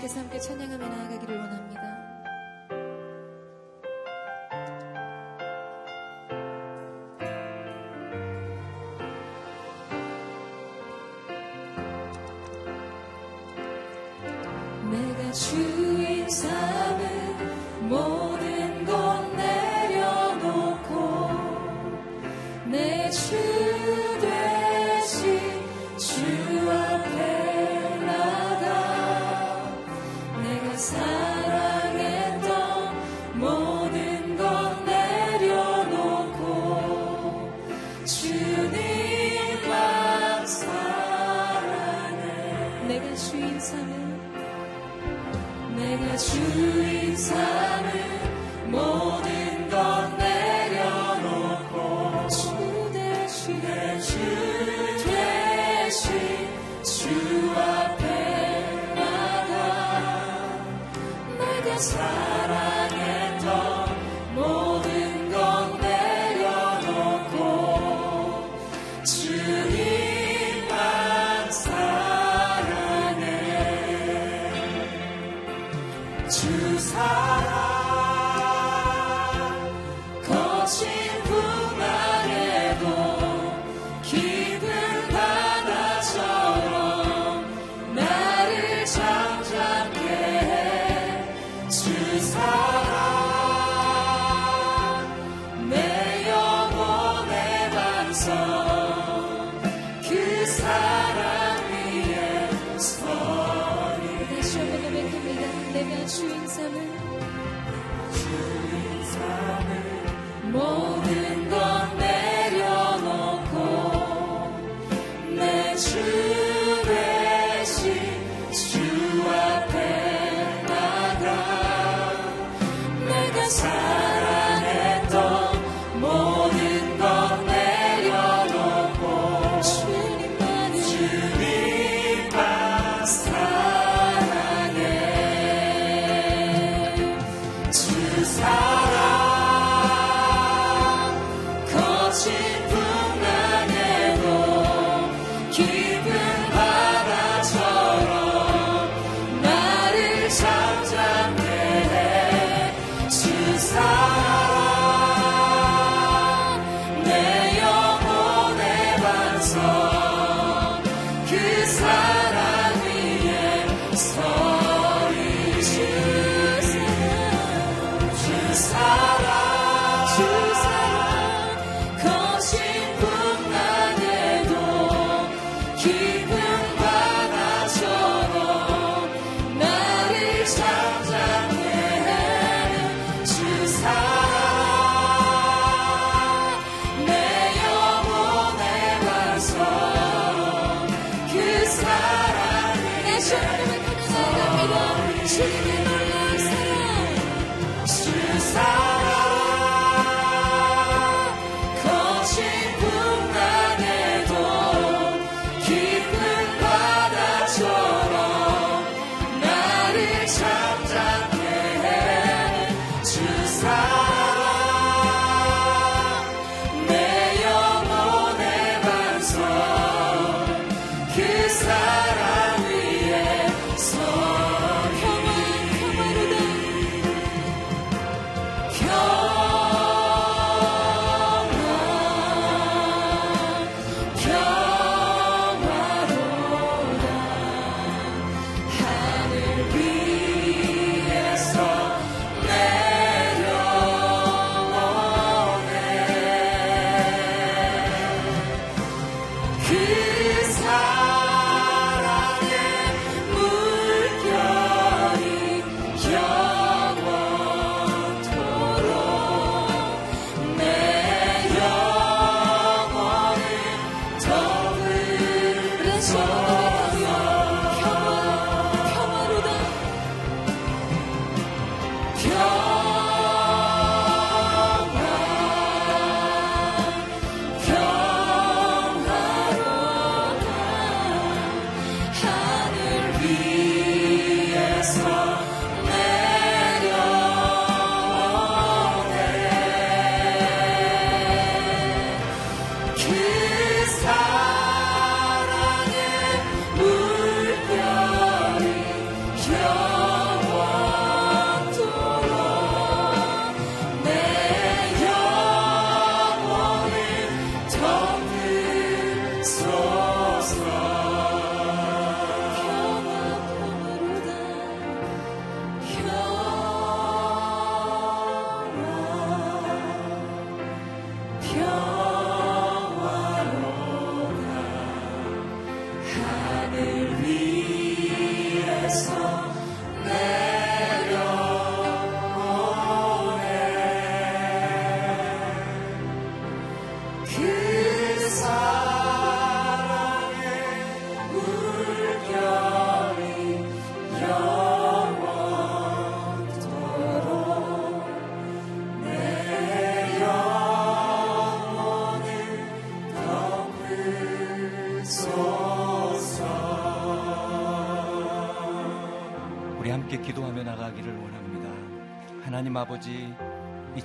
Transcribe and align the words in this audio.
주께서 0.00 0.20
함께 0.20 0.38
찬양하며 0.38 0.88
나아가기를 0.88 1.39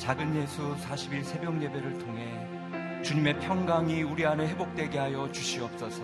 작은 0.06 0.36
예수 0.36 0.76
40일 0.88 1.24
새벽 1.24 1.60
예배를 1.60 1.98
통해 1.98 2.48
주님의 3.02 3.40
평강이 3.40 4.04
우리 4.04 4.24
안에 4.24 4.50
회복되게 4.50 5.00
하여 5.00 5.28
주시옵소서. 5.32 6.04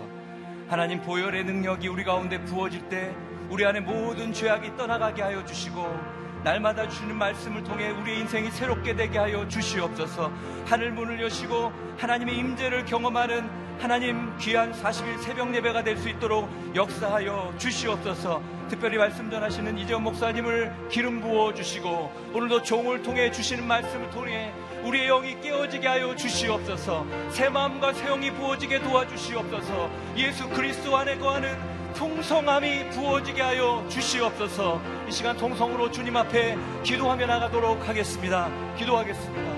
하나님 0.68 1.00
보혈의 1.02 1.44
능력이 1.44 1.86
우리 1.86 2.02
가운데 2.02 2.42
부어질 2.44 2.88
때 2.88 3.14
우리 3.48 3.64
안에 3.64 3.78
모든 3.78 4.32
죄악이 4.32 4.76
떠나가게 4.76 5.22
하여 5.22 5.44
주시고 5.44 5.86
날마다 6.42 6.88
주는 6.88 7.14
말씀을 7.14 7.62
통해 7.62 7.90
우리의 7.90 8.18
인생이 8.18 8.50
새롭게 8.50 8.96
되게 8.96 9.18
하여 9.18 9.46
주시옵소서. 9.46 10.32
하늘 10.66 10.90
문을 10.90 11.22
여시고 11.22 11.70
하나님의 11.96 12.36
임재를 12.36 12.84
경험하는 12.86 13.48
하나님 13.78 14.36
귀한 14.38 14.72
40일 14.72 15.18
새벽 15.20 15.54
예배가 15.54 15.82
될 15.82 15.96
수 15.96 16.08
있도록 16.08 16.48
역사하여 16.74 17.54
주시옵소서. 17.58 18.40
특별히 18.68 18.96
말씀 18.96 19.30
전하시는 19.30 19.76
이재원 19.78 20.02
목사님을 20.04 20.72
기름 20.88 21.20
부어 21.20 21.52
주시고 21.52 22.12
오늘도 22.32 22.62
종을 22.62 23.02
통해 23.02 23.30
주시는 23.30 23.66
말씀을 23.66 24.08
통해 24.10 24.52
우리의 24.84 25.08
영이 25.08 25.40
깨어지게 25.40 25.86
하여 25.86 26.14
주시옵소서. 26.16 27.04
새 27.30 27.48
마음과 27.48 27.92
새 27.92 28.06
영이 28.06 28.30
부어지게 28.32 28.80
도와주시옵소서. 28.80 29.90
예수 30.16 30.48
그리스도 30.48 30.96
안에 30.96 31.18
거하는 31.18 31.56
풍성함이 31.94 32.88
부어지게 32.90 33.42
하여 33.42 33.84
주시옵소서. 33.88 34.80
이 35.08 35.12
시간 35.12 35.36
통성으로 35.36 35.90
주님 35.90 36.16
앞에 36.16 36.56
기도하며 36.84 37.26
나가도록 37.26 37.86
하겠습니다. 37.86 38.48
기도하겠습니다. 38.78 39.52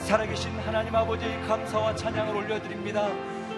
살아계신 0.00 0.50
하나님 0.60 0.94
아버지 0.94 1.24
감사와 1.48 1.94
찬양을 1.94 2.36
올려드립니다. 2.36 3.08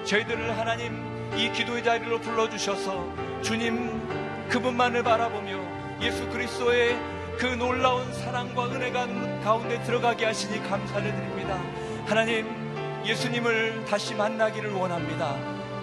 저희들을 0.04 0.58
하나님 0.58 1.04
이 1.36 1.50
기도의 1.52 1.84
자리로 1.84 2.20
불러주셔서 2.20 3.06
주님 3.42 4.00
그분만을 4.48 5.02
바라보며 5.02 5.58
예수 6.02 6.28
그리스도의 6.28 6.96
그 7.38 7.46
놀라운 7.46 8.12
사랑과 8.12 8.66
은혜가 8.66 9.06
가운데 9.42 9.82
들어가게 9.84 10.26
하시니 10.26 10.62
감사를 10.68 11.14
드립니다. 11.14 11.58
하나님 12.06 12.46
예수님을 13.06 13.84
다시 13.86 14.14
만나기를 14.14 14.72
원합니다. 14.72 15.36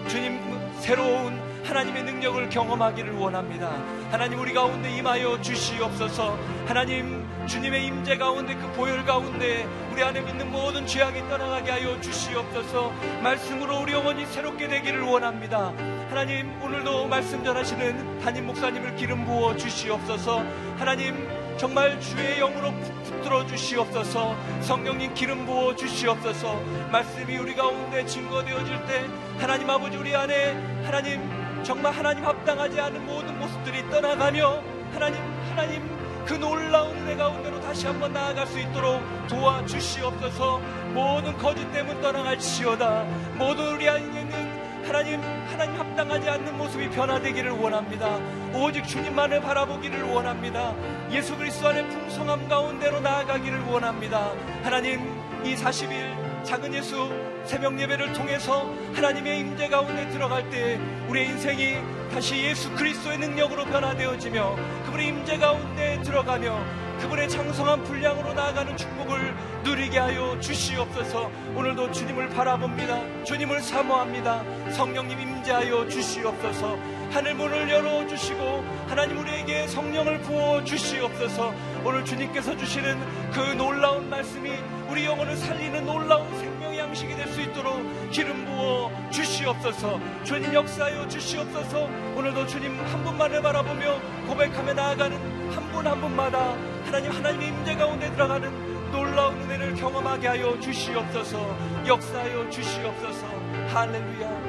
주님 0.08 0.40
새로운 0.80 1.40
하나님의 1.68 2.04
능력을 2.04 2.48
경험하기를 2.50 3.14
원합니다. 3.16 3.70
하나님 4.10 4.40
우리 4.40 4.54
가운데 4.54 4.90
임하여 4.90 5.42
주시옵소서. 5.42 6.38
하나님 6.66 7.28
주님의 7.46 7.86
임재 7.88 8.18
가운데 8.18 8.56
그 8.56 8.72
보혈 8.72 9.04
가운데 9.04 9.68
우리 9.92 10.02
안에 10.02 10.22
믿는 10.22 10.50
모든 10.50 10.88
죄악이 10.88 11.28
떠나가게 11.28 11.72
하여 11.72 12.00
주시옵소서. 12.00 12.94
말씀으로 13.22 13.82
우리 13.82 13.92
영혼이 13.92 14.26
새롭게 14.28 14.70
되기를 14.70 15.02
원합니다. 15.02 15.74
하나님 16.10 16.50
오늘도 16.62 17.08
말씀 17.08 17.44
전하시는 17.44 18.20
담임 18.22 18.48
목사님을 18.48 18.96
기름 18.96 19.26
부어 19.26 19.58
주시옵소서. 19.58 20.46
하나님 20.78 21.28
정말 21.58 22.00
주의 22.00 22.40
영으로 22.40 22.72
붙들어 23.04 23.46
주시옵소서. 23.46 24.38
성령님 24.62 25.14
기름 25.16 25.46
부어 25.46 25.76
주시옵소서. 25.76 26.62
말씀이 26.94 27.38
우리 27.38 27.54
가운데 27.56 28.06
증거되어질 28.06 28.86
때 28.86 29.06
하나님 29.38 29.70
아버지 29.70 29.98
우리 29.98 30.16
안에 30.16 30.54
하나님 30.86 31.47
정말 31.68 31.92
하나님 31.92 32.26
합당하지 32.26 32.80
않은 32.80 33.06
모든 33.06 33.38
모습들이 33.38 33.90
떠나가며 33.90 34.64
하나님 34.94 35.22
하나님 35.50 36.26
그 36.26 36.36
놀라운 36.36 36.96
은혜 36.96 37.14
가운데로 37.14 37.60
다시 37.60 37.88
한번 37.88 38.14
나아갈 38.14 38.48
수 38.48 38.58
있도록 38.58 39.02
도와주시옵소서. 39.28 40.60
모든 40.94 41.38
거짓됨은 41.38 42.00
떠나갈지어다. 42.00 43.04
모든 43.36 43.74
우리 43.74 43.90
안에 43.90 44.02
있는 44.02 44.86
하나님 44.86 45.22
하나님 45.22 45.78
합당하지 45.78 46.30
않는 46.30 46.58
모습이 46.58 46.90
변화되기를 46.90 47.52
원합니다. 47.52 48.18
오직 48.54 48.88
주님만을 48.88 49.42
바라보기를 49.42 50.04
원합니다. 50.04 50.74
예수 51.12 51.36
그리스도 51.36 51.68
안의 51.68 51.90
풍성함 51.90 52.48
가운데로 52.48 53.02
나아가기를 53.02 53.64
원합니다. 53.64 54.32
하나님 54.64 55.02
이 55.44 55.54
40일 55.54 56.46
작은 56.46 56.74
예수 56.74 57.10
새벽 57.48 57.80
예배를 57.80 58.12
통해서 58.12 58.70
하나님의 58.94 59.40
임재 59.40 59.70
가운데 59.70 60.10
들어갈 60.10 60.50
때 60.50 60.78
우리의 61.08 61.30
인생이 61.30 61.78
다시 62.12 62.44
예수 62.44 62.70
그리스도의 62.76 63.20
능력으로 63.20 63.64
변화되어지며 63.64 64.56
그분의 64.86 65.08
임재 65.08 65.38
가운데 65.38 66.02
들어가며 66.04 66.60
그분의 67.00 67.30
장성한 67.30 67.84
분량으로 67.84 68.34
나아가는 68.34 68.76
축복을 68.76 69.34
누리게 69.64 69.98
하여 69.98 70.38
주시옵소서. 70.42 71.32
오늘도 71.56 71.92
주님을 71.92 72.30
바라봅니다. 72.30 73.24
주님을 73.24 73.62
사모합니다. 73.62 74.44
성령님 74.74 75.20
임재하여 75.20 75.88
주시옵소서 75.88 76.97
하늘 77.12 77.36
문을 77.36 77.70
열어주시고 77.70 78.66
하나님 78.88 79.18
우리에게 79.20 79.68
성령을 79.68 80.20
부어 80.22 80.64
주시옵소서. 80.64 81.54
오늘 81.84 82.04
주님께서 82.04 82.56
주시는 82.58 83.32
그 83.32 83.40
놀라운 83.56 84.10
말씀이 84.10 84.52
우리 84.90 85.06
영혼을 85.06 85.36
살리는 85.38 85.86
놀라운 85.86 86.28
생명 86.40 86.76
양식이 86.76 87.16
될 87.16 87.28
수 87.28 87.42
있도록 87.42 87.82
기름 88.12 88.46
부어 88.46 88.92
주시옵소서. 89.12 90.00
주님 90.24 90.54
역사하여 90.54 91.08
주시옵소서. 91.08 91.90
오늘도 92.16 92.48
주님 92.48 92.80
한 92.80 93.04
분만을 93.04 93.42
바라보며 93.42 94.00
고백하며 94.28 94.74
나아가는 94.74 95.52
한 95.52 95.72
분한 95.72 95.94
한 95.94 96.02
분마다 96.02 96.56
하나님 96.86 97.12
하나님의 97.12 97.48
임재 97.50 97.76
가운데 97.76 98.12
들어가는 98.12 98.92
놀라운 98.92 99.40
은혜를 99.42 99.76
경험하게 99.76 100.28
하여 100.28 100.60
주시옵소서. 100.60 101.58
역사하여 101.86 102.50
주시옵소서. 102.50 103.28
할렐루야 103.74 104.47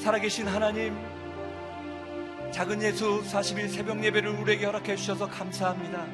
살아계신 0.00 0.48
하나님 0.48 0.96
작은 2.52 2.82
예수 2.82 3.22
40일 3.22 3.68
새벽 3.68 4.02
예배를 4.02 4.30
우리에게 4.30 4.64
허락해 4.64 4.96
주셔서 4.96 5.28
감사합니다. 5.28 6.06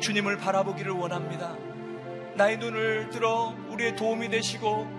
주님을 0.00 0.38
바라보기를 0.38 0.90
원합니다. 0.90 1.56
나의 2.34 2.58
눈을 2.58 3.10
들어 3.10 3.54
우리의 3.68 3.94
도움이 3.94 4.28
되시고 4.28 4.90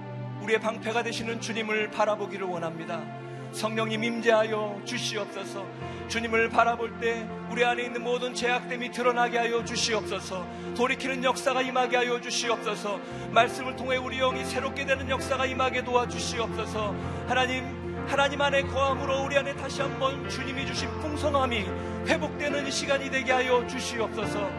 우리의 0.41 0.61
방패가 0.61 1.03
되시는 1.03 1.41
주님을 1.41 1.91
바라보기를 1.91 2.47
원합니다. 2.47 3.03
성령님 3.51 4.01
임재하여 4.05 4.83
주시옵소서. 4.85 5.65
주님을 6.07 6.49
바라볼 6.49 6.99
때 6.99 7.27
우리 7.51 7.65
안에 7.65 7.83
있는 7.83 8.03
모든 8.03 8.33
죄악됨이 8.33 8.91
드러나게 8.91 9.37
하여 9.37 9.65
주시옵소서. 9.65 10.47
돌이키는 10.77 11.25
역사가 11.25 11.61
임하게 11.61 11.97
하여 11.97 12.21
주시옵소서. 12.21 13.01
말씀을 13.31 13.75
통해 13.75 13.97
우리 13.97 14.19
영이 14.19 14.45
새롭게 14.45 14.85
되는 14.85 15.09
역사가 15.09 15.45
임하게 15.45 15.83
도와주시옵소서. 15.83 16.95
하나님 17.27 17.86
하나님 18.07 18.41
안에 18.41 18.61
거함으로 18.63 19.23
우리 19.25 19.37
안에 19.37 19.53
다시 19.55 19.81
한번 19.81 20.27
주님이 20.29 20.65
주신 20.65 20.89
풍성함이 21.01 21.65
회복되는 22.07 22.71
시간이 22.71 23.11
되게 23.11 23.33
하여 23.33 23.65
주시옵소서. 23.67 24.49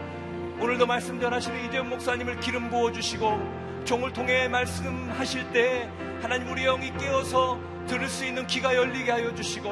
오늘도 0.59 0.85
말씀 0.85 1.19
전하시는 1.19 1.65
이재현 1.65 1.89
목사님을 1.89 2.39
기름 2.41 2.69
부어 2.69 2.91
주시고 2.91 3.39
종을 3.85 4.13
통해 4.13 4.47
말씀하실 4.47 5.51
때 5.51 5.89
하나님 6.21 6.49
우리 6.51 6.63
영이 6.63 6.91
깨어서 6.97 7.59
들을 7.87 8.07
수 8.07 8.25
있는 8.25 8.45
귀가 8.45 8.75
열리게 8.75 9.11
하여 9.11 9.33
주시고 9.33 9.69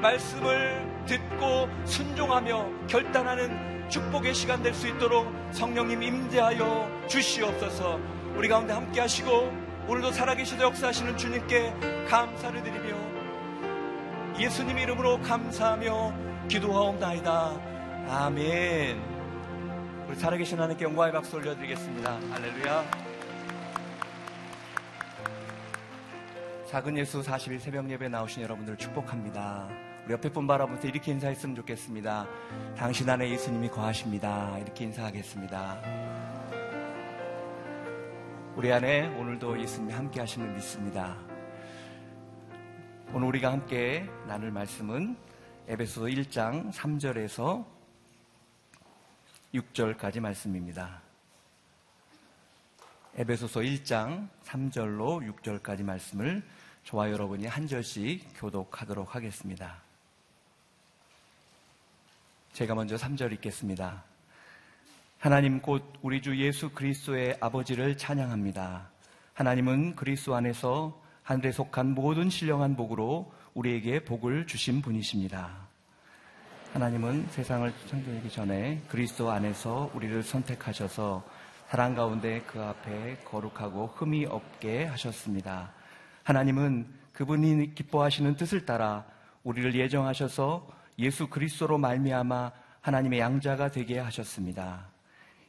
말씀을 0.00 1.04
듣고 1.06 1.68
순종하며 1.84 2.86
결단하는 2.86 3.88
축복의 3.90 4.32
시간 4.34 4.62
될 4.62 4.72
수 4.72 4.86
있도록 4.88 5.30
성령님 5.52 6.02
임재하여 6.02 7.06
주시옵소서. 7.08 7.98
우리 8.36 8.48
가운데 8.48 8.72
함께 8.72 9.00
하시고 9.00 9.52
오늘도 9.86 10.12
살아계시도 10.12 10.62
역사하시는 10.64 11.16
주님께 11.16 11.74
감사를 12.08 12.62
드리며 12.62 12.97
예수님 14.38 14.78
이름으로 14.78 15.20
감사하며 15.22 16.46
기도하옵나이다 16.48 17.60
아멘 18.08 19.02
우리 20.08 20.16
살아계신 20.16 20.58
하나님께 20.58 20.84
영광의 20.84 21.12
박수 21.12 21.36
올려드리겠습니다 21.36 22.20
할렐루야 22.30 23.08
작은 26.68 26.98
예수 26.98 27.22
40일 27.22 27.58
새벽 27.60 27.88
예배 27.88 28.08
나오신 28.10 28.42
여러분들 28.42 28.76
축복합니다. 28.76 29.70
우리 30.04 30.12
옆에 30.12 30.28
분 30.30 30.46
바라보면서 30.46 30.86
이렇게 30.86 31.12
인사했으면 31.12 31.56
좋겠습니다. 31.56 32.26
당신 32.76 33.08
안에 33.08 33.30
예수님이 33.30 33.70
거하십니다. 33.70 34.58
이렇게 34.58 34.84
인사하겠습니다. 34.84 35.78
우리 38.54 38.70
안에 38.70 39.08
오늘도 39.16 39.58
예수님이 39.62 39.94
함께 39.94 40.20
하시는 40.20 40.54
믿습니다. 40.56 41.16
오늘 43.14 43.28
우리가 43.28 43.50
함께 43.50 44.06
나눌 44.26 44.50
말씀은 44.50 45.16
에베소 45.66 46.02
1장 46.02 46.70
3절에서 46.70 47.64
6절까지 49.54 50.20
말씀입니다. 50.20 51.00
에베소서 53.16 53.60
1장 53.60 54.28
3절로 54.44 55.26
6절까지 55.40 55.84
말씀을 55.84 56.42
저와 56.84 57.10
여러분이 57.10 57.46
한 57.46 57.66
절씩 57.66 58.26
교독하도록 58.36 59.14
하겠습니다. 59.14 59.80
제가 62.52 62.74
먼저 62.74 62.96
3절 62.96 63.32
읽겠습니다. 63.32 64.04
하나님 65.18 65.62
곧 65.62 65.82
우리 66.02 66.20
주 66.20 66.36
예수 66.36 66.68
그리스도의 66.68 67.38
아버지를 67.40 67.96
찬양합니다. 67.96 68.90
하나님은 69.32 69.96
그리스도 69.96 70.34
안에서 70.34 71.07
하늘에 71.28 71.52
속한 71.52 71.94
모든 71.94 72.30
신령한 72.30 72.74
복으로 72.74 73.30
우리에게 73.52 74.02
복을 74.02 74.46
주신 74.46 74.80
분이십니다. 74.80 75.50
하나님은 76.72 77.26
세상을 77.28 77.70
창조하기 77.86 78.30
전에 78.30 78.80
그리스도 78.88 79.30
안에서 79.30 79.90
우리를 79.92 80.22
선택하셔서 80.22 81.22
사랑 81.68 81.94
가운데 81.94 82.40
그 82.46 82.62
앞에 82.62 83.18
거룩하고 83.26 83.88
흠이 83.88 84.24
없게 84.24 84.86
하셨습니다. 84.86 85.70
하나님은 86.22 86.86
그분이 87.12 87.74
기뻐하시는 87.74 88.36
뜻을 88.36 88.64
따라 88.64 89.04
우리를 89.44 89.74
예정하셔서 89.74 90.66
예수 90.98 91.28
그리스도로 91.28 91.76
말미암아 91.76 92.52
하나님의 92.80 93.20
양자가 93.20 93.70
되게 93.70 93.98
하셨습니다. 93.98 94.86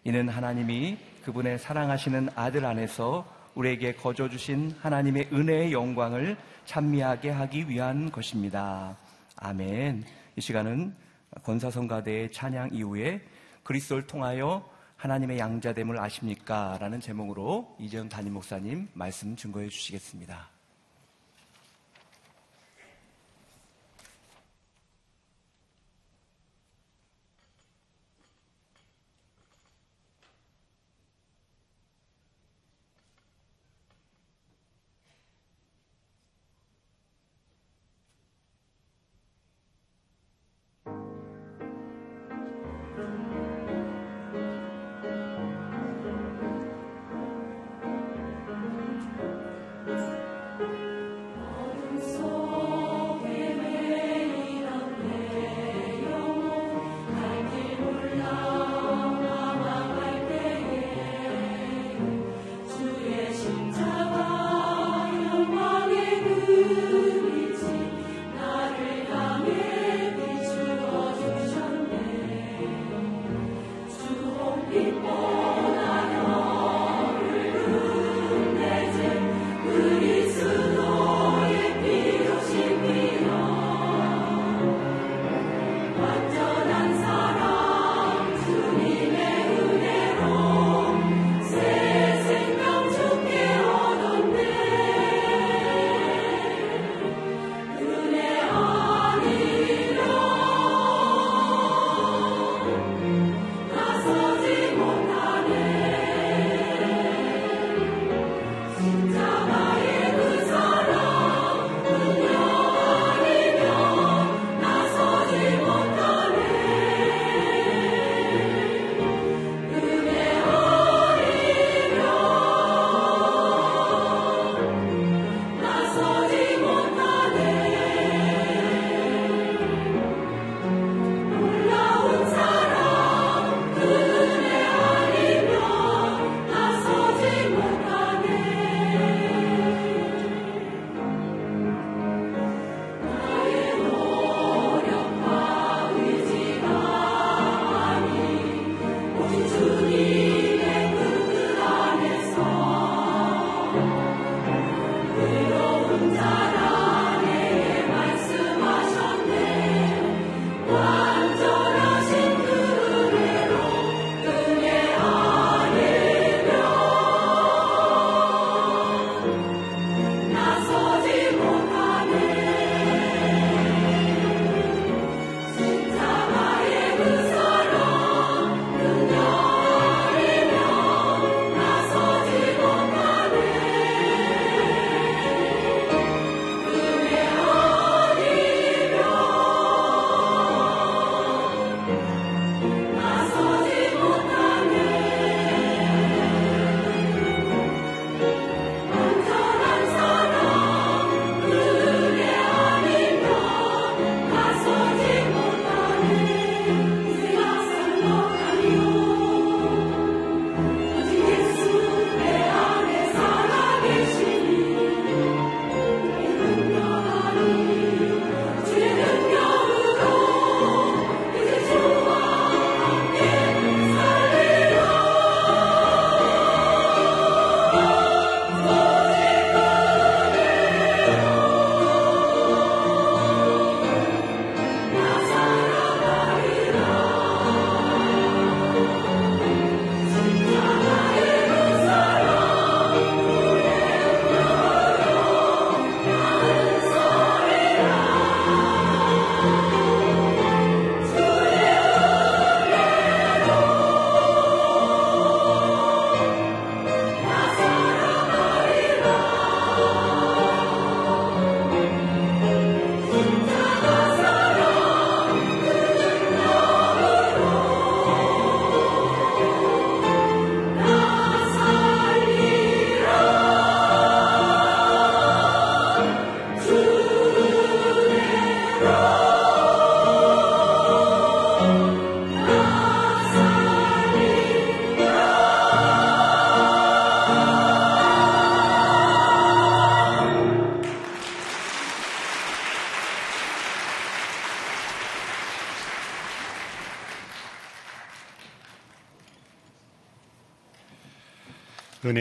이는 0.03 0.27
하나님이 0.27 0.97
그분의 1.23 1.57
사랑하시는 1.57 2.31
아들 2.35 2.65
안에서 2.65 3.38
우리에게 3.55 3.93
거저 3.95 4.29
주신 4.29 4.73
하나님의 4.79 5.29
은혜의 5.33 5.73
영광을 5.73 6.37
찬미하게 6.65 7.31
하기 7.31 7.69
위한 7.69 8.11
것입니다. 8.11 8.95
아멘. 9.37 10.03
이 10.35 10.41
시간은 10.41 10.95
권사성가대의 11.43 12.31
찬양 12.31 12.69
이후에 12.73 13.21
그리스도를 13.63 14.07
통하여 14.07 14.67
하나님의 14.97 15.39
양자됨을 15.39 15.99
아십니까? 15.99 16.77
라는 16.79 16.99
제목으로 16.99 17.75
이재훈 17.79 18.09
담임 18.09 18.33
목사님 18.33 18.89
말씀 18.93 19.35
증거해 19.35 19.69
주시겠습니다. 19.69 20.58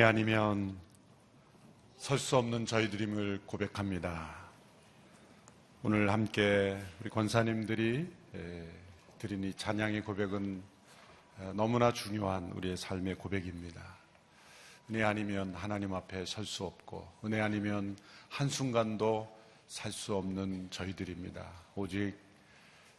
아니면 0.09 0.75
설 1.99 2.19
수 2.19 2.39
없는 2.39 2.65
저희들임을 2.65 3.43
고백합니다. 3.45 4.35
오늘 5.83 6.11
함께 6.11 6.83
우리 6.99 7.11
권사님들이 7.11 8.11
드린 9.19 9.45
이 9.45 9.53
찬양의 9.53 10.01
고백은 10.05 10.63
너무나 11.53 11.93
중요한 11.93 12.51
우리의 12.53 12.79
삶의 12.79 13.17
고백입니다. 13.17 13.83
은혜 14.89 15.03
아니면 15.03 15.55
하나님 15.55 15.93
앞에 15.93 16.25
설 16.25 16.47
수 16.47 16.65
없고 16.65 17.07
은혜 17.27 17.43
아니면 17.43 17.95
한순간도 18.31 19.31
살 19.67 19.93
수 19.93 20.17
없는 20.17 20.71
저희들입니다. 20.71 21.47
오직 21.75 22.15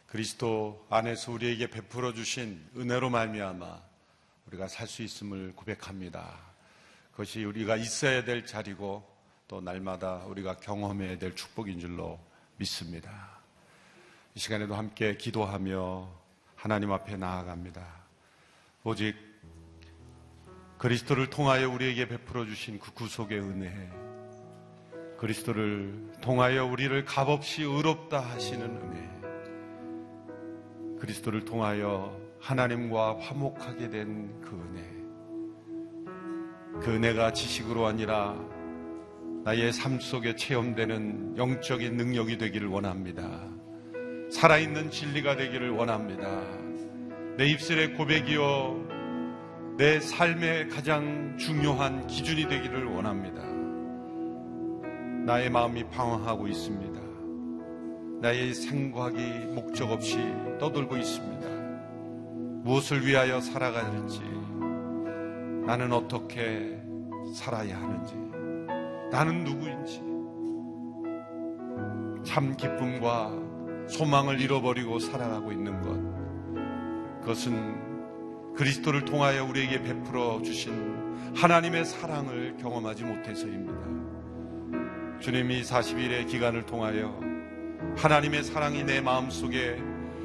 그리스도 0.06 0.86
안에서 0.88 1.32
우리에게 1.32 1.70
베풀어 1.70 2.14
주신 2.14 2.64
은혜로 2.76 3.10
말미암아 3.10 3.82
우리가 4.46 4.68
살 4.68 4.86
수 4.86 5.02
있음을 5.02 5.54
고백합니다. 5.56 6.49
그것이 7.12 7.44
우리가 7.44 7.76
있어야 7.76 8.24
될 8.24 8.46
자리고 8.46 9.04
또 9.48 9.60
날마다 9.60 10.24
우리가 10.26 10.56
경험해야 10.56 11.18
될 11.18 11.34
축복인 11.34 11.80
줄로 11.80 12.18
믿습니다. 12.56 13.40
이 14.34 14.38
시간에도 14.38 14.74
함께 14.74 15.16
기도하며 15.16 16.08
하나님 16.54 16.92
앞에 16.92 17.16
나아갑니다. 17.16 17.84
오직 18.84 19.16
그리스도를 20.78 21.28
통하여 21.28 21.68
우리에게 21.68 22.08
베풀어 22.08 22.46
주신 22.46 22.78
그 22.78 22.92
구속의 22.94 23.40
은혜, 23.40 23.90
그리스도를 25.18 26.12
통하여 26.22 26.64
우리를 26.64 27.04
값없이 27.04 27.62
의롭다 27.62 28.20
하시는 28.20 28.64
은혜, 28.64 29.10
그리스도를 31.00 31.44
통하여 31.44 32.18
하나님과 32.40 33.18
화목하게 33.20 33.90
된 33.90 34.40
그 34.40 34.56
은혜, 34.56 34.89
그 36.82 36.94
은혜가 36.94 37.32
지식으로 37.32 37.86
아니라 37.86 38.36
나의 39.44 39.72
삶 39.72 39.98
속에 39.98 40.36
체험되는 40.36 41.36
영적인 41.36 41.96
능력이 41.96 42.38
되기를 42.38 42.68
원합니다. 42.68 43.48
살아있는 44.30 44.90
진리가 44.90 45.36
되기를 45.36 45.70
원합니다. 45.70 46.42
내 47.36 47.46
입술의 47.46 47.94
고백이요. 47.94 49.76
내 49.78 49.98
삶의 49.98 50.68
가장 50.68 51.36
중요한 51.38 52.06
기준이 52.06 52.48
되기를 52.48 52.84
원합니다. 52.84 53.42
나의 55.24 55.50
마음이 55.50 55.84
방황하고 55.84 56.48
있습니다. 56.48 57.00
나의 58.20 58.52
생각이 58.52 59.20
목적 59.54 59.90
없이 59.90 60.18
떠돌고 60.58 60.96
있습니다. 60.98 61.48
무엇을 62.62 63.06
위하여 63.06 63.40
살아가는지, 63.40 64.20
나는 65.70 65.92
어떻게 65.92 66.76
살아야 67.32 67.80
하는지, 67.80 68.16
나는 69.12 69.44
누구인지, 69.44 70.02
참 72.24 72.56
기쁨과 72.56 73.30
소망을 73.86 74.40
잃어버리고 74.40 74.98
살아가고 74.98 75.52
있는 75.52 75.80
것, 75.80 77.20
그것은 77.20 78.56
그리스도를 78.56 79.04
통하여 79.04 79.44
우리에게 79.44 79.84
베풀어 79.84 80.42
주신 80.42 81.36
하나님의 81.36 81.84
사랑을 81.84 82.56
경험하지 82.56 83.04
못해서입니다. 83.04 85.20
주님이 85.20 85.62
40일의 85.62 86.26
기간을 86.26 86.66
통하여 86.66 87.16
하나님의 87.96 88.42
사랑이 88.42 88.82
내 88.82 89.00
마음속에 89.00 89.80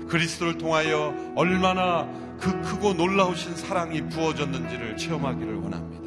그리스도를 0.08 0.58
통하여 0.58 1.14
얼마나 1.36 2.08
그 2.40 2.62
크고 2.62 2.94
놀라우신 2.94 3.56
사랑이 3.56 4.08
부어졌는지를 4.10 4.98
체험하기를 4.98 5.56
원합니다. 5.56 6.06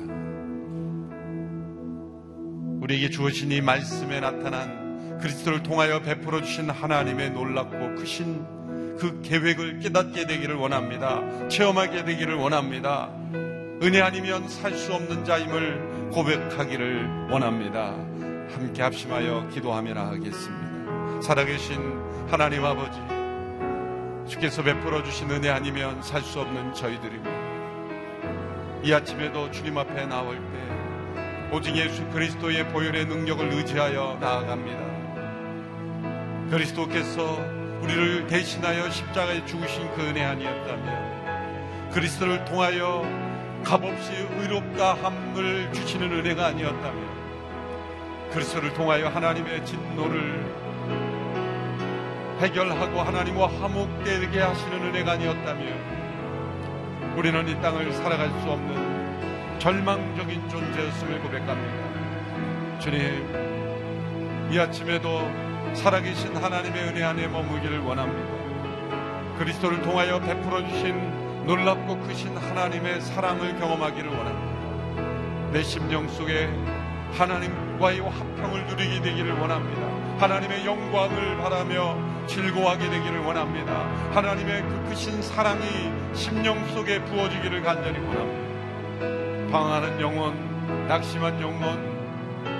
우리에게 2.82 3.10
주어진 3.10 3.50
이 3.50 3.60
말씀에 3.60 4.20
나타난 4.20 5.18
그리스도를 5.20 5.62
통하여 5.62 6.00
베풀어 6.00 6.42
주신 6.42 6.70
하나님의 6.70 7.30
놀랍고 7.32 7.96
크신 7.96 8.44
그 8.98 9.20
계획을 9.22 9.80
깨닫게 9.80 10.26
되기를 10.26 10.54
원합니다. 10.56 11.48
체험하게 11.48 12.04
되기를 12.04 12.34
원합니다. 12.34 13.10
은혜 13.82 14.00
아니면 14.00 14.48
살 14.48 14.74
수 14.74 14.92
없는 14.92 15.24
자임을 15.24 16.10
고백하기를 16.12 17.30
원합니다. 17.30 17.94
함께 18.52 18.82
합심하여 18.82 19.48
기도하며 19.52 19.94
나가겠습니다. 19.94 21.20
살아계신 21.22 21.76
하나님 22.28 22.64
아버지, 22.64 22.98
주께서 24.28 24.62
베풀어 24.62 25.02
주신 25.02 25.30
은혜 25.30 25.48
아니면 25.48 26.02
살 26.02 26.22
수 26.22 26.40
없는 26.40 26.74
저희들입니다. 26.74 27.30
이 28.82 28.92
아침에도 28.92 29.50
주님 29.50 29.78
앞에 29.78 30.06
나올 30.06 30.36
때 30.36 30.42
오직 31.50 31.74
예수 31.76 32.04
그리스도의 32.10 32.68
보혈의 32.68 33.06
능력을 33.06 33.50
의지하여 33.52 34.18
나아갑니다. 34.20 34.78
그리스도께서 36.50 37.40
우리를 37.82 38.26
대신하여 38.26 38.90
십자가에 38.90 39.46
죽으신 39.46 39.90
그 39.94 40.02
은혜 40.02 40.24
아니었다면 40.24 41.90
그리스도를 41.92 42.44
통하여 42.44 43.02
값없이 43.64 44.12
의롭다 44.38 44.94
함을 44.94 45.72
주시는 45.72 46.12
은혜가 46.12 46.46
아니었다면 46.46 47.18
그리스도를 48.32 48.74
통하여 48.74 49.08
하나님의 49.08 49.64
진노를 49.64 50.47
해결하고 52.40 53.00
하나님과 53.00 53.48
화목되게 53.48 54.40
하시는 54.40 54.84
은혜가 54.84 55.12
아니었다면 55.12 55.98
우리는 57.16 57.48
이 57.48 57.60
땅을 57.60 57.92
살아갈 57.92 58.28
수 58.40 58.50
없는 58.50 59.58
절망적인 59.58 60.48
존재였음을 60.48 61.20
고백합니다. 61.20 62.78
주님, 62.78 64.48
이 64.52 64.58
아침에도 64.58 65.28
살아계신 65.74 66.36
하나님의 66.36 66.84
은혜 66.84 67.02
안에 67.02 67.26
머무기를 67.26 67.80
원합니다. 67.80 68.38
그리스도를 69.36 69.82
통하여 69.82 70.20
베풀어 70.20 70.66
주신 70.68 71.44
놀랍고 71.44 71.98
크신 72.00 72.36
하나님의 72.36 73.00
사랑을 73.00 73.58
경험하기를 73.58 74.10
원합니다. 74.10 75.50
내 75.52 75.62
심령 75.62 76.06
속에 76.08 76.48
하나님과의 77.14 78.00
화평을 78.00 78.66
누리게 78.66 79.02
되기를 79.02 79.32
원합니다. 79.32 79.82
하나님의 80.20 80.64
영광을 80.64 81.36
바라며 81.38 82.17
즐거워하게 82.28 82.90
되기를 82.90 83.20
원합니다. 83.20 83.72
하나님의 84.12 84.62
그 84.62 84.88
크신 84.90 85.20
사랑이 85.22 85.64
심령 86.14 86.64
속에 86.68 87.02
부어지기를 87.04 87.62
간절히 87.62 87.98
원합니다. 87.98 89.50
방황하는 89.50 90.00
영혼, 90.00 90.86
낙심한 90.86 91.40
영혼, 91.40 91.98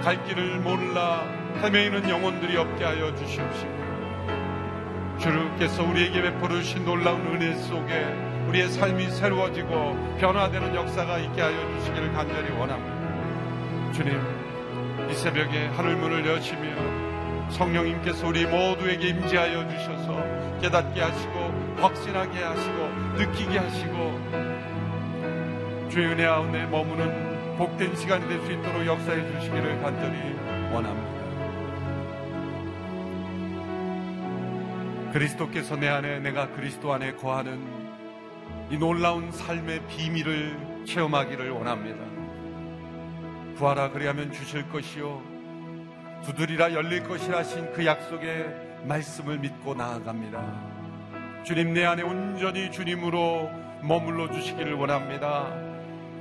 갈 0.03 0.25
길을 0.25 0.61
몰라 0.61 1.25
헤매이는 1.63 2.09
영혼들이 2.09 2.57
없게 2.57 2.85
하여 2.85 3.15
주시옵시고 3.15 3.79
주께서 5.19 5.83
우리에게 5.83 6.23
베풀어 6.23 6.57
주신 6.57 6.85
놀라운 6.85 7.21
은혜 7.27 7.55
속에 7.55 8.05
우리의 8.49 8.71
삶이 8.71 9.11
새로워지고 9.11 10.17
변화되는 10.19 10.75
역사가 10.75 11.19
있게 11.19 11.43
하여 11.43 11.79
주시기를 11.79 12.13
간절히 12.13 12.51
원합니다. 12.53 13.93
주님, 13.93 14.21
이 15.11 15.15
새벽에 15.15 15.67
하늘 15.77 15.97
문을 15.97 16.27
여시며 16.27 17.08
성령님께서 17.51 18.27
우리 18.29 18.47
모두에게 18.47 19.09
임재하여 19.09 19.69
주셔서 19.69 20.59
깨닫게 20.61 21.01
하시고 21.01 21.33
확신하게 21.81 22.43
하시고 22.43 22.89
느끼게 23.17 23.59
하시고 23.59 24.19
주의 25.91 26.07
은혜 26.07 26.27
가운데 26.27 26.67
머무는 26.67 27.57
복된 27.57 27.97
시간이 27.97 28.29
될 28.29 28.41
수 28.43 28.53
있도록 28.53 28.87
역사해 28.87 29.33
주시기를 29.33 29.81
간절히 29.83 30.19
원합니다. 30.73 31.19
그리스도께서 35.13 35.77
내 35.77 35.89
안에 35.89 36.21
내가 36.21 36.49
그리스도 36.53 36.93
안에 36.93 37.15
거하는 37.15 37.59
이 38.71 38.77
놀라운 38.77 39.33
삶의 39.33 39.87
비밀을 39.89 40.85
체험하기를 40.87 41.51
원합니다. 41.51 41.99
구하라 43.57 43.91
그리하면 43.91 44.31
주실 44.31 44.69
것이요 44.69 45.23
두드리라 46.25 46.73
열릴 46.75 47.05
것이라 47.05 47.39
하신 47.39 47.73
그 47.73 47.87
약속의 47.87 48.69
말씀을 48.85 49.39
믿고 49.39 49.75
나아갑니다. 49.75 50.43
주님 51.45 51.73
내 51.73 51.85
안에 51.85 52.03
온전히 52.03 52.71
주님으로 52.71 53.51
머물러 53.83 54.31
주시기를 54.31 54.75
원합니다. 54.75 55.53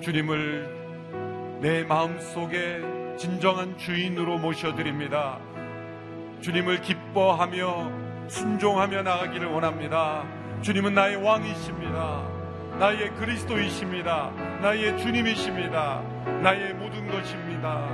주님을 0.01 1.60
내 1.62 1.83
마음 1.83 2.19
속에 2.19 2.81
진정한 3.17 3.77
주인으로 3.77 4.38
모셔드립니다. 4.38 5.39
주님을 6.41 6.81
기뻐하며 6.81 8.27
순종하며 8.27 9.01
나가기를 9.01 9.47
원합니다. 9.47 10.23
주님은 10.62 10.93
나의 10.93 11.15
왕이십니다. 11.17 12.38
나의 12.79 13.10
그리스도이십니다. 13.15 14.31
나의 14.62 14.97
주님이십니다. 14.99 16.01
나의 16.43 16.73
모든 16.75 17.07
것입니다. 17.07 17.88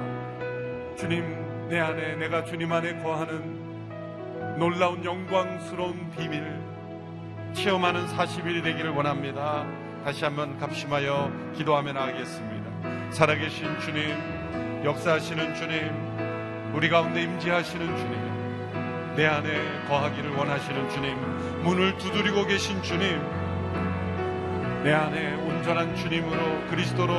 주님 0.97 1.42
내 1.69 1.79
안에 1.79 2.15
내가 2.15 2.43
주님 2.43 2.71
안에 2.71 3.01
거하는 3.01 4.57
놀라운 4.59 5.03
영광스러운 5.03 6.11
비밀 6.11 6.43
체험하는 7.53 8.07
40일이 8.07 8.63
되기를 8.63 8.91
원합니다. 8.91 9.65
다시 10.03 10.25
한번 10.25 10.57
갑심하여 10.59 11.31
기도하며 11.55 11.93
나가겠습니다. 11.93 13.11
살아계신 13.11 13.79
주님, 13.79 14.83
역사하시는 14.83 15.55
주님, 15.55 16.73
우리 16.75 16.89
가운데 16.89 17.21
임재하시는 17.21 17.97
주님, 17.97 19.15
내 19.15 19.25
안에 19.25 19.87
거하기를 19.87 20.35
원하시는 20.35 20.89
주님, 20.89 21.63
문을 21.63 21.97
두드리고 21.97 22.45
계신 22.45 22.81
주님, 22.81 23.19
내 24.83 24.91
안에 24.91 25.35
온전한 25.35 25.95
주님으로 25.95 26.67
그리스도로 26.69 27.13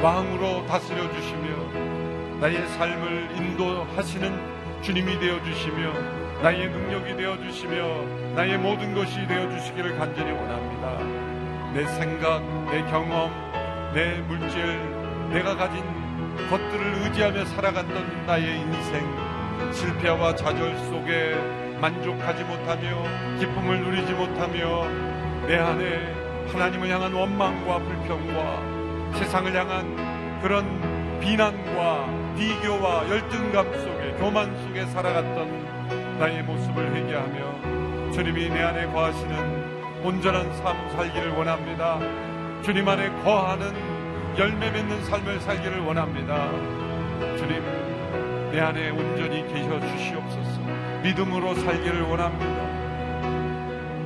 왕으로 0.00 0.66
다스려 0.66 1.12
주시며 1.12 1.99
나의 2.40 2.66
삶을 2.68 3.36
인도하시는 3.36 4.80
주님이 4.80 5.18
되어 5.18 5.42
주시며 5.44 5.92
나의 6.42 6.70
능력이 6.70 7.14
되어 7.14 7.36
주시며 7.36 8.34
나의 8.34 8.56
모든 8.56 8.94
것이 8.94 9.26
되어 9.26 9.50
주시기를 9.50 9.98
간절히 9.98 10.32
원합니다. 10.32 11.74
내 11.74 11.84
생각, 11.84 12.42
내 12.70 12.80
경험, 12.90 13.30
내 13.92 14.22
물질, 14.22 14.78
내가 15.28 15.54
가진 15.54 15.84
것들을 16.48 17.04
의지하며 17.04 17.44
살아갔던 17.44 18.26
나의 18.26 18.58
인생 18.58 19.72
실패와 19.74 20.34
좌절 20.34 20.78
속에 20.78 21.34
만족하지 21.78 22.44
못하며 22.44 23.38
기쁨을 23.38 23.84
누리지 23.84 24.14
못하며 24.14 24.88
내 25.46 25.58
안에 25.58 26.48
하나님을 26.50 26.88
향한 26.88 27.12
원망과 27.12 27.78
불평과 27.80 29.18
세상을 29.18 29.54
향한 29.54 30.40
그런 30.40 31.20
비난과 31.20 32.19
비교와 32.36 33.08
열등감 33.08 33.72
속에 33.72 34.12
교만 34.18 34.56
속에 34.62 34.86
살아갔던 34.86 36.18
나의 36.18 36.42
모습을 36.42 36.94
회개하며 36.94 38.12
주님이 38.12 38.48
내 38.50 38.62
안에 38.62 38.86
거하시는 38.86 40.02
온전한 40.02 40.52
삶 40.56 40.76
살기를 40.90 41.30
원합니다. 41.32 41.98
주님 42.62 42.88
안에 42.88 43.08
거하는 43.22 43.72
열매 44.38 44.70
맺는 44.70 45.04
삶을 45.04 45.40
살기를 45.40 45.80
원합니다. 45.80 46.50
주님 47.36 47.62
내 48.52 48.60
안에 48.60 48.90
온전히 48.90 49.46
계셔 49.52 49.80
주시옵소서. 49.80 50.60
믿음으로 51.02 51.54
살기를 51.54 52.02
원합니다. 52.02 52.80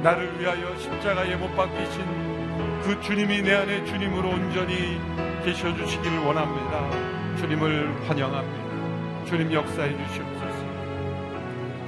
나를 0.02 0.38
위하여 0.38 0.76
십자가에 0.76 1.34
못 1.36 1.54
박히신 1.56 2.82
그 2.82 3.00
주님이 3.00 3.42
내 3.42 3.54
안에 3.54 3.84
주님으로 3.86 4.28
온전히 4.28 5.00
계셔 5.44 5.74
주시기를 5.74 6.18
원합니다. 6.18 7.13
주님을 7.36 8.08
환영합니다. 8.08 9.24
주님 9.26 9.52
역사해 9.52 9.90
주시옵소서. 10.06 10.64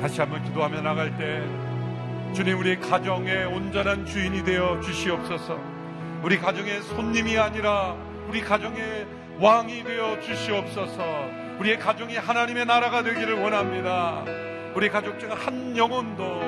다시 0.00 0.20
한번 0.20 0.42
기도하며 0.44 0.80
나갈 0.82 1.16
때 1.16 1.42
주님 2.34 2.58
우리 2.58 2.78
가정의 2.78 3.46
온전한 3.46 4.04
주인이 4.04 4.44
되어 4.44 4.80
주시옵소서. 4.80 5.58
우리 6.22 6.38
가정의 6.38 6.82
손님이 6.82 7.38
아니라 7.38 7.94
우리 8.28 8.40
가정의 8.40 9.06
왕이 9.38 9.84
되어 9.84 10.20
주시옵소서. 10.20 11.02
우리의 11.60 11.78
가정이 11.78 12.16
하나님의 12.16 12.66
나라가 12.66 13.02
되기를 13.02 13.34
원합니다. 13.34 14.22
우리 14.74 14.90
가족 14.90 15.18
중 15.18 15.30
한 15.32 15.76
영혼도 15.76 16.40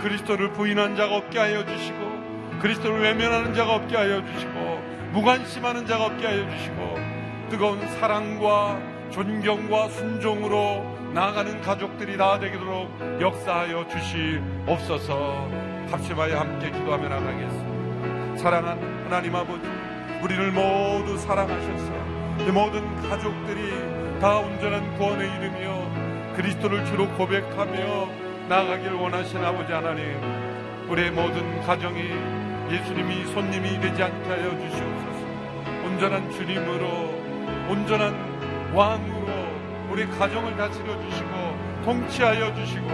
그리스도를 0.00 0.52
부인한 0.52 0.94
자가 0.96 1.16
없게 1.16 1.38
하여 1.38 1.64
주시고 1.66 2.58
그리스도를 2.60 3.00
외면하는 3.00 3.52
자가 3.54 3.74
없게 3.74 3.96
하여 3.96 4.24
주시고 4.24 4.82
무관심하는 5.12 5.86
자가 5.86 6.06
없게 6.06 6.26
하여 6.26 6.48
주시고 6.50 7.07
뜨거운 7.50 7.80
사랑과 7.98 8.78
존경과 9.10 9.88
순종으로 9.88 10.84
나아가는 11.14 11.60
가족들이 11.62 12.18
다 12.18 12.38
되도록 12.38 12.90
역사하여 13.20 13.88
주시옵소서. 13.88 15.48
합심하여 15.90 16.38
함께 16.38 16.70
기도하며 16.70 17.08
나가겠습니다. 17.08 18.36
사랑하는 18.36 19.04
하나님 19.04 19.34
아버지 19.34 19.66
우리를 20.22 20.52
모두 20.52 21.16
사랑하셔서 21.16 21.92
이 22.46 22.50
모든 22.52 22.94
가족들이 23.08 24.20
다 24.20 24.38
온전한 24.38 24.96
구원에 24.98 25.24
이르며 25.24 26.34
그리스도를 26.36 26.84
주로 26.84 27.08
고백하며 27.14 28.08
나아가기를 28.48 28.92
원하신 28.92 29.42
아버지 29.42 29.72
하나님 29.72 30.04
우리의 30.88 31.10
모든 31.10 31.60
가정이 31.62 32.00
예수님이 32.70 33.24
손님이 33.32 33.80
되지 33.80 34.02
않게 34.02 34.28
하여 34.28 34.50
주시옵소서. 34.50 35.18
온전한 35.86 36.30
주님으로 36.30 37.17
온전한 37.68 38.14
왕으로 38.74 39.28
우리 39.90 40.06
가정을 40.06 40.56
다스려 40.56 41.00
주시고 41.02 41.28
통치하여 41.84 42.54
주시고 42.54 42.88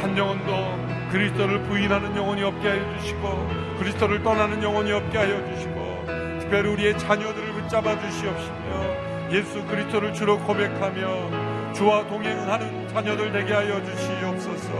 한 0.00 0.16
영혼도 0.16 1.10
그리스도를 1.10 1.62
부인하는 1.64 2.16
영혼이 2.16 2.42
없게 2.42 2.68
하여 2.68 2.98
주시고 2.98 3.48
그리스도를 3.78 4.22
떠나는 4.22 4.62
영혼이 4.62 4.92
없게 4.92 5.18
하여 5.18 5.54
주시고 5.54 6.04
특별히 6.40 6.70
우리의 6.70 6.98
자녀들을 6.98 7.52
붙잡아 7.52 7.98
주시옵시며 8.00 9.30
예수 9.32 9.64
그리스도를 9.64 10.12
주로 10.12 10.38
고백하며 10.38 11.72
주와 11.72 12.06
동행하는 12.06 12.88
자녀들 12.88 13.32
되게 13.32 13.52
하여 13.52 13.82
주시옵소서. 13.84 14.72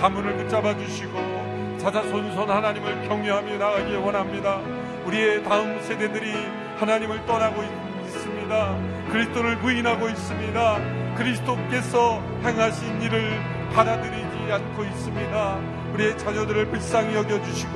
가문을 0.00 0.36
붙잡아 0.36 0.76
주시고 0.76 1.78
자자손손 1.78 2.48
하나님을 2.48 3.08
경외하며 3.08 3.58
나가기 3.58 3.96
원합니다. 3.96 4.60
우리의 5.04 5.42
다음 5.42 5.80
세대들이 5.80 6.32
하나님을 6.78 7.26
떠나고 7.26 7.62
있 7.62 7.81
습니다. 8.52 8.76
그리스도를 9.10 9.58
부인하고 9.58 10.08
있습니다. 10.08 11.14
그리스도께서 11.16 12.20
행하신 12.44 13.00
일을 13.00 13.40
받아들이지 13.74 14.52
않고 14.52 14.84
있습니다. 14.84 15.58
우리의 15.94 16.18
자녀들을 16.18 16.66
불쌍히 16.68 17.14
여겨주시고 17.14 17.72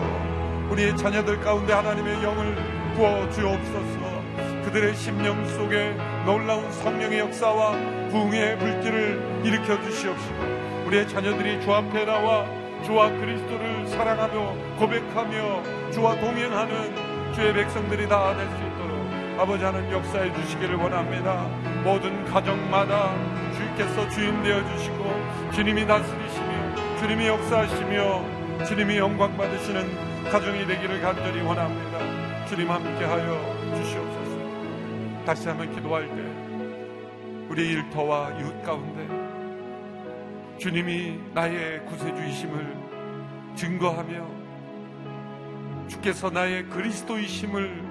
우리의 0.71 0.97
자녀들 0.97 1.41
가운데 1.41 1.73
하나님의 1.73 2.23
영을 2.23 2.55
부어 2.95 3.29
주옵소서. 3.31 4.17
그들의 4.65 4.95
심령 4.95 5.47
속에 5.49 5.97
놀라운 6.27 6.71
성령의 6.71 7.21
역사와 7.21 7.73
부흥의 8.11 8.59
불길을 8.59 9.43
일으켜 9.45 9.81
주시옵시고 9.83 10.85
우리의 10.87 11.09
자녀들이 11.09 11.61
주 11.63 11.73
앞에 11.73 12.05
나와 12.05 12.45
주와 12.85 13.09
그리스도를 13.11 13.87
사랑하며 13.89 14.77
고백하며 14.77 15.91
주와 15.93 16.17
동행하는 16.21 17.33
주의 17.35 17.53
백성들이 17.55 18.09
다 18.09 18.35
될 18.35 18.47
수 18.49 18.57
있도록 18.57 18.76
아버지 19.39 19.63
하나님 19.63 19.93
역사해 19.93 20.33
주시기를 20.33 20.77
원합니다. 20.77 21.47
모든 21.85 22.25
가정마다 22.25 23.15
주께서 23.53 24.09
주인 24.09 24.43
되어 24.43 24.65
주시고 24.65 25.51
주님이 25.53 25.87
다스리시며 25.87 26.97
주님이 26.99 27.27
역사하시며 27.27 28.65
주님이 28.65 28.97
영광 28.97 29.37
받으시는 29.37 30.31
가정이 30.31 30.67
되기를 30.67 31.03
간절히 31.03 31.43
원합니다. 31.43 32.47
주님 32.47 32.71
함께하여 32.71 33.75
주시옵소서. 33.77 35.25
다시 35.27 35.49
한번 35.49 35.71
기도할 35.75 36.07
때 36.09 36.23
우리 37.51 37.73
일터와 37.73 38.31
이웃 38.41 38.63
가운데 38.63 39.07
주님이 40.59 41.21
나의 41.35 41.85
구세주이심을 41.85 42.75
증거하며 43.55 44.27
주께서 45.89 46.31
나의 46.31 46.65
그리스도이심을 46.71 47.86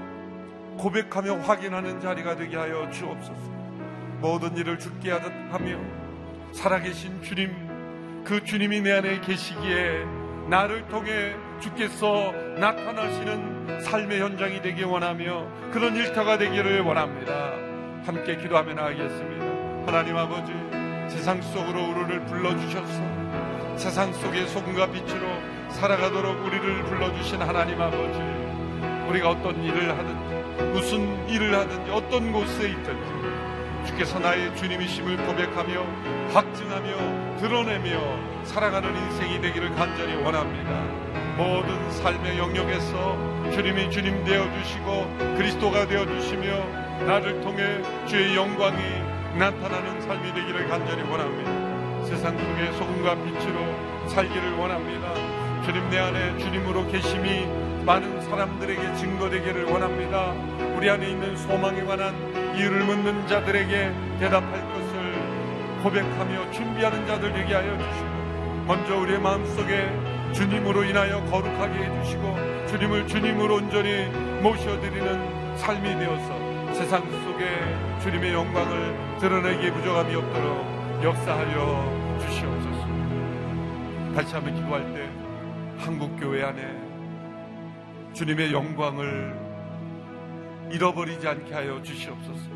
고백하며 0.78 1.40
확인하는 1.40 2.00
자리가 2.00 2.36
되게 2.36 2.58
하여 2.58 2.90
주옵소서. 2.90 3.56
모든 4.20 4.56
일을 4.58 4.80
죽게 4.80 5.12
하며 5.12 5.80
살아계신 6.52 7.22
주님, 7.22 8.24
그 8.24 8.44
주님이 8.44 8.82
내 8.82 8.94
안에 8.94 9.22
계시기에 9.22 10.06
나를 10.50 10.88
통해 10.88 11.36
주께서 11.60 12.32
나타나시는 12.58 13.82
삶의 13.82 14.22
현장이 14.22 14.62
되기 14.62 14.84
원하며 14.84 15.72
그런 15.72 15.96
일터가 15.96 16.38
되기를 16.38 16.82
원합니다. 16.82 17.52
함께 18.06 18.38
기도하며 18.38 18.74
나가겠습니다. 18.74 19.46
하나님 19.88 20.16
아버지, 20.16 20.54
세상 21.10 21.42
속으로 21.42 21.90
우리를 21.90 22.26
불러주셔서 22.26 23.78
세상 23.78 24.14
속의 24.14 24.48
소금과 24.48 24.92
빛으로 24.92 25.28
살아가도록 25.70 26.46
우리를 26.46 26.84
불러주신 26.84 27.42
하나님 27.42 27.82
아버지, 27.82 28.20
우리가 29.10 29.32
어떤 29.32 29.62
일을 29.64 29.98
하든지, 29.98 30.45
무슨 30.74 31.28
일을 31.30 31.54
하든지, 31.58 31.92
어떤 31.92 32.32
곳에 32.32 32.70
있든지, 32.70 33.46
주께서 33.86 34.20
나의 34.20 34.56
주님이심을 34.56 35.18
고백하며 35.26 35.86
확증하며 36.34 37.38
드러내며 37.38 38.44
살아가는 38.44 38.96
인생이 38.96 39.42
되기를 39.42 39.76
간절히 39.76 40.16
원합니다. 40.16 40.72
모든 41.38 41.92
삶의 41.92 42.38
영역에서 42.38 43.52
주님이 43.52 43.92
주님 43.92 44.24
되어 44.24 44.52
주시고 44.54 45.36
그리스도가 45.38 45.86
되어 45.88 46.06
주시며 46.06 47.06
나를 47.06 47.42
통해 47.42 47.82
주의 48.08 48.36
영광이 48.36 48.78
나타나는 49.38 50.02
삶이 50.02 50.34
되기를 50.34 50.68
간절히 50.68 51.04
원합니다. 51.04 52.06
세상 52.06 52.38
속에 52.38 52.72
소금과 52.78 53.16
빛으로 53.24 54.10
살기를 54.10 54.54
원합니다. 54.54 55.14
주님 55.64 55.90
내 55.90 56.00
안에 56.00 56.38
주님으로 56.38 56.88
계심이 56.88 57.48
많은 57.86 58.20
사람들에게 58.22 58.96
증거되기를 58.96 59.66
원합니다. 59.66 60.32
우리 60.76 60.90
안에 60.90 61.08
있는 61.08 61.38
소망에 61.38 61.84
관한 61.84 62.16
이유를 62.56 62.84
묻는 62.84 63.28
자들에게 63.28 63.94
대답할 64.20 64.52
것을 64.52 65.84
고백하며 65.84 66.50
준비하는 66.52 67.06
자들 67.06 67.32
되게 67.32 67.54
하여 67.54 67.78
주시고 67.78 68.66
먼저 68.66 68.98
우리의 68.98 69.20
마음속에 69.20 69.88
주님으로 70.34 70.84
인하여 70.84 71.24
거룩하게 71.26 71.74
해주시고 71.76 72.68
주님을 72.70 73.08
주님으로 73.08 73.56
온전히 73.56 74.06
모셔드리는 74.42 75.58
삶이 75.58 75.84
되어서 75.84 76.74
세상 76.74 77.04
속에 77.04 77.46
주님의 78.02 78.34
영광을 78.34 79.18
드러내기에 79.20 79.72
부족함이 79.72 80.16
없도록 80.16 81.04
역사하여 81.04 82.18
주시옵소서. 82.20 82.86
다시 84.16 84.34
한번 84.34 84.56
기도할 84.56 84.94
때 84.94 85.08
한국 85.78 86.20
교회 86.20 86.44
안에 86.44 86.85
주님의 88.16 88.54
영광을 88.54 89.38
잃어버리지 90.72 91.28
않게 91.28 91.54
하여 91.54 91.82
주시옵소서. 91.82 92.50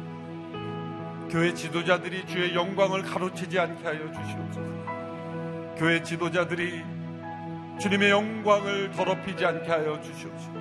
교회 1.29 1.53
지도자들이 1.53 2.25
주의 2.27 2.55
영광을 2.55 3.01
가로채지 3.01 3.59
않게 3.59 3.83
하여 3.83 4.09
주시옵소서. 4.09 5.75
교회 5.75 6.01
지도자들이 6.01 6.81
주님의 7.77 8.09
영광을 8.09 8.91
더럽히지 8.91 9.45
않게 9.45 9.69
하여 9.69 9.99
주시옵소서. 9.99 10.53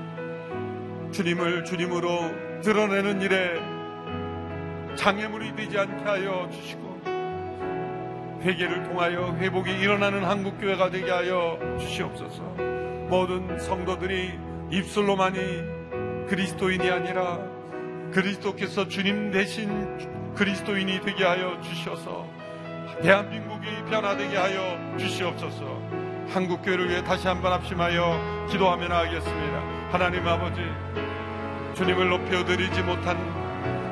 주님을 1.12 1.64
주님으로 1.64 2.60
드러내는 2.62 3.22
일에 3.22 3.54
장애물이 4.96 5.54
되지 5.54 5.78
않게 5.78 6.02
하여 6.02 6.50
주시고 6.50 6.88
회개를 8.42 8.82
통하여 8.82 9.32
회복이 9.36 9.70
일어나는 9.78 10.24
한국교회가 10.24 10.90
되게 10.90 11.08
하여 11.08 11.56
주시옵소서. 11.78 12.42
모든 13.08 13.56
성도들이 13.60 14.47
입술로만이 14.70 16.26
그리스도인이 16.28 16.90
아니라 16.90 17.38
그리스도께서 18.12 18.88
주님 18.88 19.30
대신 19.30 20.34
그리스도인이 20.34 21.00
되게 21.00 21.24
하여 21.24 21.58
주셔서 21.62 22.26
대한민국이 23.02 23.66
변화되게 23.90 24.36
하여 24.36 24.96
주시옵소서. 24.98 25.64
한국교회를 26.28 26.90
위해 26.90 27.02
다시 27.02 27.26
한번 27.26 27.52
합심하여 27.52 28.46
기도하며 28.50 28.88
나가겠습니다. 28.88 29.88
하나님 29.90 30.26
아버지, 30.26 30.60
주님을 31.74 32.08
높여드리지 32.10 32.82
못한 32.82 33.16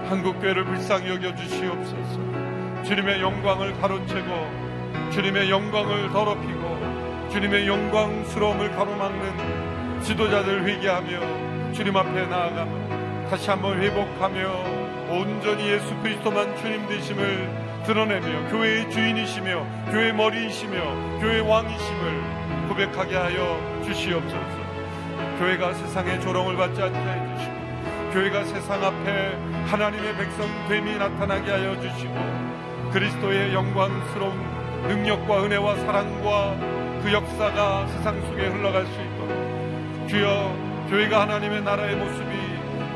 한국교회를 0.08 0.64
불쌍히 0.64 1.08
여겨 1.08 1.34
주시옵소서. 1.34 2.82
주님의 2.84 3.22
영광을 3.22 3.72
가로채고 3.80 5.10
주님의 5.10 5.50
영광을 5.50 6.10
더럽히고 6.10 7.30
주님의 7.30 7.66
영광스러움을 7.66 8.70
가로막는 8.72 9.65
지도자들 10.02 10.64
회개하며 10.64 11.72
주님 11.72 11.96
앞에 11.96 12.26
나아가며 12.26 13.28
다시 13.28 13.50
한번 13.50 13.80
회복하며 13.80 14.86
온전히 15.10 15.68
예수 15.68 15.94
그리스도만 15.96 16.56
주님 16.56 16.86
되심을 16.86 17.82
드러내며 17.84 18.50
교회의 18.50 18.90
주인이시며 18.90 19.66
교회 19.90 20.12
머리이시며 20.12 21.20
교회 21.20 21.40
왕이심을 21.40 22.68
고백하게 22.68 23.16
하여 23.16 23.82
주시옵소서. 23.84 24.66
교회가 25.38 25.74
세상의 25.74 26.20
조롱을 26.20 26.56
받지 26.56 26.82
않게 26.82 26.98
해 26.98 27.36
주시고 27.36 28.12
교회가 28.12 28.44
세상 28.44 28.82
앞에 28.82 29.38
하나님의 29.66 30.16
백성 30.16 30.48
됨이 30.68 30.96
나타나게 30.96 31.50
하여 31.50 31.80
주시고 31.80 32.14
그리스도의 32.92 33.52
영광스러운 33.54 34.32
능력과 34.88 35.44
은혜와 35.44 35.76
사랑과 35.76 36.56
그 37.02 37.12
역사가 37.12 37.86
세상 37.88 38.20
속에 38.26 38.46
흘러갈 38.48 38.86
수 38.86 39.00
주여 40.08 40.54
교회가 40.88 41.22
하나님의 41.22 41.62
나라의 41.62 41.96
모습이 41.96 42.30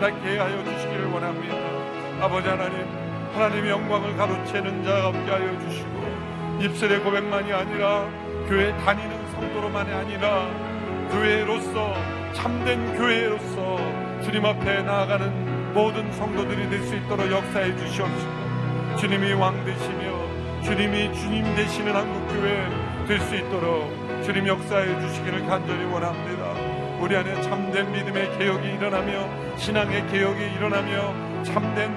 낫게 0.00 0.38
하여 0.38 0.64
주시기를 0.64 1.06
원합니다. 1.06 1.54
아버지 2.24 2.48
하나님 2.48 2.86
하나님의 3.34 3.70
영광을 3.70 4.16
가로채는 4.16 4.84
자가 4.84 5.08
없게 5.08 5.30
하여 5.30 5.58
주시고 5.60 6.60
입술의 6.60 7.00
고백만이 7.00 7.52
아니라 7.52 8.06
교회 8.48 8.76
다니는 8.84 9.10
성도로만이 9.32 9.92
아니라 9.92 10.48
교회로서 11.10 11.94
참된 12.34 12.96
교회로서 12.96 13.76
주님 14.22 14.44
앞에 14.44 14.82
나아가는 14.82 15.72
모든 15.74 16.10
성도들이 16.12 16.68
될 16.68 16.82
수 16.82 16.94
있도록 16.96 17.30
역사해 17.30 17.76
주시옵시고 17.76 18.96
주님이 18.98 19.32
왕 19.34 19.64
되시며 19.64 20.62
주님이 20.62 21.12
주님 21.14 21.44
되시는 21.56 21.94
한국교회 21.94 23.06
될 23.06 23.20
수 23.20 23.34
있도록 23.36 24.22
주님 24.24 24.46
역사해 24.46 25.00
주시기를 25.00 25.46
간절히 25.46 25.84
원합니다. 25.84 26.49
우리 27.00 27.16
안에 27.16 27.40
참된 27.40 27.90
믿음의 27.92 28.38
개혁이 28.38 28.74
일어나며 28.74 29.56
신앙의 29.56 30.06
개혁이 30.08 30.52
일어나며 30.52 31.42
참된 31.42 31.90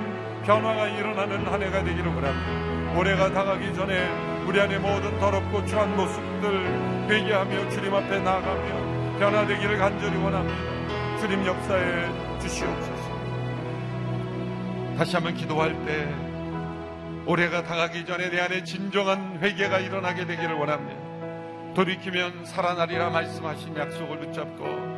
변화가 0.46 0.88
일어나는 0.88 1.46
한 1.46 1.62
해가 1.62 1.84
되기를 1.84 2.06
원합니다. 2.06 2.98
올해가 2.98 3.32
다가기 3.32 3.74
전에 3.74 4.08
우리 4.46 4.60
안에 4.62 4.80
모든 4.80 5.20
더럽고 5.20 5.66
추한 5.66 5.96
모습들 5.98 7.10
회개하며 7.10 7.70
주님 7.70 7.94
앞에 7.94 8.20
나아가며 8.20 9.20
변화되기를 9.20 9.78
간절히 9.78 10.18
원합니다. 10.18 11.20
주님 11.20 11.46
역사에 11.46 12.39
주시옵소서. 12.39 13.04
다시 14.98 15.16
한번 15.16 15.34
기도할 15.34 15.74
때 15.86 16.08
올해가 17.26 17.63
다가기 17.63 18.06
전에 18.06 18.30
내 18.30 18.39
안에 18.39 18.63
진정한 18.63 19.39
회개가 19.42 19.80
일어나게 19.80 20.26
되기를 20.26 20.56
원합니다. 20.56 21.74
돌이키면 21.74 22.46
살아나리라 22.46 23.10
말씀하신 23.10 23.76
약속을 23.76 24.20
붙잡고 24.20 24.92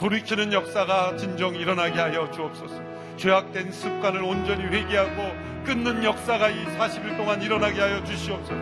돌이키는 0.00 0.50
역사가 0.54 1.18
진정 1.18 1.54
일어나게 1.54 2.00
하여 2.00 2.30
주옵소서. 2.30 2.74
죄악된 3.18 3.70
습관을 3.70 4.22
온전히 4.22 4.64
회개하고 4.64 5.36
끊는 5.66 6.02
역사가 6.02 6.48
이 6.48 6.64
40일 6.64 7.18
동안 7.18 7.42
일어나게 7.42 7.78
하여 7.78 8.02
주시옵소서. 8.02 8.58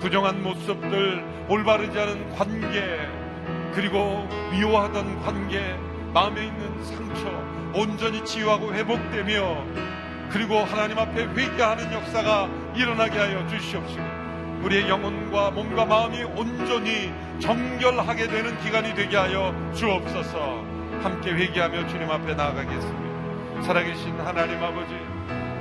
부정한 0.00 0.42
모습들, 0.42 1.24
올바르지 1.48 1.96
않은 1.96 2.34
관계, 2.34 2.82
그리고 3.74 4.28
미워하던 4.50 5.22
관계, 5.22 5.60
마음에 6.12 6.46
있는 6.46 6.84
상처, 6.84 7.30
온전히 7.72 8.24
치유하고 8.24 8.74
회복되며 8.74 9.64
그리고 10.30 10.58
하나님 10.64 10.98
앞에 10.98 11.26
회개하는 11.26 11.92
역사가 11.92 12.50
일어나게 12.74 13.16
하여 13.16 13.46
주시옵시고 13.46 14.25
우리의 14.62 14.88
영혼과 14.88 15.50
몸과 15.50 15.84
마음이 15.84 16.22
온전히 16.24 17.12
정결하게 17.40 18.28
되는 18.28 18.58
기간이 18.60 18.94
되게 18.94 19.16
하여 19.16 19.54
주옵소서. 19.74 20.64
함께 21.02 21.32
회개하며 21.32 21.86
주님 21.88 22.10
앞에 22.10 22.34
나아가겠습니다. 22.34 23.62
살아계신 23.62 24.18
하나님 24.20 24.62
아버지 24.62 24.94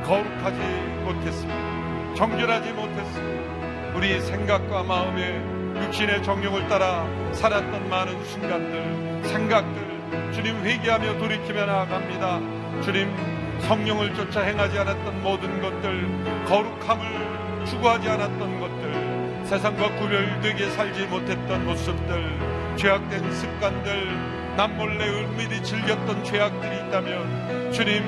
거룩하지 0.05 0.57
못했습니다. 1.03 2.15
정결하지 2.15 2.71
못했습니다. 2.73 3.95
우리 3.95 4.19
생각과 4.21 4.83
마음에 4.83 5.41
육신의 5.85 6.23
정욕을 6.23 6.67
따라 6.67 7.05
살았던 7.33 7.89
많은 7.89 8.23
순간들 8.25 9.23
생각들 9.23 10.31
주님 10.33 10.63
회개하며 10.63 11.17
돌이키며 11.17 11.65
나아갑니다. 11.65 12.81
주님 12.81 13.35
성령을 13.61 14.13
쫓아 14.13 14.41
행하지 14.41 14.77
않았던 14.79 15.23
모든 15.23 15.61
것들, 15.61 16.45
거룩함을 16.45 17.34
추구하지 17.65 18.09
않았던 18.09 18.59
것들, 18.59 19.45
세상과 19.45 19.95
구별되게 19.95 20.69
살지 20.71 21.05
못했던 21.07 21.65
모습들, 21.65 22.75
죄악된 22.77 23.31
습관들, 23.31 24.55
남몰래 24.57 25.07
은밀히 25.07 25.61
즐겼던 25.63 26.23
죄악들이 26.23 26.75
있다면 26.87 27.71
주님 27.71 28.03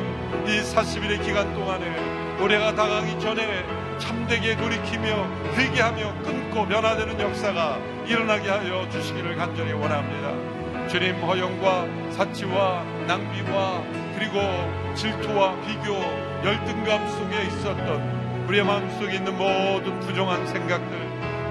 이 0.45 0.61
40일의 0.61 1.21
기간 1.23 1.53
동안에 1.53 2.39
올해가 2.41 2.73
다가기 2.73 3.19
전에 3.19 3.65
참되게 3.97 4.55
돌이키며 4.55 5.27
회개하며 5.55 6.21
끊고 6.23 6.65
변화되는 6.65 7.19
역사가 7.19 7.79
일어나게 8.05 8.49
하여 8.49 8.87
주시기를 8.89 9.35
간절히 9.35 9.73
원합니다. 9.73 10.87
주님 10.87 11.15
허영과 11.15 11.85
사치와 12.11 12.83
낭비와 13.07 13.83
그리고 14.15 14.39
질투와 14.95 15.59
비교, 15.61 15.95
열등감 16.45 17.07
속에 17.09 17.43
있었던 17.43 18.16
우리의 18.47 18.63
마음속에 18.63 19.15
있는 19.15 19.37
모든 19.37 19.99
부정한 19.99 20.47
생각들, 20.47 20.97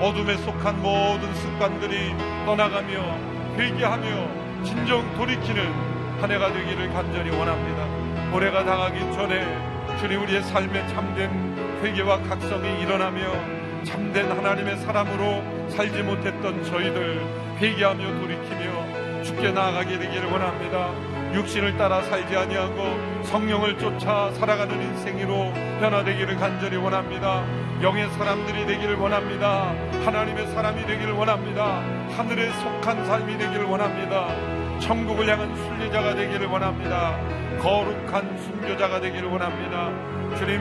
어둠에 0.00 0.36
속한 0.38 0.80
모든 0.80 1.34
습관들이 1.34 2.14
떠나가며 2.46 3.56
회개하며 3.58 4.64
진정 4.64 5.14
돌이키는 5.14 5.72
한 6.20 6.30
해가 6.30 6.52
되기를 6.52 6.90
간절히 6.94 7.30
원합니다. 7.36 7.86
올해가 8.34 8.64
당하기 8.64 8.98
전에 9.12 9.98
주님 9.98 10.22
우리의 10.22 10.42
삶에 10.44 10.86
참된 10.88 11.30
회개와 11.82 12.22
각성이 12.22 12.80
일어나며 12.80 13.84
참된 13.84 14.30
하나님의 14.30 14.78
사람으로 14.78 15.68
살지 15.68 16.02
못했던 16.02 16.64
저희들 16.64 17.56
회개하며 17.58 18.20
돌이키며 18.20 19.22
죽게 19.22 19.50
나아가게 19.50 19.98
되기를 19.98 20.30
원합니다. 20.30 21.15
육신을 21.34 21.76
따라 21.76 22.02
살지 22.02 22.36
아니하고 22.36 23.24
성령을 23.24 23.78
쫓아 23.78 24.32
살아가는 24.32 24.80
인생으로 24.80 25.52
변화되기를 25.80 26.36
간절히 26.36 26.76
원합니다. 26.76 27.44
영의 27.82 28.08
사람들이 28.10 28.66
되기를 28.66 28.96
원합니다. 28.96 29.74
하나님의 30.04 30.46
사람이 30.48 30.86
되기를 30.86 31.12
원합니다. 31.12 31.82
하늘에 32.16 32.50
속한 32.50 33.06
삶이 33.06 33.36
되기를 33.38 33.64
원합니다. 33.64 34.28
천국을 34.80 35.28
향한 35.28 35.54
순례자가 35.54 36.14
되기를 36.14 36.46
원합니다. 36.46 37.18
거룩한 37.60 38.38
순교자가 38.38 39.00
되기를 39.00 39.28
원합니다. 39.28 39.90
주님 40.36 40.60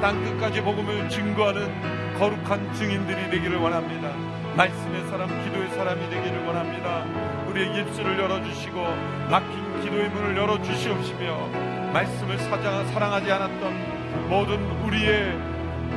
땅 0.00 0.22
끝까지 0.22 0.62
복음을 0.62 1.08
증거하는 1.08 2.14
거룩한 2.18 2.72
증인들이 2.74 3.30
되기를 3.30 3.58
원합니다. 3.58 4.10
말씀의 4.56 5.06
사람, 5.08 5.28
기도의 5.44 5.68
사람이 5.70 6.10
되기를 6.10 6.46
원합니다. 6.46 7.33
우리의 7.54 7.82
입술을 7.82 8.18
열어주시고 8.18 8.82
막힌 9.30 9.80
기도의 9.80 10.08
문을 10.10 10.36
열어주시옵시며 10.36 11.92
말씀을 11.92 12.36
사장, 12.38 12.84
사랑하지 12.88 13.30
않았던 13.30 14.28
모든 14.28 14.60
우리의 14.82 15.38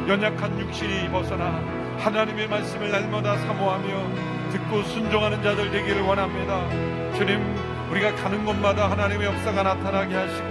연약한 0.08 0.60
육신이 0.60 1.10
벗어나 1.10 1.60
하나님의 1.98 2.48
말씀을 2.48 2.92
날마다 2.92 3.38
사모하며 3.38 4.52
듣고 4.52 4.84
순종하는 4.84 5.42
자들 5.42 5.72
되기를 5.72 6.02
원합니다. 6.04 6.70
주님, 7.18 7.42
우리가 7.90 8.14
가는 8.16 8.46
곳마다 8.46 8.92
하나님의 8.92 9.26
역사가 9.26 9.64
나타나게 9.64 10.14
하시고 10.14 10.48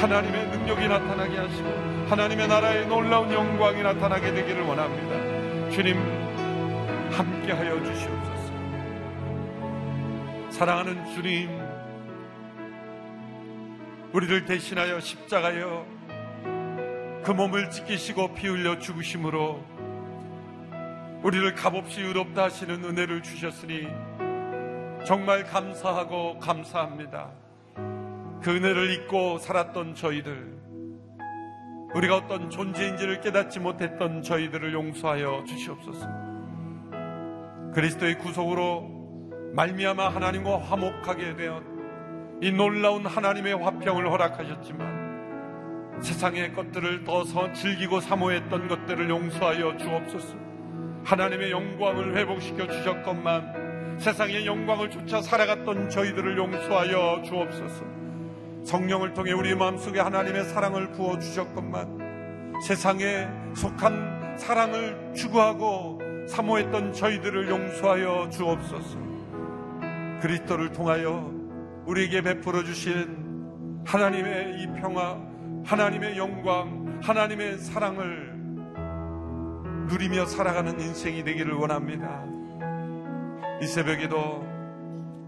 하나님의 0.00 0.48
능력이 0.48 0.88
나타나게 0.88 1.36
하시고 1.36 2.06
하나님의 2.08 2.48
나라의 2.48 2.86
놀라운 2.86 3.30
영광이 3.30 3.82
나타나게 3.82 4.32
되기를 4.32 4.62
원합니다. 4.62 5.70
주님, 5.70 5.98
함께하여 7.12 7.84
주시옵소서. 7.84 8.17
사랑하는 10.50 11.04
주님, 11.14 11.50
우리를 14.12 14.44
대신하여 14.46 14.98
십자가여 14.98 15.86
그 17.22 17.30
몸을 17.30 17.70
지키시고 17.70 18.34
피 18.34 18.48
흘려 18.48 18.78
죽으심으로 18.78 19.62
우리를 21.22 21.54
값없이 21.54 22.00
의롭다 22.00 22.44
하시는 22.44 22.82
은혜를 22.82 23.22
주셨으니 23.22 23.86
정말 25.04 25.44
감사하고 25.44 26.38
감사합니다. 26.38 27.30
그 28.42 28.56
은혜를 28.56 28.90
잊고 28.90 29.38
살았던 29.38 29.94
저희들, 29.94 30.58
우리가 31.94 32.16
어떤 32.16 32.50
존재인지를 32.50 33.20
깨닫지 33.20 33.60
못했던 33.60 34.22
저희들을 34.22 34.72
용서하여 34.72 35.44
주시옵소서. 35.46 36.06
그리스도의 37.74 38.18
구속으로 38.18 38.97
말미암아 39.52 40.08
하나님과 40.08 40.60
화목하게 40.60 41.36
되었 41.36 41.62
이 42.40 42.52
놀라운 42.52 43.04
하나님의 43.04 43.54
화평을 43.54 44.10
허락하셨지만 44.10 46.00
세상의 46.00 46.54
것들을 46.54 47.04
더 47.04 47.24
즐기고 47.52 48.00
사모했던 48.00 48.68
것들을 48.68 49.10
용서하여 49.10 49.76
주옵소서. 49.76 50.36
하나님의 51.04 51.50
영광을 51.50 52.16
회복시켜 52.16 52.68
주셨건만 52.68 53.96
세상의 53.98 54.46
영광을 54.46 54.90
쫓아 54.90 55.20
살아갔던 55.20 55.90
저희들을 55.90 56.38
용서하여 56.38 57.22
주옵소서. 57.24 57.84
성령을 58.64 59.14
통해 59.14 59.32
우리 59.32 59.54
마음속에 59.54 59.98
하나님의 59.98 60.44
사랑을 60.44 60.92
부어 60.92 61.18
주셨건만 61.18 62.60
세상에 62.62 63.26
속한 63.54 64.36
사랑을 64.38 65.12
추구하고 65.16 65.98
사모했던 66.28 66.92
저희들을 66.92 67.48
용서하여 67.48 68.28
주옵소서. 68.30 69.17
그리스도를 70.20 70.72
통하여 70.72 71.32
우리에게 71.86 72.22
베풀어 72.22 72.64
주신 72.64 73.82
하나님의 73.86 74.60
이 74.60 74.66
평화, 74.80 75.18
하나님의 75.64 76.18
영광, 76.18 77.00
하나님의 77.02 77.58
사랑을 77.58 78.34
누리며 79.88 80.26
살아가는 80.26 80.78
인생이 80.78 81.24
되기를 81.24 81.54
원합니다. 81.54 82.24
이 83.62 83.66
새벽에도 83.66 84.46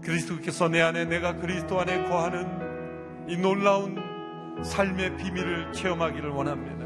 그리스도께서 0.03 0.69
내 0.69 0.81
안에 0.81 1.05
내가 1.05 1.35
그리스도 1.37 1.79
안에 1.79 2.03
거하는 2.03 3.27
이 3.27 3.37
놀라운 3.37 3.97
삶의 4.63 5.17
비밀을 5.17 5.73
체험하기를 5.73 6.29
원합니다. 6.29 6.81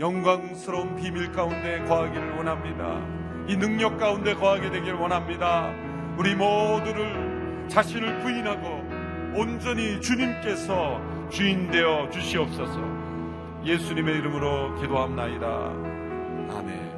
영광스러운 0.00 0.96
비밀 0.96 1.32
가운데 1.32 1.82
거하기를 1.84 2.36
원합니다. 2.36 3.04
이 3.48 3.56
능력 3.56 3.98
가운데 3.98 4.34
거하게 4.34 4.70
되기를 4.70 4.94
원합니다. 4.94 5.72
우리 6.18 6.34
모두를 6.34 7.68
자신을 7.70 8.18
부인하고 8.18 9.38
온전히 9.38 10.00
주님께서 10.00 11.30
주인 11.30 11.70
되어 11.70 12.10
주시옵소서. 12.10 13.64
예수님의 13.64 14.16
이름으로 14.16 14.80
기도합나이다. 14.80 15.46
아멘. 16.58 16.88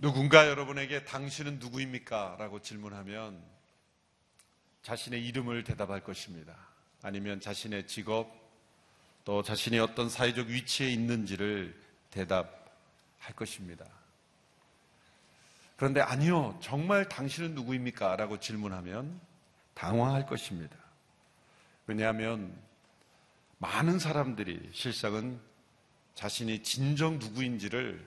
누군가 0.00 0.48
여러분에게 0.48 1.04
당신은 1.04 1.58
누구입니까? 1.58 2.36
라고 2.38 2.62
질문하면 2.62 3.38
자신의 4.80 5.26
이름을 5.26 5.64
대답할 5.64 6.02
것입니다. 6.02 6.56
아니면 7.02 7.38
자신의 7.38 7.86
직업, 7.86 8.32
또 9.26 9.42
자신이 9.42 9.78
어떤 9.78 10.08
사회적 10.08 10.48
위치에 10.48 10.88
있는지를 10.88 11.78
대답 12.10 12.61
할 13.22 13.34
것입니다. 13.34 13.86
그런데 15.76 16.00
아니요, 16.00 16.58
정말 16.60 17.08
당신은 17.08 17.54
누구입니까? 17.54 18.16
라고 18.16 18.38
질문하면 18.38 19.20
당황할 19.74 20.26
것입니다. 20.26 20.76
왜냐하면 21.86 22.56
많은 23.58 23.98
사람들이 23.98 24.70
실상은 24.72 25.40
자신이 26.14 26.62
진정 26.62 27.18
누구인지를 27.18 28.04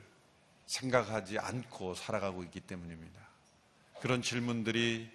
생각하지 0.67 1.39
않고 1.39 1.95
살아가고 1.95 2.43
있기 2.43 2.61
때문입니다. 2.61 3.19
그런 4.01 4.21
질문들이 4.21 5.09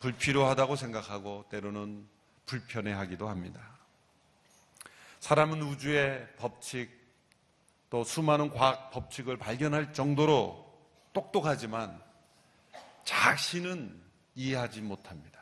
불필요하다고 0.00 0.76
생각하고 0.76 1.44
때로는 1.50 2.06
불편해하기도 2.46 3.28
합니다. 3.28 3.60
사람은 5.20 5.62
우주의 5.62 6.26
법칙 6.36 6.95
또 7.90 8.04
수많은 8.04 8.50
과학 8.50 8.90
법칙을 8.90 9.36
발견할 9.36 9.92
정도로 9.92 10.64
똑똑하지만 11.12 12.00
자신은 13.04 14.02
이해하지 14.34 14.82
못합니다. 14.82 15.40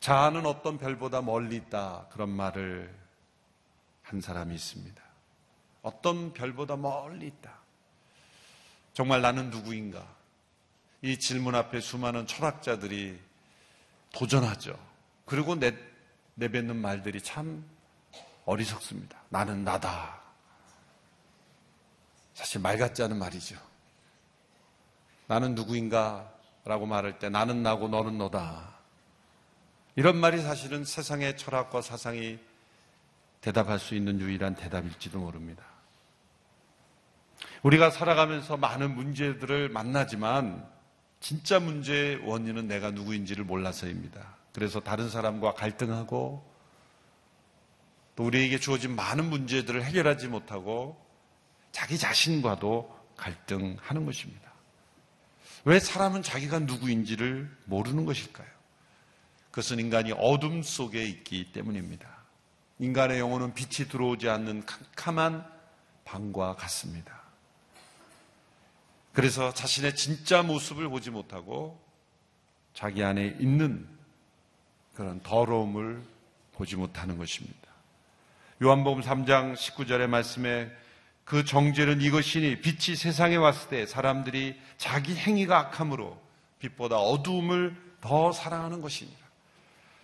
자아는 0.00 0.44
어떤 0.44 0.76
별보다 0.76 1.22
멀리 1.22 1.56
있다. 1.56 2.08
그런 2.10 2.28
말을 2.28 2.94
한 4.02 4.20
사람이 4.20 4.54
있습니다. 4.54 5.02
어떤 5.80 6.34
별보다 6.34 6.76
멀리 6.76 7.26
있다. 7.26 7.58
정말 8.92 9.22
나는 9.22 9.50
누구인가? 9.50 10.06
이 11.00 11.18
질문 11.18 11.54
앞에 11.54 11.80
수많은 11.80 12.26
철학자들이 12.26 13.18
도전하죠. 14.12 14.78
그리고 15.24 15.54
내, 15.54 15.74
내뱉는 16.34 16.76
말들이 16.76 17.20
참 17.20 17.64
어리석습니다. 18.44 19.18
나는 19.28 19.64
나다. 19.64 20.20
사실 22.34 22.60
말 22.60 22.78
같지 22.78 23.02
않은 23.02 23.18
말이죠. 23.18 23.56
나는 25.26 25.54
누구인가? 25.54 26.30
라고 26.64 26.86
말할 26.86 27.18
때 27.18 27.28
나는 27.28 27.62
나고 27.62 27.88
너는 27.88 28.18
너다. 28.18 28.74
이런 29.96 30.16
말이 30.16 30.42
사실은 30.42 30.84
세상의 30.84 31.36
철학과 31.36 31.82
사상이 31.82 32.38
대답할 33.40 33.78
수 33.78 33.94
있는 33.94 34.20
유일한 34.20 34.54
대답일지도 34.54 35.18
모릅니다. 35.18 35.62
우리가 37.62 37.90
살아가면서 37.90 38.56
많은 38.56 38.94
문제들을 38.94 39.68
만나지만 39.68 40.66
진짜 41.20 41.60
문제의 41.60 42.16
원인은 42.28 42.66
내가 42.66 42.90
누구인지를 42.90 43.44
몰라서입니다. 43.44 44.20
그래서 44.52 44.80
다른 44.80 45.08
사람과 45.08 45.54
갈등하고 45.54 46.53
또 48.16 48.24
우리에게 48.24 48.58
주어진 48.58 48.94
많은 48.94 49.28
문제들을 49.28 49.82
해결하지 49.84 50.28
못하고 50.28 51.02
자기 51.72 51.98
자신과도 51.98 52.94
갈등하는 53.16 54.06
것입니다. 54.06 54.52
왜 55.64 55.80
사람은 55.80 56.22
자기가 56.22 56.60
누구인지를 56.60 57.50
모르는 57.64 58.04
것일까요? 58.04 58.46
그것은 59.50 59.78
인간이 59.78 60.12
어둠 60.12 60.62
속에 60.62 61.04
있기 61.04 61.52
때문입니다. 61.52 62.08
인간의 62.80 63.18
영혼은 63.18 63.54
빛이 63.54 63.88
들어오지 63.88 64.28
않는 64.28 64.66
캄캄한 64.66 65.44
방과 66.04 66.54
같습니다. 66.56 67.22
그래서 69.12 69.54
자신의 69.54 69.94
진짜 69.94 70.42
모습을 70.42 70.88
보지 70.88 71.10
못하고 71.10 71.80
자기 72.74 73.04
안에 73.04 73.36
있는 73.38 73.88
그런 74.92 75.20
더러움을 75.22 76.02
보지 76.52 76.76
못하는 76.76 77.16
것입니다. 77.16 77.63
요한복음 78.64 79.02
3장 79.02 79.54
19절의 79.54 80.06
말씀에 80.06 80.70
그 81.26 81.44
정죄는 81.44 82.00
이것이니 82.00 82.62
빛이 82.62 82.96
세상에 82.96 83.36
왔을 83.36 83.68
때 83.68 83.84
사람들이 83.84 84.58
자기 84.78 85.14
행위가 85.14 85.58
악함으로 85.58 86.18
빛보다 86.60 86.96
어두움을 86.96 87.76
더 88.00 88.32
사랑하는 88.32 88.80
것입니다. 88.80 89.20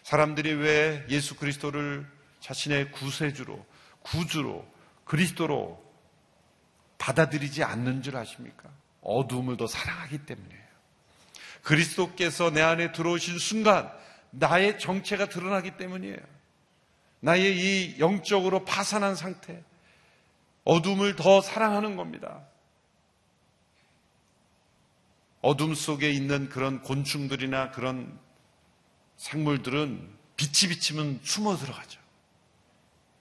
사람들이 0.02 0.52
왜 0.52 1.06
예수 1.08 1.36
그리스도를 1.36 2.06
자신의 2.40 2.92
구세주로, 2.92 3.64
구주로, 4.02 4.70
그리스도로 5.04 5.82
받아들이지 6.98 7.64
않는 7.64 8.02
줄 8.02 8.18
아십니까? 8.18 8.68
어두움을 9.00 9.56
더 9.56 9.66
사랑하기 9.66 10.26
때문이에요. 10.26 10.60
그리스도께서 11.62 12.50
내 12.50 12.60
안에 12.60 12.92
들어오신 12.92 13.38
순간 13.38 13.90
나의 14.28 14.78
정체가 14.78 15.30
드러나기 15.30 15.78
때문이에요. 15.78 16.39
나의 17.20 17.56
이 17.56 17.98
영적으로 17.98 18.64
파산한 18.64 19.14
상태, 19.14 19.62
어둠을 20.64 21.16
더 21.16 21.40
사랑하는 21.40 21.96
겁니다. 21.96 22.42
어둠 25.42 25.74
속에 25.74 26.10
있는 26.10 26.48
그런 26.48 26.82
곤충들이나 26.82 27.70
그런 27.70 28.18
생물들은 29.16 30.18
빛이 30.36 30.70
비치면 30.70 31.20
숨어 31.22 31.56
들어가죠. 31.56 32.00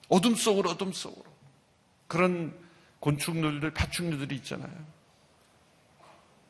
어둠 0.09 0.35
속으로 0.35 0.71
어둠 0.71 0.91
속으로. 0.91 1.25
그런 2.07 2.57
곤충들들, 2.99 3.71
파충류들이 3.73 4.35
있잖아요. 4.37 4.73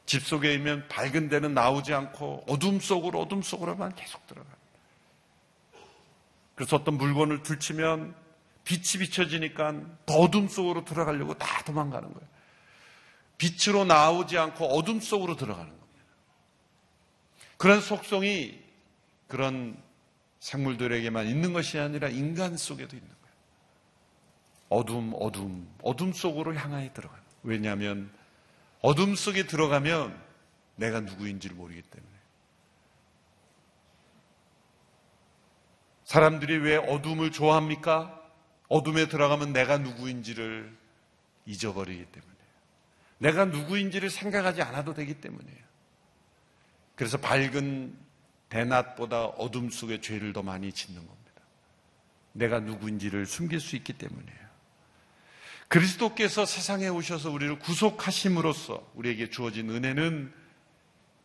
집 0.05 0.23
속에 0.25 0.53
있면 0.55 0.87
밝은 0.87 1.29
데는 1.29 1.53
나오지 1.53 1.93
않고 1.93 2.45
어둠 2.47 2.79
속으로 2.79 3.21
어둠 3.21 3.41
속으로만 3.41 3.95
계속 3.95 4.25
들어갑니다. 4.25 4.58
그래서 6.59 6.75
어떤 6.75 6.95
물건을 6.97 7.41
들치면 7.41 8.13
빛이 8.65 8.99
비춰지니까 8.99 9.75
더 10.05 10.15
어둠 10.15 10.49
속으로 10.49 10.83
들어가려고 10.83 11.33
다 11.35 11.63
도망가는 11.63 12.13
거예요. 12.13 12.27
빛으로 13.37 13.85
나오지 13.85 14.37
않고 14.37 14.65
어둠 14.65 14.99
속으로 14.99 15.37
들어가는 15.37 15.69
겁니다. 15.69 16.03
그런 17.55 17.79
속성이 17.79 18.61
그런 19.29 19.81
생물들에게만 20.41 21.27
있는 21.27 21.53
것이 21.53 21.79
아니라 21.79 22.09
인간 22.09 22.57
속에도 22.57 22.97
있는 22.97 23.07
거예요. 23.07 23.35
어둠, 24.67 25.13
어둠, 25.17 25.65
어둠 25.81 26.11
속으로 26.11 26.53
향하여 26.55 26.91
들어가는. 26.91 27.23
왜냐하면 27.43 28.11
어둠 28.81 29.15
속에 29.15 29.47
들어가면 29.47 30.13
내가 30.75 30.99
누구인지를 30.99 31.55
모르기 31.55 31.81
때문에. 31.83 32.18
사람들이 36.09 36.57
왜 36.57 36.75
어둠을 36.75 37.31
좋아합니까? 37.31 38.19
어둠에 38.67 39.07
들어가면 39.07 39.53
내가 39.53 39.77
누구인지를 39.77 40.75
잊어버리기 41.45 42.03
때문에. 42.05 42.33
내가 43.19 43.45
누구인지를 43.45 44.09
생각하지 44.09 44.63
않아도 44.63 44.95
되기 44.95 45.13
때문이에요. 45.13 45.59
그래서 46.95 47.19
밝은 47.19 47.95
대낮보다 48.49 49.25
어둠 49.25 49.69
속에 49.69 50.01
죄를 50.01 50.33
더 50.33 50.41
많이 50.41 50.73
짓는 50.73 50.97
겁니다. 50.99 51.41
내가 52.31 52.59
누구인지를 52.59 53.27
숨길 53.27 53.59
수 53.59 53.75
있기 53.75 53.93
때문이에요. 53.93 54.49
그리스도께서 55.67 56.47
세상에 56.47 56.87
오셔서 56.87 57.29
우리를 57.29 57.59
구속하심으로써 57.59 58.93
우리에게 58.95 59.29
주어진 59.29 59.69
은혜는 59.69 60.33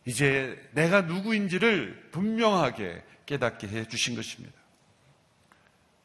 이제 0.05 0.63
내가 0.73 1.01
누구인지를 1.01 2.09
분명하게 2.11 3.03
깨닫게 3.25 3.67
해 3.67 3.87
주신 3.87 4.15
것입니다. 4.15 4.64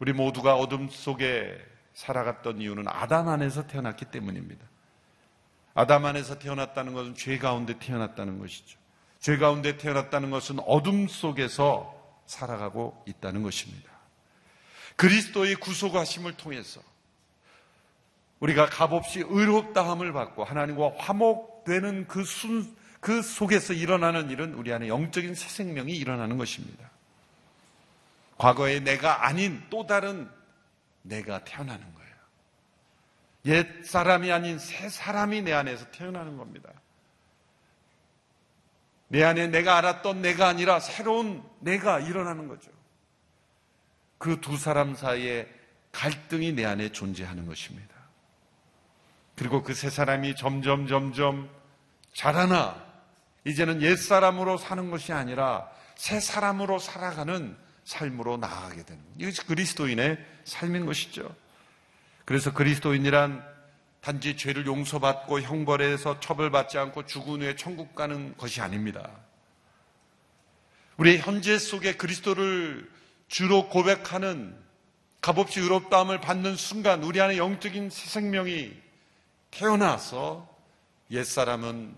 우리 0.00 0.12
모두가 0.12 0.56
어둠 0.56 0.88
속에 0.88 1.56
살아갔던 1.94 2.60
이유는 2.60 2.84
아담 2.88 3.28
안에서 3.28 3.66
태어났기 3.66 4.06
때문입니다. 4.06 4.66
아담 5.74 6.06
안에서 6.06 6.38
태어났다는 6.38 6.94
것은 6.94 7.14
죄 7.14 7.38
가운데 7.38 7.78
태어났다는 7.78 8.38
것이죠. 8.38 8.78
죄 9.20 9.36
가운데 9.36 9.76
태어났다는 9.76 10.30
것은 10.30 10.58
어둠 10.60 11.06
속에서 11.06 11.94
살아가고 12.26 13.04
있다는 13.06 13.42
것입니다. 13.42 13.90
그리스도의 14.96 15.56
구속하심을 15.56 16.34
통해서 16.34 16.80
우리가 18.40 18.66
값없이 18.66 19.22
의롭다함을 19.26 20.12
받고 20.14 20.44
하나님과 20.44 20.94
화목되는 20.96 22.06
그 22.08 22.24
순, 22.24 22.74
그 23.00 23.20
속에서 23.20 23.74
일어나는 23.74 24.30
일은 24.30 24.54
우리 24.54 24.72
안에 24.72 24.88
영적인 24.88 25.34
새 25.34 25.48
생명이 25.48 25.92
일어나는 25.92 26.38
것입니다. 26.38 26.90
과거의 28.40 28.80
내가 28.80 29.26
아닌 29.26 29.62
또 29.68 29.86
다른 29.86 30.26
내가 31.02 31.44
태어나는 31.44 31.94
거예요. 31.94 32.14
옛 33.44 33.84
사람이 33.84 34.32
아닌 34.32 34.58
새 34.58 34.88
사람이 34.88 35.42
내 35.42 35.52
안에서 35.52 35.90
태어나는 35.90 36.38
겁니다. 36.38 36.70
내 39.08 39.22
안에 39.24 39.48
내가 39.48 39.76
알았던 39.76 40.22
내가 40.22 40.48
아니라 40.48 40.80
새로운 40.80 41.42
내가 41.58 42.00
일어나는 42.00 42.48
거죠. 42.48 42.70
그 44.16 44.40
두 44.40 44.56
사람 44.56 44.94
사이에 44.94 45.46
갈등이 45.92 46.52
내 46.52 46.64
안에 46.64 46.92
존재하는 46.92 47.44
것입니다. 47.46 47.94
그리고 49.36 49.62
그 49.62 49.74
세 49.74 49.90
사람이 49.90 50.34
점점 50.36 50.86
점점 50.86 51.50
자라나 52.14 52.82
이제는 53.44 53.82
옛 53.82 53.96
사람으로 53.96 54.56
사는 54.56 54.90
것이 54.90 55.12
아니라 55.12 55.70
새 55.96 56.20
사람으로 56.20 56.78
살아가는 56.78 57.68
삶으로 57.84 58.36
나아가게 58.36 58.84
되는 58.84 59.02
이것이 59.18 59.44
그리스도인의 59.46 60.18
삶인 60.44 60.86
것이죠. 60.86 61.34
그래서 62.24 62.52
그리스도인이란 62.52 63.44
단지 64.00 64.36
죄를 64.36 64.66
용서받고 64.66 65.40
형벌에서 65.40 66.20
처벌받지 66.20 66.78
않고 66.78 67.06
죽은 67.06 67.42
후에 67.42 67.56
천국 67.56 67.94
가는 67.94 68.36
것이 68.36 68.60
아닙니다. 68.60 69.10
우리의 70.96 71.18
현재 71.18 71.58
속에 71.58 71.96
그리스도를 71.96 72.90
주로 73.28 73.68
고백하는 73.68 74.56
값없이 75.20 75.60
의롭다함을 75.60 76.20
받는 76.20 76.56
순간 76.56 77.02
우리 77.02 77.20
안에 77.20 77.36
영적인 77.36 77.90
새 77.90 78.08
생명이 78.08 78.72
태어나서 79.50 80.48
옛사람은 81.10 81.94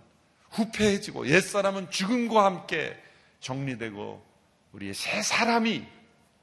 후패해지고 0.50 1.28
옛사람은 1.28 1.90
죽음과 1.90 2.44
함께 2.44 2.96
정리되고 3.40 4.31
우리의 4.72 4.94
새 4.94 5.22
사람이 5.22 5.86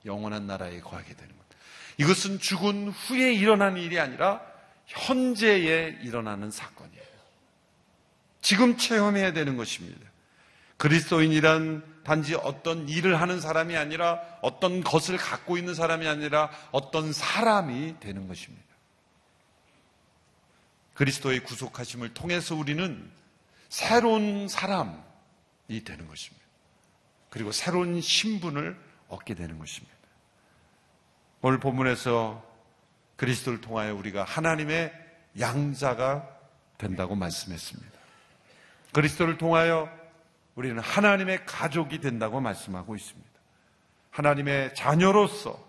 영원한 0.06 0.48
나라에 0.48 0.80
거하게 0.80 1.14
되는 1.14 1.36
것. 1.36 1.46
이것은 1.98 2.40
죽은 2.40 2.90
후에 2.90 3.34
일어난 3.34 3.78
일이 3.78 4.00
아니라 4.00 4.42
현재에 4.86 6.00
일어나는 6.02 6.52
사건이에요. 6.52 7.04
지금 8.42 8.78
체험해야 8.78 9.34
되는 9.34 9.58
것입니다. 9.58 10.00
그리스도인이란 10.78 11.84
단지 12.04 12.36
어떤 12.36 12.88
일을 12.88 13.20
하는 13.20 13.42
사람이 13.42 13.76
아니라 13.76 14.20
어떤 14.42 14.82
것을 14.82 15.18
갖고 15.18 15.58
있는 15.58 15.76
사람이 15.76 16.08
아니라 16.08 16.50
어떤 16.72 17.12
사람이 17.12 18.00
되는 18.00 18.28
것입니다. 18.28 18.64
그리스도의 20.94 21.42
구속하심을 21.42 22.14
통해서 22.14 22.56
우리는 22.56 23.12
새로운 23.68 24.48
사람이 24.48 25.84
되는 25.86 26.08
것입니다. 26.08 26.49
그리고 27.30 27.52
새로운 27.52 28.02
신분을 28.02 28.78
얻게 29.08 29.34
되는 29.34 29.60
것입니다. 29.60 29.96
오늘 31.42 31.60
본문에서 31.60 32.44
그리스도를 33.16 33.62
통하여 33.62 33.96
우리가 33.96 34.24
하나님의 34.24 34.94
양자가 35.40 36.28
된다고 36.78 37.16
말씀했습니다. 37.16 38.00
그리스도를 38.94 39.38
통하여 39.38 39.90
우리는 40.56 40.80
하나님의 40.80 41.46
가족이 41.46 42.00
된다고 42.00 42.42
말씀하고 42.42 42.96
있습니다. 42.96 43.30
하나님의 44.12 44.74
자녀로서 44.76 45.68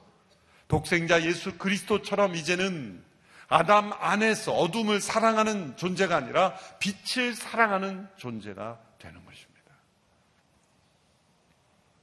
독생자 0.68 1.22
예수 1.22 1.58
그리스도처럼 1.58 2.34
이제는 2.34 3.04
아담 3.48 3.92
안에서 3.92 4.52
어둠을 4.52 5.00
사랑하는 5.00 5.76
존재가 5.76 6.16
아니라 6.16 6.54
빛을 6.78 7.34
사랑하는 7.34 8.08
존재가 8.16 8.78
되는 8.98 9.24
것입니다. 9.24 9.49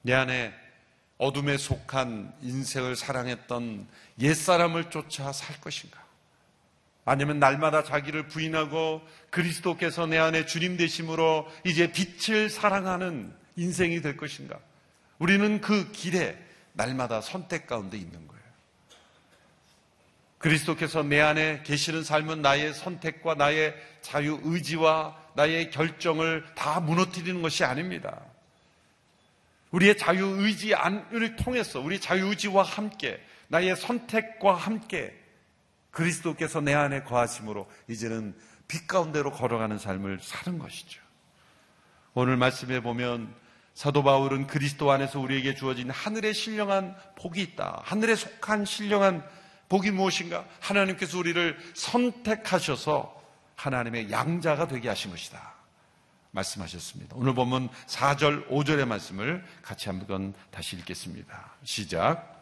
내 0.08 0.14
안에 0.14 0.54
어둠에 1.18 1.58
속한 1.58 2.34
인생을 2.42 2.96
사랑했던 2.96 3.86
옛사람을 4.22 4.90
쫓아 4.90 5.34
살 5.34 5.60
것인가? 5.60 6.02
아니면 7.04 7.40
날마다 7.40 7.84
자기를 7.84 8.30
부인하고 8.30 9.02
그리스도께서 9.32 10.06
내 10.06 10.18
안에 10.18 10.46
주님 10.46 10.78
되심으로 10.78 11.46
이제 11.66 11.92
빛을 11.92 12.50
사랑하는 12.50 13.34
인생이 13.58 14.02
될 14.02 14.16
것인가? 14.16 14.58
우리는 15.20 15.60
그 15.60 15.92
길에 15.92 16.38
날마다 16.72 17.20
선택 17.20 17.68
가운데 17.68 17.98
있는 17.98 18.14
거예요. 18.28 18.44
그리스도께서 20.38 21.04
내 21.04 21.20
안에 21.20 21.64
계시는 21.64 22.06
삶은 22.06 22.42
나의 22.42 22.74
선택과 22.74 23.36
나의 23.36 23.76
자유 24.02 24.40
의지와 24.42 25.18
나의 25.36 25.70
결정을 25.70 26.46
다 26.56 26.80
무너뜨리는 26.80 27.42
것이 27.42 27.66
아닙니다. 27.66 28.22
우리의 29.72 29.98
자유 29.98 30.26
의지를 30.40 31.36
통해서 31.38 31.80
우리 31.80 32.00
자유 32.00 32.28
의지와 32.28 32.64
함께 32.64 33.20
나의 33.48 33.76
선택과 33.76 34.56
함께 34.56 35.14
그리스도께서 35.92 36.62
내 36.62 36.74
안에 36.74 37.04
거하심으로 37.04 37.70
이제는 37.88 38.36
빛 38.68 38.88
가운데로 38.88 39.32
걸어가는 39.32 39.78
삶을 39.78 40.20
사는 40.22 40.60
것이죠. 40.60 41.02
오늘 42.14 42.38
말씀에 42.38 42.82
보면 42.82 43.34
사도 43.74 44.04
바울은 44.04 44.48
그리스도 44.48 44.92
안에서 44.92 45.20
우리에게 45.20 45.56
주어진 45.56 45.90
하늘의 45.90 46.34
신령한 46.34 46.96
복이 47.16 47.42
있다. 47.42 47.82
하늘에 47.86 48.16
속한 48.16 48.66
신령한 48.66 49.24
복이 49.70 49.92
무엇인가? 49.92 50.46
하나님께서 50.60 51.18
우리를 51.18 51.58
선택하셔서 51.76 53.22
하나님의 53.56 54.12
양자가 54.12 54.68
되게 54.68 54.90
하신 54.90 55.12
것이다. 55.12 55.57
말씀하셨습니다. 56.38 57.16
오늘 57.18 57.34
보면 57.34 57.70
4절, 57.88 58.48
5절의 58.50 58.86
말씀을 58.86 59.44
같이 59.62 59.90
한번 59.90 60.34
다시 60.52 60.76
읽겠습니다. 60.78 61.52
시작. 61.64 62.36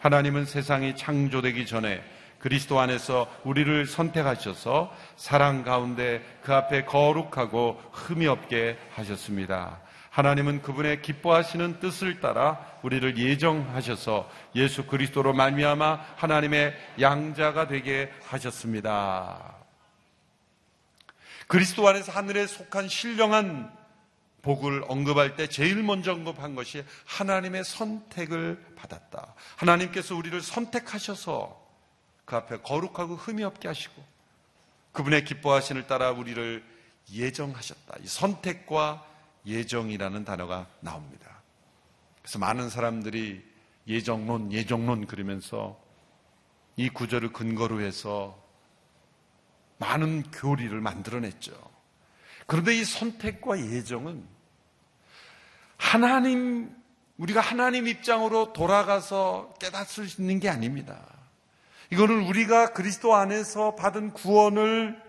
하나님은 0.00 0.46
세상이 0.46 0.96
창조되기 0.96 1.66
전에 1.66 2.02
그리스도 2.38 2.80
안에서 2.80 3.32
우리를 3.44 3.86
선택하셔서 3.86 4.92
사랑 5.16 5.62
가운데 5.62 6.22
그 6.42 6.52
앞에 6.52 6.84
거룩하고 6.84 7.80
흠이 7.92 8.26
없게 8.26 8.76
하셨습니다. 8.94 9.80
하나님은 10.10 10.60
그분의 10.60 11.02
기뻐하시는 11.02 11.78
뜻을 11.78 12.20
따라 12.20 12.58
우리를 12.82 13.16
예정하셔서 13.16 14.28
예수 14.56 14.84
그리스도로 14.86 15.32
말미암아 15.32 16.00
하나님의 16.16 16.74
양자가 17.00 17.68
되게 17.68 18.10
하셨습니다. 18.26 19.61
그리스도 21.46 21.86
안에서 21.88 22.12
하늘에 22.12 22.46
속한 22.46 22.88
신령한 22.88 23.72
복을 24.42 24.84
언급할 24.88 25.36
때 25.36 25.46
제일 25.46 25.82
먼저 25.82 26.12
언급한 26.12 26.54
것이 26.54 26.84
하나님의 27.06 27.64
선택을 27.64 28.74
받았다. 28.76 29.34
하나님께서 29.56 30.16
우리를 30.16 30.40
선택하셔서 30.40 31.60
그 32.24 32.36
앞에 32.36 32.58
거룩하고 32.60 33.16
흠이 33.16 33.44
없게 33.44 33.68
하시고 33.68 34.04
그분의 34.92 35.24
기뻐하신을 35.24 35.86
따라 35.86 36.10
우리를 36.10 36.64
예정하셨다. 37.12 37.98
이 38.02 38.06
선택과 38.06 39.06
예정이라는 39.46 40.24
단어가 40.24 40.66
나옵니다. 40.80 41.40
그래서 42.20 42.38
많은 42.38 42.68
사람들이 42.68 43.44
예정론, 43.86 44.52
예정론 44.52 45.06
그러면서 45.06 45.80
이 46.76 46.88
구절을 46.88 47.32
근거로 47.32 47.80
해서 47.80 48.41
많은 49.82 50.22
교리를 50.30 50.80
만들어냈죠. 50.80 51.52
그런데 52.46 52.74
이 52.74 52.84
선택과 52.84 53.58
예정은 53.58 54.24
하나님, 55.76 56.74
우리가 57.16 57.40
하나님 57.40 57.88
입장으로 57.88 58.52
돌아가서 58.52 59.54
깨닫을 59.58 60.08
수 60.08 60.22
있는 60.22 60.38
게 60.38 60.48
아닙니다. 60.48 61.04
이거는 61.90 62.26
우리가 62.26 62.72
그리스도 62.72 63.14
안에서 63.14 63.74
받은 63.74 64.12
구원을 64.12 65.02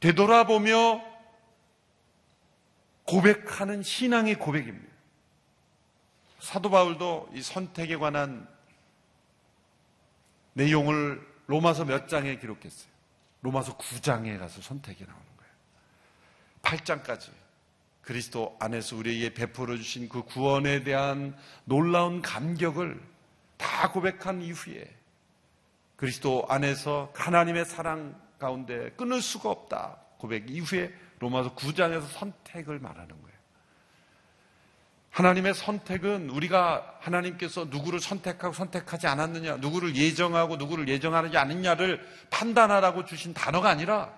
되돌아보며 0.00 1.04
고백하는 3.04 3.82
신앙의 3.82 4.36
고백입니다. 4.36 4.88
사도 6.40 6.70
바울도 6.70 7.30
이 7.34 7.42
선택에 7.42 7.96
관한 7.96 8.48
내용을 10.54 11.37
로마서 11.48 11.84
몇 11.84 12.08
장에 12.08 12.38
기록했어요. 12.38 12.92
로마서 13.40 13.76
9장에 13.76 14.38
가서 14.38 14.60
선택이 14.60 15.04
나오는 15.04 15.26
거예요. 15.36 15.52
8장까지 16.62 17.30
그리스도 18.02 18.56
안에서 18.60 18.96
우리에게 18.96 19.34
베풀어 19.34 19.76
주신 19.76 20.08
그 20.08 20.22
구원에 20.22 20.84
대한 20.84 21.36
놀라운 21.64 22.22
감격을 22.22 23.00
다 23.56 23.90
고백한 23.90 24.42
이후에 24.42 24.94
그리스도 25.96 26.44
안에서 26.48 27.12
하나님의 27.14 27.64
사랑 27.64 28.20
가운데 28.38 28.90
끊을 28.92 29.20
수가 29.20 29.50
없다. 29.50 29.98
고백 30.18 30.50
이후에 30.50 30.92
로마서 31.18 31.54
9장에서 31.54 32.06
선택을 32.08 32.78
말하는 32.78 33.08
거예요. 33.08 33.27
하나님의 35.10 35.54
선택은 35.54 36.30
우리가 36.30 36.98
하나님께서 37.00 37.66
누구를 37.66 38.00
선택하고 38.00 38.54
선택하지 38.54 39.06
않았느냐, 39.06 39.56
누구를 39.56 39.96
예정하고 39.96 40.56
누구를 40.56 40.88
예정하지 40.88 41.36
않느냐를 41.36 42.06
판단하라고 42.30 43.04
주신 43.04 43.34
단어가 43.34 43.70
아니라 43.70 44.12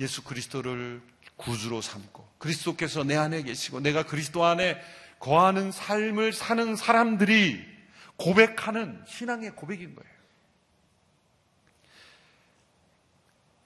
예수 0.00 0.22
그리스도를 0.24 1.02
구주로 1.36 1.80
삼고 1.80 2.26
그리스도께서 2.38 3.04
내 3.04 3.16
안에 3.16 3.42
계시고 3.42 3.80
내가 3.80 4.04
그리스도 4.04 4.44
안에 4.44 4.80
거하는 5.18 5.70
삶을 5.70 6.32
사는 6.32 6.74
사람들이 6.76 7.64
고백하는 8.16 9.02
신앙의 9.06 9.52
고백인 9.56 9.94
거예요. 9.94 10.12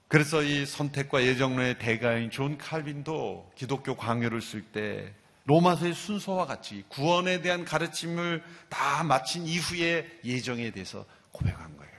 그래서 0.08 0.42
이 0.42 0.64
선택과 0.66 1.24
예정론의 1.24 1.78
대가인 1.78 2.30
존 2.30 2.58
칼빈도 2.58 3.52
기독교 3.56 3.96
강요를 3.96 4.40
쓸때 4.40 5.12
로마서의 5.46 5.94
순서와 5.94 6.46
같이 6.46 6.84
구원에 6.88 7.40
대한 7.40 7.64
가르침을 7.64 8.42
다 8.68 9.02
마친 9.04 9.46
이후에 9.46 10.20
예정에 10.24 10.70
대해서 10.72 11.04
고백한 11.32 11.76
거예요. 11.76 11.92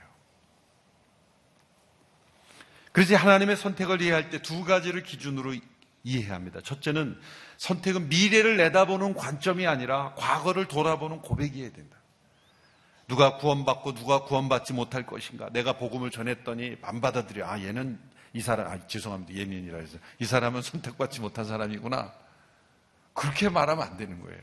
그래서 2.92 3.16
하나님의 3.16 3.56
선택을 3.56 4.02
이해할 4.02 4.30
때 4.30 4.38
두 4.42 4.64
가지를 4.64 5.02
기준으로 5.02 5.54
이해해야 6.04 6.34
합니다. 6.34 6.60
첫째는 6.62 7.18
선택은 7.56 8.08
미래를 8.08 8.56
내다보는 8.56 9.14
관점이 9.14 9.66
아니라 9.66 10.14
과거를 10.16 10.66
돌아보는 10.68 11.20
고백이어야 11.20 11.72
된다. 11.72 11.96
누가 13.06 13.38
구원받고 13.38 13.94
누가 13.94 14.24
구원받지 14.24 14.74
못할 14.74 15.06
것인가? 15.06 15.48
내가 15.50 15.72
복음을 15.74 16.10
전했더니 16.10 16.76
안 16.82 17.00
받아들여. 17.00 17.46
아, 17.46 17.58
얘는 17.60 17.98
이 18.34 18.42
사람, 18.42 18.66
아, 18.66 18.86
죄송합니다. 18.86 19.32
예민이라 19.32 19.78
해서. 19.78 19.96
이 20.18 20.26
사람은 20.26 20.60
선택받지 20.60 21.20
못한 21.20 21.46
사람이구나. 21.46 22.12
그렇게 23.18 23.48
말하면 23.48 23.84
안 23.84 23.96
되는 23.96 24.20
거예요. 24.20 24.40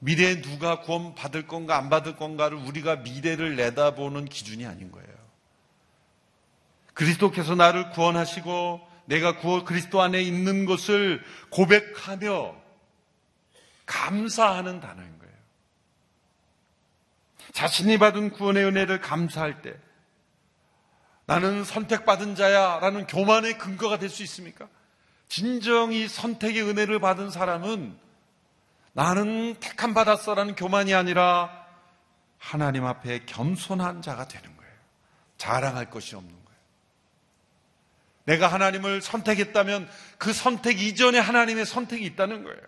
미래에 0.00 0.42
누가 0.42 0.80
구원 0.80 1.14
받을 1.14 1.46
건가 1.46 1.76
안 1.76 1.88
받을 1.90 2.16
건가를 2.16 2.56
우리가 2.58 2.96
미래를 2.96 3.54
내다보는 3.54 4.24
기준이 4.24 4.66
아닌 4.66 4.90
거예요. 4.90 5.08
그리스도께서 6.94 7.54
나를 7.54 7.90
구원하시고 7.90 8.80
내가 9.04 9.38
구원 9.38 9.64
그리스도 9.64 10.02
안에 10.02 10.20
있는 10.22 10.66
것을 10.66 11.22
고백하며 11.50 12.56
감사하는 13.86 14.80
단어인 14.80 15.18
거예요. 15.18 15.34
자신이 17.52 17.98
받은 17.98 18.30
구원의 18.30 18.64
은혜를 18.64 19.00
감사할 19.00 19.62
때 19.62 19.76
나는 21.26 21.62
선택받은 21.62 22.34
자야 22.34 22.80
라는 22.80 23.06
교만의 23.06 23.58
근거가 23.58 23.98
될 23.98 24.08
수 24.08 24.24
있습니까? 24.24 24.68
진정이 25.30 26.08
선택의 26.08 26.62
은혜를 26.68 26.98
받은 26.98 27.30
사람은 27.30 27.96
나는 28.92 29.54
택함 29.60 29.94
받았어 29.94 30.34
라는 30.34 30.56
교만이 30.56 30.92
아니라 30.92 31.66
하나님 32.36 32.84
앞에 32.84 33.26
겸손한 33.26 34.02
자가 34.02 34.26
되는 34.26 34.54
거예요. 34.56 34.72
자랑할 35.38 35.88
것이 35.88 36.16
없는 36.16 36.32
거예요. 36.32 36.60
내가 38.24 38.48
하나님을 38.48 39.00
선택했다면 39.00 39.88
그 40.18 40.32
선택 40.32 40.80
이전에 40.80 41.20
하나님의 41.20 41.64
선택이 41.64 42.04
있다는 42.06 42.42
거예요. 42.42 42.60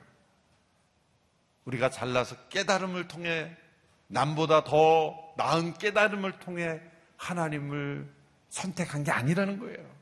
우리가 1.64 1.90
잘나서 1.90 2.36
깨달음을 2.48 3.08
통해 3.08 3.56
남보다 4.06 4.62
더 4.62 5.34
나은 5.36 5.74
깨달음을 5.74 6.38
통해 6.38 6.80
하나님을 7.16 8.08
선택한 8.50 9.02
게 9.02 9.10
아니라는 9.10 9.58
거예요. 9.58 10.01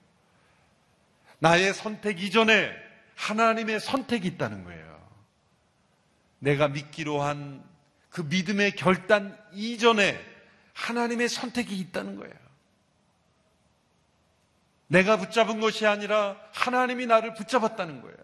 나의 1.40 1.74
선택 1.74 2.22
이전에 2.22 2.70
하나님의 3.16 3.80
선택이 3.80 4.26
있다는 4.28 4.64
거예요. 4.64 5.10
내가 6.38 6.68
믿기로 6.68 7.20
한 7.20 7.70
그 8.10 8.22
믿음의 8.22 8.72
결단 8.72 9.38
이전에 9.52 10.20
하나님의 10.74 11.28
선택이 11.28 11.76
있다는 11.78 12.16
거예요. 12.16 12.34
내가 14.88 15.16
붙잡은 15.16 15.60
것이 15.60 15.86
아니라 15.86 16.36
하나님이 16.52 17.06
나를 17.06 17.34
붙잡았다는 17.34 18.02
거예요. 18.02 18.16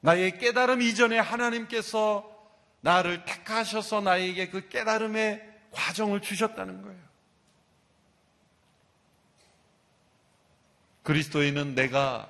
나의 0.00 0.38
깨달음 0.38 0.82
이전에 0.82 1.18
하나님께서 1.18 2.30
나를 2.80 3.24
택하셔서 3.24 4.00
나에게 4.00 4.50
그 4.50 4.68
깨달음의 4.68 5.54
과정을 5.70 6.20
주셨다는 6.20 6.82
거예요. 6.82 7.02
그리스도인은 11.04 11.74
내가 11.74 12.28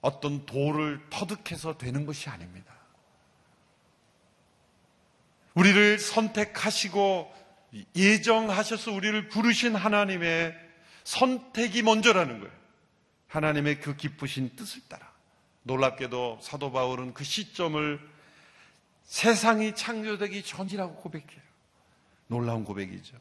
어떤 0.00 0.46
도를 0.46 1.00
터득해서 1.10 1.76
되는 1.76 2.06
것이 2.06 2.28
아닙니다. 2.28 2.72
우리를 5.54 5.98
선택하시고 5.98 7.32
예정하셔서 7.94 8.92
우리를 8.92 9.28
부르신 9.28 9.74
하나님의 9.74 10.54
선택이 11.04 11.82
먼저라는 11.82 12.40
거예요. 12.40 12.52
하나님의 13.28 13.80
그 13.80 13.96
기쁘신 13.96 14.56
뜻을 14.56 14.82
따라. 14.88 15.10
놀랍게도 15.64 16.40
사도 16.42 16.72
바울은 16.72 17.14
그 17.14 17.24
시점을 17.24 18.00
세상이 19.04 19.74
창조되기 19.74 20.42
전이라고 20.42 20.96
고백해요. 20.96 21.42
놀라운 22.28 22.64
고백이죠. 22.64 23.16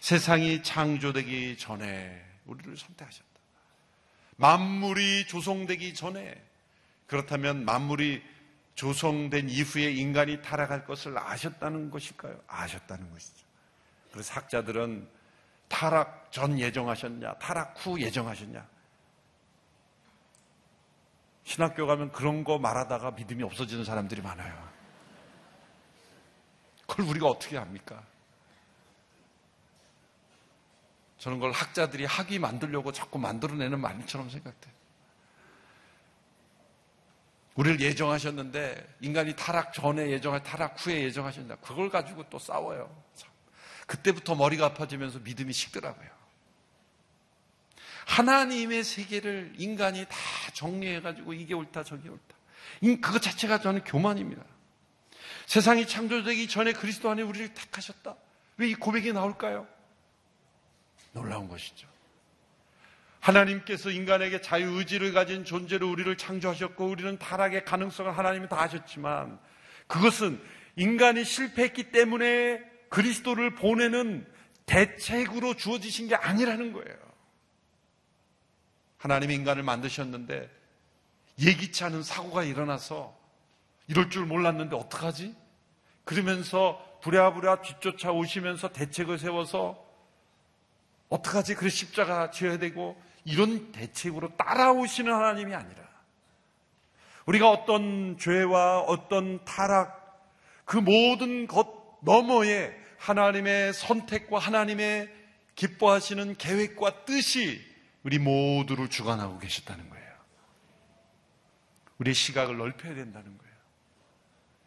세상이 0.00 0.62
창조되기 0.62 1.58
전에 1.58 2.24
우리를 2.46 2.76
선택하셨다. 2.76 3.27
만물이 4.38 5.26
조성되기 5.26 5.94
전에 5.94 6.34
그렇다면 7.06 7.64
만물이 7.64 8.22
조성된 8.76 9.48
이후에 9.48 9.90
인간이 9.90 10.40
타락할 10.40 10.84
것을 10.84 11.18
아셨다는 11.18 11.90
것일까요? 11.90 12.40
아셨다는 12.46 13.10
것이죠. 13.10 13.44
그래서 14.12 14.34
학자들은 14.34 15.08
타락 15.66 16.30
전 16.30 16.58
예정하셨냐, 16.58 17.34
타락 17.34 17.74
후 17.84 18.00
예정하셨냐. 18.00 18.64
신학교 21.42 21.86
가면 21.86 22.12
그런 22.12 22.44
거 22.44 22.58
말하다가 22.58 23.12
믿음이 23.12 23.42
없어지는 23.42 23.84
사람들이 23.84 24.22
많아요. 24.22 24.68
그걸 26.86 27.06
우리가 27.06 27.26
어떻게 27.26 27.56
합니까? 27.56 28.04
저는 31.18 31.38
그걸 31.38 31.52
학자들이 31.52 32.04
학위 32.04 32.38
만들려고 32.38 32.92
자꾸 32.92 33.18
만들어내는 33.18 33.80
말처럼 33.80 34.30
생각돼요. 34.30 34.78
우리를 37.56 37.80
예정하셨는데 37.80 38.96
인간이 39.00 39.34
타락 39.34 39.72
전에 39.72 40.10
예정할 40.10 40.42
타락 40.44 40.76
후에 40.78 41.02
예정하셨는데 41.02 41.60
그걸 41.60 41.90
가지고 41.90 42.28
또 42.30 42.38
싸워요. 42.38 42.94
그때부터 43.86 44.36
머리가 44.36 44.66
아파지면서 44.66 45.18
믿음이 45.20 45.52
식더라고요. 45.52 46.08
하나님의 48.06 48.84
세계를 48.84 49.54
인간이 49.58 50.04
다 50.04 50.16
정리해가지고 50.54 51.34
이게 51.34 51.54
옳다 51.54 51.82
저게 51.82 52.08
옳다. 52.08 52.36
그것 53.02 53.20
자체가 53.20 53.60
저는 53.60 53.82
교만입니다. 53.84 54.42
세상이 55.46 55.86
창조되기 55.86 56.46
전에 56.48 56.72
그리스도 56.72 57.10
안에 57.10 57.22
우리를 57.22 57.54
택하셨다. 57.54 58.14
왜 58.58 58.68
이 58.70 58.74
고백이 58.74 59.12
나올까요? 59.12 59.66
놀라운 61.18 61.48
것이죠. 61.48 61.88
하나님께서 63.20 63.90
인간에게 63.90 64.40
자유의지를 64.40 65.12
가진 65.12 65.44
존재로 65.44 65.90
우리를 65.90 66.16
창조하셨고 66.16 66.86
우리는 66.86 67.18
타락의 67.18 67.64
가능성을 67.64 68.16
하나님이 68.16 68.48
다 68.48 68.62
아셨지만 68.62 69.38
그것은 69.88 70.40
인간이 70.76 71.24
실패했기 71.24 71.90
때문에 71.90 72.62
그리스도를 72.88 73.54
보내는 73.56 74.26
대책으로 74.66 75.54
주어지신 75.54 76.08
게 76.08 76.14
아니라는 76.14 76.72
거예요. 76.72 76.96
하나님이 78.98 79.34
인간을 79.34 79.62
만드셨는데 79.62 80.48
예기치 81.40 81.84
않은 81.84 82.02
사고가 82.02 82.44
일어나서 82.44 83.16
이럴 83.88 84.10
줄 84.10 84.26
몰랐는데 84.26 84.76
어떡하지? 84.76 85.34
그러면서 86.04 86.84
부랴부랴 87.02 87.62
뒤쫓아 87.62 88.12
오시면서 88.12 88.68
대책을 88.72 89.18
세워서 89.18 89.87
어떡하지? 91.08 91.54
그래 91.54 91.70
십자가 91.70 92.30
지어야 92.30 92.58
되고 92.58 93.00
이런 93.24 93.72
대책으로 93.72 94.36
따라오시는 94.36 95.12
하나님이 95.12 95.54
아니라 95.54 95.88
우리가 97.26 97.50
어떤 97.50 98.16
죄와 98.18 98.80
어떤 98.80 99.44
타락 99.44 99.98
그 100.64 100.76
모든 100.76 101.46
것 101.46 101.98
너머에 102.02 102.74
하나님의 102.98 103.72
선택과 103.72 104.38
하나님의 104.38 105.08
기뻐하시는 105.54 106.36
계획과 106.36 107.04
뜻이 107.04 107.60
우리 108.02 108.18
모두를 108.18 108.88
주관하고 108.88 109.38
계셨다는 109.38 109.90
거예요. 109.90 110.08
우리의 111.98 112.14
시각을 112.14 112.56
넓혀야 112.56 112.94
된다는 112.94 113.36
거예요. 113.36 113.54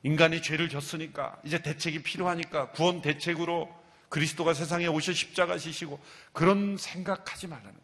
인간이 0.04 0.42
죄를 0.42 0.70
졌으니까 0.70 1.40
이제 1.44 1.62
대책이 1.62 2.04
필요하니까 2.04 2.72
구원 2.72 3.02
대책으로 3.02 3.81
그리스도가 4.12 4.54
세상에 4.54 4.88
오셔 4.88 5.14
십자가 5.14 5.58
지시고 5.58 5.98
그런 6.34 6.76
생각하지 6.76 7.48
말라는. 7.48 7.80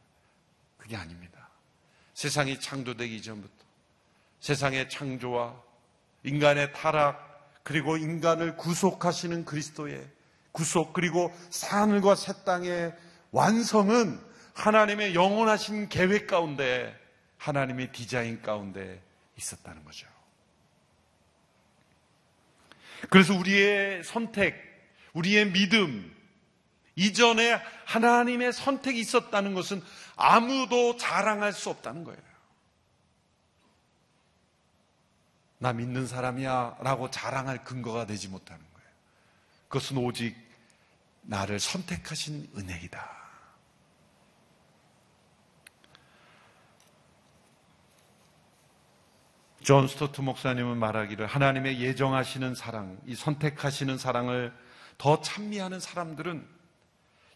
그게 0.77 0.97
아닙니다. 0.97 1.49
세상이 2.13 2.59
창조되기 2.59 3.21
전부터 3.21 3.53
세상의 4.41 4.89
창조와 4.89 5.63
인간의 6.23 6.73
타락 6.73 7.63
그리고 7.63 7.95
인간을 7.95 8.57
구속하시는 8.57 9.45
그리스도의 9.45 10.05
구속 10.51 10.91
그리고 10.91 11.33
하늘과 11.69 12.15
새 12.15 12.33
땅의 12.43 12.93
완성은 13.31 14.19
하나님의 14.53 15.15
영원하신 15.15 15.87
계획 15.87 16.27
가운데 16.27 16.93
하나님의 17.37 17.93
디자인 17.93 18.41
가운데 18.41 19.01
있었다는 19.37 19.85
거죠. 19.85 20.07
그래서 23.09 23.33
우리의 23.33 24.03
선택, 24.03 24.55
우리의 25.13 25.51
믿음, 25.51 26.16
이전에 26.97 27.61
하나님의 27.85 28.51
선택이 28.51 28.99
있었다는 28.99 29.53
것은 29.53 29.81
아무도 30.15 30.97
자랑할 30.97 31.53
수 31.53 31.69
없다는 31.69 32.03
거예요. 32.03 32.19
나 35.59 35.73
믿는 35.73 36.07
사람이야 36.07 36.77
라고 36.81 37.09
자랑할 37.09 37.63
근거가 37.63 38.07
되지 38.07 38.27
못하는 38.27 38.61
거예요. 38.73 38.89
그것은 39.69 39.97
오직 39.97 40.35
나를 41.21 41.59
선택하신 41.59 42.49
은혜이다. 42.57 43.15
존 49.63 49.87
스토트 49.87 50.21
목사님은 50.21 50.77
말하기를 50.77 51.27
하나님의 51.27 51.79
예정하시는 51.79 52.55
사랑, 52.55 52.97
이 53.05 53.13
선택하시는 53.15 53.97
사랑을 53.97 54.53
더 54.97 55.21
찬미하는 55.21 55.79
사람들은 55.79 56.56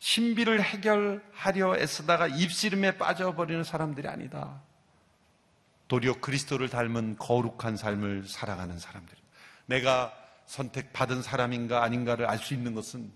신비를 0.02 0.64
해결하려 0.64 1.78
애쓰다가 1.78 2.26
입씨름에 2.28 2.98
빠져버리는 2.98 3.64
사람들이 3.64 4.08
아니다. 4.08 4.60
도리어 5.88 6.20
그리스도를 6.20 6.70
닮은 6.70 7.18
거룩한 7.18 7.78
삶을 7.78 8.28
살아가는 8.28 8.80
사람들. 8.80 9.16
내가 9.68 10.12
선택받은 10.48 11.22
사람인가 11.22 11.84
아닌가를 11.84 12.26
알 12.26 12.40
수 12.40 12.56
있는 12.56 12.74
것은 12.74 13.12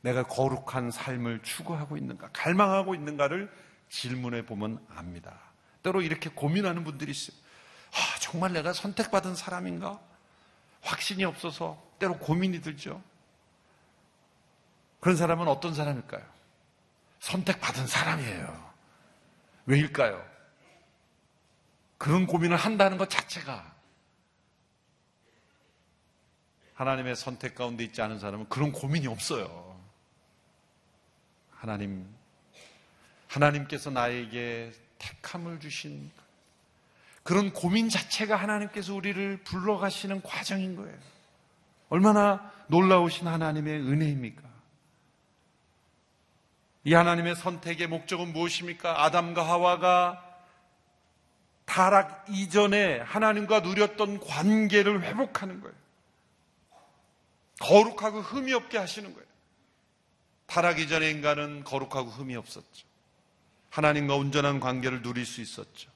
내가 0.00 0.22
거룩한 0.22 0.90
삶을 0.90 1.42
추구하고 1.42 1.98
있는가, 1.98 2.30
갈망하고 2.32 2.94
있는가를 2.94 3.52
질문해 3.90 4.46
보면 4.46 4.82
압니다. 4.88 5.38
때로 5.82 6.00
이렇게 6.00 6.30
고민하는 6.30 6.82
분들이 6.82 7.10
있어요. 7.10 7.36
아, 7.92 8.18
정말 8.20 8.54
내가 8.54 8.72
선택받은 8.72 9.34
사람인가? 9.34 10.00
확신이 10.80 11.24
없어서 11.24 11.80
때로 11.98 12.16
고민이 12.16 12.62
들죠. 12.62 13.02
그런 15.02 15.16
사람은 15.16 15.48
어떤 15.48 15.74
사람일까요? 15.74 16.22
선택받은 17.18 17.88
사람이에요. 17.88 18.72
왜일까요? 19.66 20.24
그런 21.98 22.24
고민을 22.24 22.56
한다는 22.56 22.98
것 22.98 23.10
자체가 23.10 23.74
하나님의 26.74 27.16
선택 27.16 27.56
가운데 27.56 27.82
있지 27.82 28.00
않은 28.00 28.20
사람은 28.20 28.48
그런 28.48 28.70
고민이 28.70 29.08
없어요. 29.08 29.76
하나님, 31.50 32.06
하나님께서 33.26 33.90
나에게 33.90 34.72
택함을 34.98 35.58
주신 35.58 36.12
그런 37.24 37.52
고민 37.52 37.88
자체가 37.88 38.36
하나님께서 38.36 38.94
우리를 38.94 39.42
불러가시는 39.42 40.22
과정인 40.22 40.76
거예요. 40.76 40.96
얼마나 41.88 42.52
놀라우신 42.68 43.26
하나님의 43.26 43.80
은혜입니까? 43.80 44.51
이 46.84 46.94
하나님의 46.94 47.36
선택의 47.36 47.86
목적은 47.86 48.32
무엇입니까? 48.32 49.04
아담과 49.04 49.46
하와가 49.46 50.28
타락 51.64 52.26
이전에 52.28 52.98
하나님과 53.00 53.60
누렸던 53.60 54.20
관계를 54.20 55.02
회복하는 55.02 55.60
거예요. 55.60 55.74
거룩하고 57.60 58.20
흠이 58.20 58.52
없게 58.52 58.78
하시는 58.78 59.12
거예요. 59.12 59.26
타락 60.46 60.80
이전에 60.80 61.08
인간은 61.10 61.64
거룩하고 61.64 62.10
흠이 62.10 62.34
없었죠. 62.36 62.86
하나님과 63.70 64.16
온전한 64.16 64.60
관계를 64.60 65.02
누릴 65.02 65.24
수 65.24 65.40
있었죠. 65.40 65.90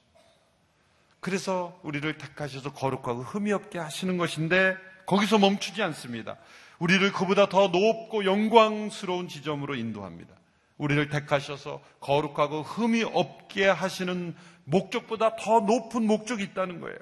그래서 1.19 1.79
우리를 1.83 2.17
택하셔서 2.17 2.71
거룩하고 2.73 3.23
흠이 3.23 3.51
없게 3.51 3.77
하시는 3.77 4.17
것인데 4.17 4.77
거기서 5.05 5.37
멈추지 5.37 5.83
않습니다. 5.83 6.37
우리를 6.79 7.11
그보다 7.11 7.49
더 7.49 7.67
높고 7.67 8.23
영광스러운 8.25 9.27
지점으로 9.27 9.75
인도합니다. 9.75 10.36
우리를 10.77 11.09
택하셔서 11.09 11.81
거룩하고 11.99 12.61
흠이 12.61 13.03
없게 13.03 13.67
하시는 13.67 14.35
목적보다 14.65 15.35
더 15.35 15.61
높은 15.61 16.05
목적이 16.05 16.43
있다는 16.43 16.79
거예요. 16.81 16.97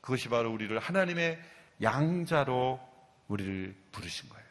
그것이 0.00 0.28
바로 0.28 0.52
우리를 0.52 0.78
하나님의 0.78 1.38
양자로 1.82 2.80
우리를 3.28 3.74
부르신 3.92 4.28
거예요. 4.28 4.46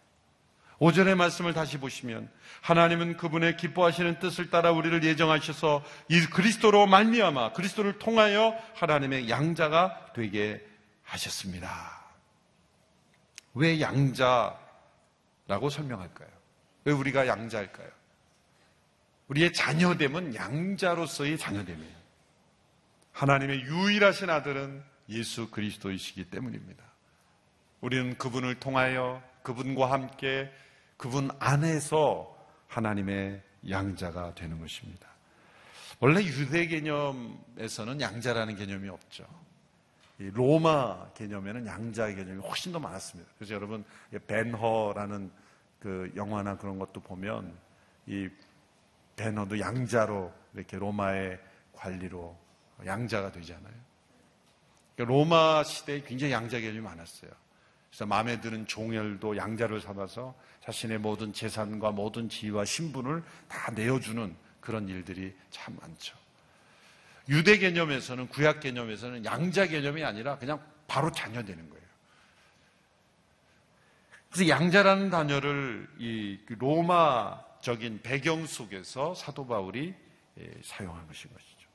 오전의 0.79 1.15
말씀을 1.15 1.53
다시 1.53 1.79
보시면 1.79 2.29
하나님은 2.61 3.15
그분의 3.17 3.55
기뻐하시는 3.55 4.19
뜻을 4.19 4.49
따라 4.49 4.71
우리를 4.71 5.03
예정하셔서 5.03 5.83
이 6.09 6.19
그리스도로 6.25 6.85
말미암아 6.87 7.53
그리스도를 7.53 7.97
통하여 7.97 8.53
하나님의 8.75 9.29
양자가 9.29 10.11
되게 10.13 10.65
하셨습니다. 11.03 12.03
왜 13.53 13.79
양자라고 13.79 15.69
설명할까요? 15.69 16.29
왜 16.83 16.91
우리가 16.91 17.27
양자일까요? 17.27 17.94
우리의 19.27 19.53
자녀됨은 19.53 20.35
양자로서의 20.35 21.37
자녀됨이에요. 21.37 21.95
하나님의 23.11 23.61
유일하신 23.61 24.29
아들은 24.29 24.83
예수 25.09 25.49
그리스도이시기 25.49 26.25
때문입니다. 26.25 26.83
우리는 27.81 28.17
그분을 28.17 28.55
통하여 28.55 29.21
그분과 29.43 29.91
함께 29.91 30.51
그분 30.97 31.29
안에서 31.39 32.35
하나님의 32.67 33.41
양자가 33.69 34.35
되는 34.35 34.59
것입니다. 34.59 35.07
원래 35.99 36.21
유대 36.23 36.67
개념에서는 36.67 38.01
양자라는 38.01 38.55
개념이 38.55 38.89
없죠. 38.89 39.25
이 40.19 40.29
로마 40.33 41.09
개념에는 41.13 41.65
양자의 41.65 42.15
개념이 42.15 42.41
훨씬 42.41 42.71
더 42.71 42.79
많았습니다. 42.79 43.31
그래서 43.37 43.53
여러분 43.53 43.83
벤허라는 44.27 45.31
그 45.79 46.11
영화나 46.15 46.57
그런 46.57 46.79
것도 46.79 47.01
보면 47.01 47.55
이 48.07 48.29
벤허도 49.15 49.59
양자로 49.59 50.33
이렇게 50.53 50.77
로마의 50.77 51.39
관리로 51.73 52.37
양자가 52.85 53.31
되잖아요. 53.31 53.73
그러니까 54.95 55.13
로마 55.13 55.63
시대에 55.63 56.01
굉장히 56.01 56.33
양자 56.33 56.59
개념이 56.59 56.81
많았어요. 56.81 57.31
그래서 57.89 58.05
마음에 58.05 58.41
드는 58.41 58.67
종혈도 58.67 59.37
양자를 59.37 59.79
삼아서 59.81 60.35
자신의 60.61 60.97
모든 60.97 61.31
재산과 61.31 61.91
모든 61.91 62.27
지위와 62.27 62.65
신분을 62.65 63.23
다 63.47 63.71
내어주는 63.71 64.35
그런 64.59 64.89
일들이 64.89 65.33
참 65.49 65.77
많죠. 65.79 66.17
유대 67.29 67.57
개념에서는 67.57 68.27
구약 68.27 68.59
개념에서는 68.59 69.25
양자 69.25 69.67
개념이 69.67 70.03
아니라 70.03 70.37
그냥 70.37 70.59
바로 70.87 71.11
자녀 71.11 71.43
되는 71.43 71.69
거예요. 71.69 71.85
그래서 74.29 74.49
양자라는 74.49 75.09
단어를 75.09 75.87
이그 75.97 76.53
로마 76.59 77.44
적인 77.65 77.99
배경 78.03 78.45
속에서 78.45 79.15
사도 79.15 79.47
바울이 79.47 79.95
예, 80.39 80.51
사용한 80.63 81.07
것인 81.07 81.33
것이죠. 81.33 81.67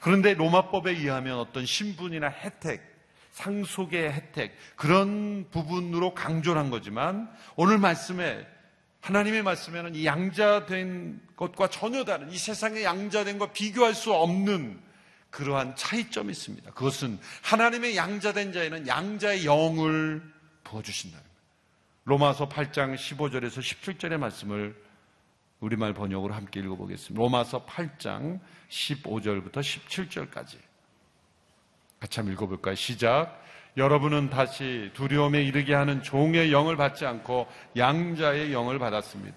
그런데 0.00 0.34
로마법에 0.34 0.90
의하면 0.90 1.38
어떤 1.38 1.64
신분이나 1.64 2.28
혜택, 2.28 2.82
상속의 3.30 4.12
혜택 4.12 4.54
그런 4.76 5.48
부분으로 5.50 6.12
강조를 6.12 6.60
한 6.60 6.68
거지만 6.68 7.34
오늘 7.56 7.78
말씀에 7.78 8.46
하나님의 9.00 9.42
말씀에는 9.42 9.94
이 9.94 10.04
양자된 10.04 11.22
것과 11.36 11.70
전혀 11.70 12.04
다른 12.04 12.30
이 12.30 12.36
세상의 12.36 12.84
양자된 12.84 13.38
것 13.38 13.54
비교할 13.54 13.94
수 13.94 14.12
없는 14.12 14.78
그러한 15.30 15.76
차이점이 15.76 16.30
있습니다. 16.30 16.72
그것은 16.72 17.18
하나님의 17.42 17.96
양자된 17.96 18.52
자에는 18.52 18.86
양자의 18.86 19.46
영을 19.46 20.22
부어주신다는 20.64 21.24
거예요. 21.24 21.38
로마서 22.04 22.50
8장 22.50 22.96
15절에서 22.96 23.60
17절의 23.60 24.18
말씀을 24.18 24.87
우리말 25.60 25.92
번역으로 25.92 26.34
함께 26.34 26.60
읽어보겠습니다. 26.60 27.20
로마서 27.20 27.64
8장 27.66 28.38
15절부터 28.68 29.56
17절까지. 29.56 30.56
같이 32.00 32.20
한번 32.20 32.34
읽어볼까요? 32.34 32.74
시작. 32.74 33.42
여러분은 33.76 34.30
다시 34.30 34.90
두려움에 34.94 35.42
이르게 35.42 35.74
하는 35.74 36.02
종의 36.02 36.52
영을 36.52 36.76
받지 36.76 37.06
않고 37.06 37.46
양자의 37.76 38.52
영을 38.52 38.78
받았습니다. 38.78 39.36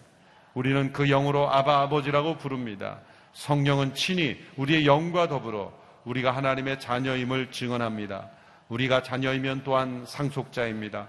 우리는 0.53 0.91
그 0.91 1.07
영으로 1.07 1.51
아바 1.51 1.81
아버지라고 1.81 2.37
부릅니다. 2.37 2.99
성령은 3.33 3.93
친히 3.95 4.37
우리의 4.57 4.85
영과 4.85 5.27
더불어 5.27 5.71
우리가 6.05 6.31
하나님의 6.31 6.79
자녀임을 6.79 7.51
증언합니다. 7.51 8.29
우리가 8.69 9.03
자녀이면 9.03 9.63
또한 9.63 10.05
상속자입니다. 10.05 11.07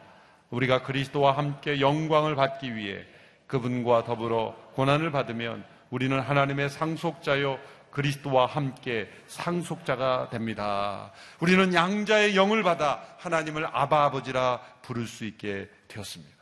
우리가 0.50 0.82
그리스도와 0.82 1.36
함께 1.36 1.80
영광을 1.80 2.34
받기 2.34 2.74
위해 2.76 3.04
그분과 3.52 4.04
더불어 4.04 4.56
고난을 4.72 5.12
받으면 5.12 5.62
우리는 5.90 6.18
하나님의 6.18 6.70
상속자요 6.70 7.58
그리스도와 7.90 8.46
함께 8.46 9.10
상속자가 9.26 10.30
됩니다. 10.30 11.12
우리는 11.38 11.74
양자의 11.74 12.34
영을 12.34 12.62
받아 12.62 13.04
하나님을 13.18 13.66
아바 13.70 14.04
아버지라 14.04 14.60
부를 14.80 15.06
수 15.06 15.26
있게 15.26 15.68
되었습니다. 15.88 16.34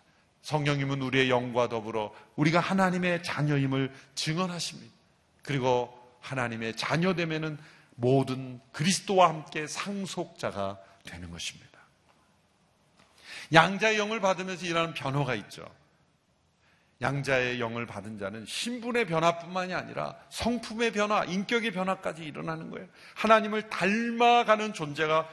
성령님은 0.42 1.02
우리의 1.02 1.30
영과 1.30 1.68
더불어 1.68 2.14
우리가 2.36 2.60
하나님의 2.60 3.24
자녀임을 3.24 3.92
증언하십니다. 4.14 4.94
그리고 5.42 5.92
하나님의 6.20 6.76
자녀되면은 6.76 7.58
모든 7.96 8.60
그리스도와 8.70 9.30
함께 9.30 9.66
상속자가 9.66 10.78
되는 11.02 11.28
것입니다. 11.32 11.68
양자의 13.52 13.98
영을 13.98 14.20
받으면서 14.20 14.64
일하는 14.64 14.94
변화가 14.94 15.34
있죠. 15.34 15.79
양자의 17.02 17.60
영을 17.60 17.86
받은 17.86 18.18
자는 18.18 18.44
신분의 18.44 19.06
변화뿐만이 19.06 19.72
아니라 19.72 20.16
성품의 20.28 20.92
변화, 20.92 21.24
인격의 21.24 21.70
변화까지 21.70 22.22
일어나는 22.22 22.70
거예요. 22.70 22.86
하나님을 23.14 23.70
닮아가는 23.70 24.74
존재가 24.74 25.28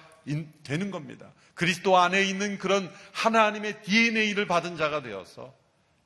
되는 0.63 0.91
겁니다. 0.91 1.32
그리스도 1.55 1.97
안에 1.97 2.24
있는 2.24 2.57
그런 2.57 2.91
하나님의 3.13 3.82
DNA를 3.82 4.47
받은 4.47 4.78
자가 4.78 5.01
되어서 5.01 5.53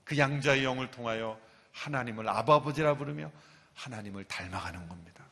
그 0.04 0.18
양자의 0.18 0.64
영을 0.64 0.90
통하여 0.90 1.40
하나님을 1.74 2.28
아버지라 2.28 2.96
부르며 2.96 3.32
하나님을 3.76 4.26
닮아가는 4.26 4.88
겁니다. 4.88 5.24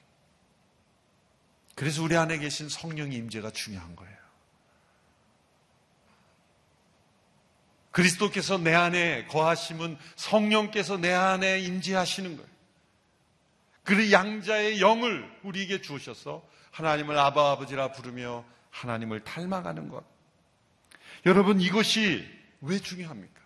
그래서 1.75 2.03
우리 2.03 2.17
안에 2.17 2.37
계신 2.37 2.69
성령의 2.69 3.17
임재가 3.17 3.51
중요한 3.51 3.95
거예요. 3.95 4.18
그리스도께서 7.91 8.57
내 8.57 8.73
안에 8.73 9.25
거하심은 9.25 9.97
성령께서 10.15 10.97
내 10.97 11.11
안에 11.11 11.59
임재하시는 11.59 12.37
거예요. 12.37 12.49
그 13.83 14.11
양자의 14.11 14.81
영을 14.81 15.29
우리에게 15.43 15.81
주셔서 15.81 16.47
하나님을 16.71 17.17
아바 17.17 17.51
아버지라 17.51 17.91
부르며 17.91 18.45
하나님을 18.69 19.23
닮아가는 19.23 19.89
것. 19.89 20.03
여러분 21.25 21.59
이것이 21.59 22.25
왜 22.61 22.79
중요합니까? 22.79 23.39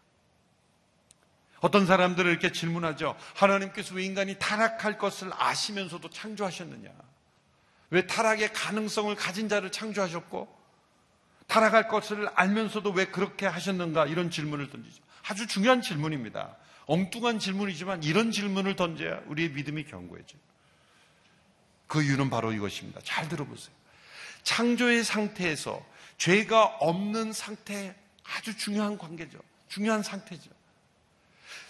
어떤 1.62 1.86
사람들은 1.86 2.30
이렇게 2.30 2.52
질문하죠. 2.52 3.16
하나님께서 3.36 3.96
왜 3.96 4.04
인간이 4.04 4.38
타락할 4.38 4.98
것을 4.98 5.32
아시면서도 5.34 6.10
창조하셨느냐? 6.10 6.90
왜 7.92 8.06
타락의 8.06 8.52
가능성을 8.52 9.16
가진 9.16 9.48
자를 9.48 9.72
창조하셨고 9.72 10.63
타락할 11.48 11.88
것을 11.88 12.28
알면서도 12.36 12.92
왜 12.92 13.06
그렇게 13.06 13.46
하셨는가 13.46 14.06
이런 14.08 14.30
질문을 14.30 14.70
던지죠. 14.70 15.02
아주 15.28 15.48
중요한 15.48 15.82
질문입니다. 15.82 16.56
엉뚱한 16.86 17.40
질문이지만 17.40 18.04
이런 18.04 18.32
질문을 18.32 18.76
던져야 18.76 19.22
우리의 19.28 19.50
믿음이 19.50 19.86
견고해져요. 19.86 20.42
그 21.88 22.04
이유는 22.04 22.30
바로 22.30 22.52
이것입니다. 22.52 23.00
잘 23.04 23.30
들어보세요. 23.30 23.74
창조의 24.44 25.04
상태에서 25.04 25.84
죄가 26.18 26.66
없는 26.80 27.34
상태 27.34 27.96
아주 28.24 28.58
중요한 28.58 28.98
관계죠. 28.98 29.38
중요한 29.68 30.04
상태죠. 30.04 30.50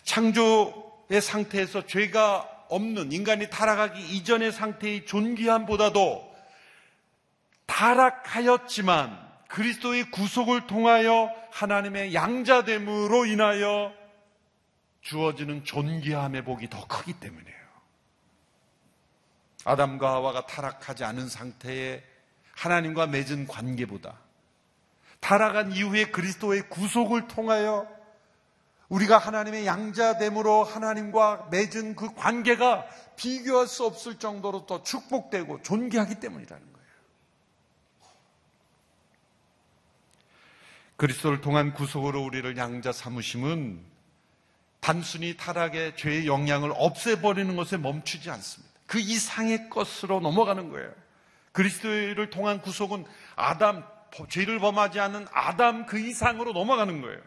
창조의 0.04 1.22
상태에서 1.22 1.86
죄가 1.86 2.50
없는 2.70 3.12
인간이 3.12 3.50
타락하기 3.50 4.16
이전의 4.16 4.52
상태의 4.52 5.06
존귀함보다도 5.06 6.34
타락하였지만 7.66 9.33
그리스도의 9.54 10.10
구속을 10.10 10.66
통하여 10.66 11.32
하나님의 11.52 12.16
양자됨으로 12.16 13.28
인하여 13.28 13.94
주어지는 15.02 15.64
존귀함의 15.64 16.44
복이 16.44 16.72
더 16.72 16.88
크기 16.88 17.14
때문이에요. 17.14 17.54
아담과 19.66 20.12
하와가 20.12 20.48
타락하지 20.48 21.04
않은 21.04 21.30
상태에 21.30 22.02
하나님과 22.56 23.06
맺은 23.08 23.46
관계보다 23.46 24.18
타락한 25.20 25.72
이후에 25.74 26.06
그리스도의 26.06 26.70
구속을 26.70 27.28
통하여 27.28 27.88
우리가 28.90 29.20
하나님의 29.20 29.68
양자됨으로 29.68 30.64
하나님과 30.64 31.50
맺은 31.52 31.96
그 31.96 32.16
관계가 32.16 32.88
비교할 33.18 33.68
수 33.68 33.86
없을 33.86 34.18
정도로 34.18 34.66
더 34.66 34.82
축복되고 34.82 35.62
존귀하기 35.62 36.16
때문이라는 36.16 36.64
거예요. 36.64 36.73
그리스도를 41.04 41.42
통한 41.42 41.74
구속으로 41.74 42.24
우리를 42.24 42.56
양자 42.56 42.94
삼으심은 42.94 43.78
단순히 44.80 45.36
타락의 45.36 45.98
죄의 45.98 46.28
영향을 46.28 46.72
없애버리는 46.74 47.58
것에 47.58 47.76
멈추지 47.76 48.30
않습니다. 48.30 48.74
그 48.88 49.00
이상의 49.00 49.70
것으로 49.70 50.22
넘어가는 50.22 50.70
거예요. 50.70 50.94
그리스도를 51.52 52.30
통한 52.30 52.62
구속은 52.62 53.06
아담, 53.36 53.84
죄를 54.30 54.60
범하지 54.60 55.02
않는 55.02 55.28
아담 55.34 55.86
그 55.88 56.00
이상으로 56.00 56.54
넘어가는 56.54 57.02
거예요. 57.02 57.20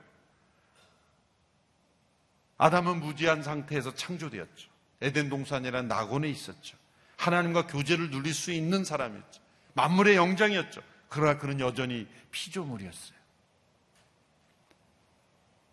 아담은 2.57 3.01
무지한 3.01 3.43
상태에서 3.43 3.95
창조되었죠. 3.95 4.70
에덴 5.03 5.29
동산이라는 5.29 5.87
낙원에 5.87 6.31
있었죠. 6.31 6.79
하나님과 7.18 7.66
교제를 7.66 8.09
누릴 8.09 8.33
수 8.33 8.53
있는 8.53 8.85
사람이었죠. 8.87 9.43
만물의 9.74 10.16
영장이었죠. 10.16 10.81
그러나 11.11 11.37
그는 11.37 11.61
여전히 11.61 12.09
피조물이었어요. 12.31 13.16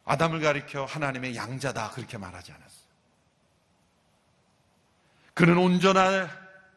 아담을 0.06 0.42
가리켜 0.42 0.86
하나님의 0.86 1.36
양자다 1.36 1.92
그렇게 1.92 2.18
말하지 2.18 2.52
않았어요. 2.52 2.84
그는 5.34 5.58
온전한 5.58 6.30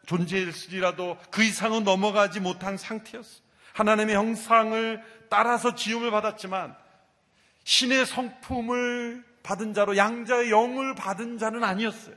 존재일지라도 0.07 1.19
그 1.31 1.43
이상은 1.43 1.85
넘어가지 1.85 2.41
못한 2.41 2.77
상태였어요. 2.77 3.45
하나님의 3.75 4.15
형상을 4.15 5.27
따라서 5.29 5.75
지음을 5.75 6.11
받았지만 6.11 6.77
신의 7.65 8.07
성품을 8.07 9.25
받은 9.43 9.75
자로 9.75 9.97
양자의 9.97 10.51
영을 10.51 10.95
받은 10.95 11.39
자는 11.39 11.63
아니었어요. 11.65 12.15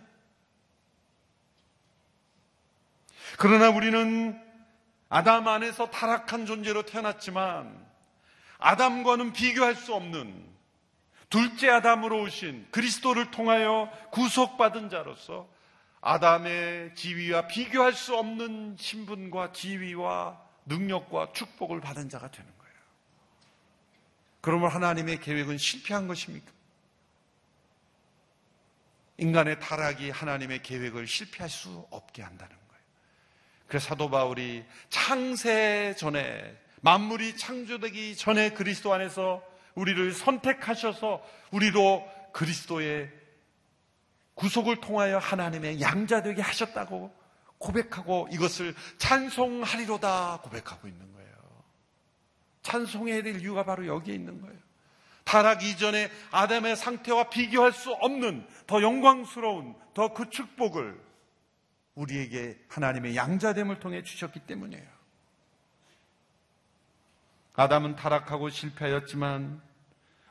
그러나 3.37 3.69
우리는 3.69 4.39
아담 5.09 5.47
안에서 5.47 5.89
타락한 5.89 6.45
존재로 6.45 6.83
태어났지만 6.83 7.87
아담과는 8.59 9.33
비교할 9.33 9.75
수 9.75 9.93
없는 9.93 10.47
둘째 11.29 11.69
아담으로 11.69 12.23
오신 12.23 12.67
그리스도를 12.71 13.31
통하여 13.31 13.91
구속받은 14.11 14.89
자로서 14.89 15.47
아담의 16.01 16.95
지위와 16.95 17.47
비교할 17.47 17.93
수 17.93 18.15
없는 18.15 18.77
신분과 18.79 19.51
지위와 19.51 20.41
능력과 20.65 21.33
축복을 21.33 21.81
받은 21.81 22.09
자가 22.09 22.31
되는 22.31 22.49
거예요. 22.57 22.73
그러면 24.41 24.69
하나님의 24.69 25.19
계획은 25.19 25.57
실패한 25.57 26.07
것입니까? 26.07 26.51
인간의 29.17 29.59
타락이 29.59 30.11
하나님의 30.11 30.63
계획을 30.63 31.05
실패할 31.05 31.49
수 31.49 31.85
없게 31.91 32.21
한다는 32.21 32.55
거예요. 32.55 32.83
그래서 33.67 33.89
사도 33.89 34.09
바울이 34.09 34.63
창세 34.89 35.93
전에 35.97 36.57
만물이 36.81 37.35
창조되기 37.35 38.15
전에 38.15 38.51
그리스도 38.51 38.93
안에서 38.93 39.43
우리를 39.75 40.11
선택하셔서 40.13 41.23
우리로 41.51 42.07
그리스도의 42.33 43.11
구속을 44.35 44.77
통하여 44.81 45.17
하나님의 45.17 45.81
양자 45.81 46.23
되게 46.23 46.41
하셨다고 46.41 47.13
고백하고 47.57 48.29
이것을 48.31 48.73
찬송하리로다 48.97 50.39
고백하고 50.43 50.87
있는 50.87 51.11
거예요. 51.13 51.29
찬송해야 52.61 53.21
될 53.23 53.41
이유가 53.41 53.63
바로 53.63 53.85
여기에 53.85 54.15
있는 54.15 54.41
거예요. 54.41 54.57
타락 55.25 55.63
이전에 55.63 56.09
아담의 56.31 56.75
상태와 56.75 57.29
비교할 57.29 57.71
수 57.71 57.91
없는 57.91 58.47
더 58.65 58.81
영광스러운 58.81 59.75
더 59.93 60.13
그 60.13 60.29
축복을 60.29 60.99
우리에게 61.95 62.57
하나님의 62.69 63.15
양자됨을 63.15 63.79
통해 63.79 64.03
주셨기 64.03 64.39
때문이에요. 64.41 64.98
아담은 67.59 67.97
타락하고 67.97 68.49
실패하였지만 68.49 69.61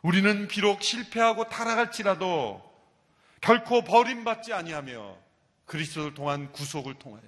우리는 0.01 0.49
비록 0.49 0.83
실패하고 0.83 1.51
타락할지라도 1.51 2.63
결코 3.43 3.85
버림받지 3.85 4.55
아니하며 4.55 5.15
그리스도를 5.67 6.15
통한 6.15 6.51
구속을 6.53 6.95
통하여 6.95 7.23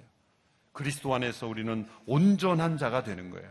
그리스도 0.71 1.13
안에서 1.13 1.45
우리는 1.45 1.87
온전한 2.07 2.79
자가 2.79 3.03
되는 3.03 3.29
거예요. 3.29 3.47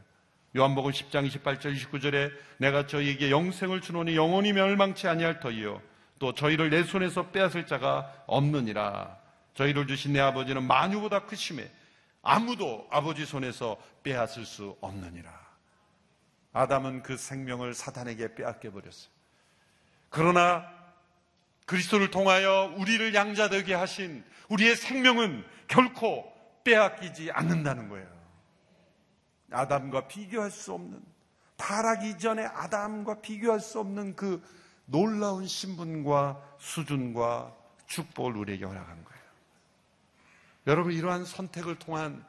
요한복음 0.57 0.91
10장 0.91 1.31
28절 1.31 1.77
29절에 1.77 2.33
내가 2.59 2.89
저희에게 2.89 3.31
영생을 3.31 3.81
주노니 3.81 4.17
영원히 4.17 4.53
멸망치 4.53 5.07
아니할 5.07 5.39
터이요 5.39 5.81
또 6.19 6.35
저희를 6.35 6.71
내 6.71 6.83
손에서 6.83 7.31
빼앗을 7.31 7.67
자가 7.67 8.25
없느니라. 8.27 9.17
저희를 9.55 9.87
주신 9.87 10.15
내 10.15 10.21
아버지는 10.21 10.65
만유보다 10.65 11.27
크심에 11.27 11.71
아무도 12.23 12.89
아버지 12.91 13.25
손에서 13.25 13.77
빼앗을 14.03 14.45
수 14.45 14.77
없느니라. 14.81 15.40
아담은 16.53 17.03
그 17.03 17.17
생명을 17.17 17.75
사탄에게 17.75 18.35
빼앗겨 18.35 18.71
버렸어요. 18.73 19.11
그러나 20.09 20.67
그리스도를 21.67 22.11
통하여 22.11 22.75
우리를 22.77 23.15
양자되게 23.15 23.75
하신 23.75 24.25
우리의 24.49 24.75
생명은 24.75 25.45
결코 25.69 26.33
빼앗기지 26.65 27.31
않는다는 27.31 27.89
거예요. 27.89 28.09
아담과 29.53 30.09
비교할 30.09 30.51
수 30.51 30.73
없는 30.73 31.01
타락 31.57 32.05
이전의 32.05 32.47
아담과 32.47 33.21
비교할 33.21 33.61
수 33.61 33.79
없는 33.79 34.17
그 34.17 34.43
놀라운 34.87 35.47
신분과 35.47 36.57
수준과 36.59 37.55
축복을 37.87 38.37
우리에게 38.37 38.65
허락한 38.65 39.05
거예요. 39.05 39.23
여러분 40.67 40.93
이러한 40.93 41.25
선택을 41.25 41.79
통한 41.79 42.25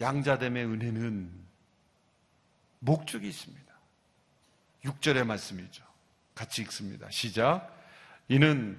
양자됨의 0.00 0.64
은혜는 0.64 1.43
목적이 2.84 3.28
있습니다. 3.28 3.64
6절의 4.84 5.24
말씀이죠. 5.24 5.82
같이 6.34 6.62
읽습니다. 6.62 7.08
시작. 7.10 7.74
이는 8.28 8.78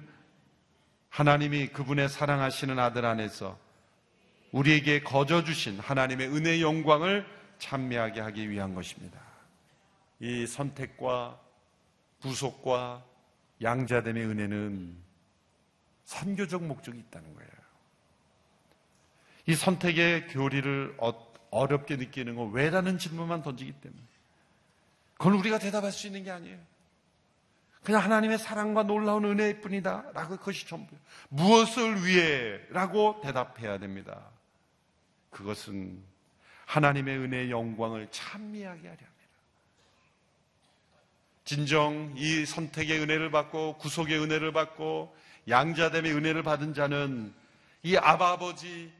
하나님이 1.08 1.68
그분의 1.68 2.08
사랑하시는 2.08 2.78
아들 2.78 3.04
안에서 3.04 3.58
우리에게 4.52 5.00
거저 5.02 5.44
주신 5.44 5.78
하나님의 5.80 6.28
은혜의 6.28 6.62
영광을 6.62 7.26
찬미하게 7.58 8.20
하기 8.20 8.50
위한 8.50 8.74
것입니다. 8.74 9.18
이 10.20 10.46
선택과 10.46 11.40
구속과 12.20 13.04
양자됨의 13.62 14.24
은혜는 14.24 14.96
선교적 16.04 16.62
목적이 16.64 16.98
있다는 17.00 17.34
거예요. 17.34 17.50
이 19.46 19.54
선택의 19.54 20.28
교리를 20.28 20.94
어, 21.50 21.60
어렵게 21.60 21.96
느끼는 21.96 22.36
건 22.36 22.52
왜라는 22.52 22.98
질문만 22.98 23.42
던지기 23.42 23.72
때문에 23.72 24.02
그건 25.16 25.34
우리가 25.34 25.58
대답할 25.58 25.92
수 25.92 26.06
있는 26.06 26.24
게 26.24 26.30
아니에요. 26.30 26.58
그냥 27.82 28.02
하나님의 28.02 28.38
사랑과 28.38 28.82
놀라운 28.82 29.24
은혜일 29.24 29.60
뿐이다. 29.60 30.10
라고 30.12 30.36
그것이 30.36 30.66
전부예요. 30.66 31.00
무엇을 31.28 32.04
위해? 32.04 32.58
라고 32.70 33.20
대답해야 33.22 33.78
됩니다. 33.78 34.28
그것은 35.30 36.02
하나님의 36.64 37.16
은혜의 37.18 37.50
영광을 37.50 38.08
찬미하게 38.10 38.80
하려 38.80 38.90
합니다. 38.90 39.16
진정 41.44 42.12
이 42.16 42.44
선택의 42.44 43.00
은혜를 43.02 43.30
받고 43.30 43.78
구속의 43.78 44.18
은혜를 44.18 44.52
받고 44.52 45.16
양자됨의 45.48 46.12
은혜를 46.12 46.42
받은 46.42 46.74
자는 46.74 47.32
이 47.84 47.96
아바 47.96 48.32
아버지 48.32 48.92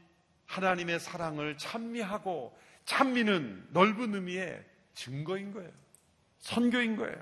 하나님의 0.47 0.99
사랑을 0.99 1.57
찬미하고 1.57 2.57
찬미는 2.85 3.67
넓은 3.71 4.15
의미의 4.15 4.63
증거인 4.93 5.53
거예요. 5.53 5.69
선교인 6.39 6.95
거예요. 6.95 7.17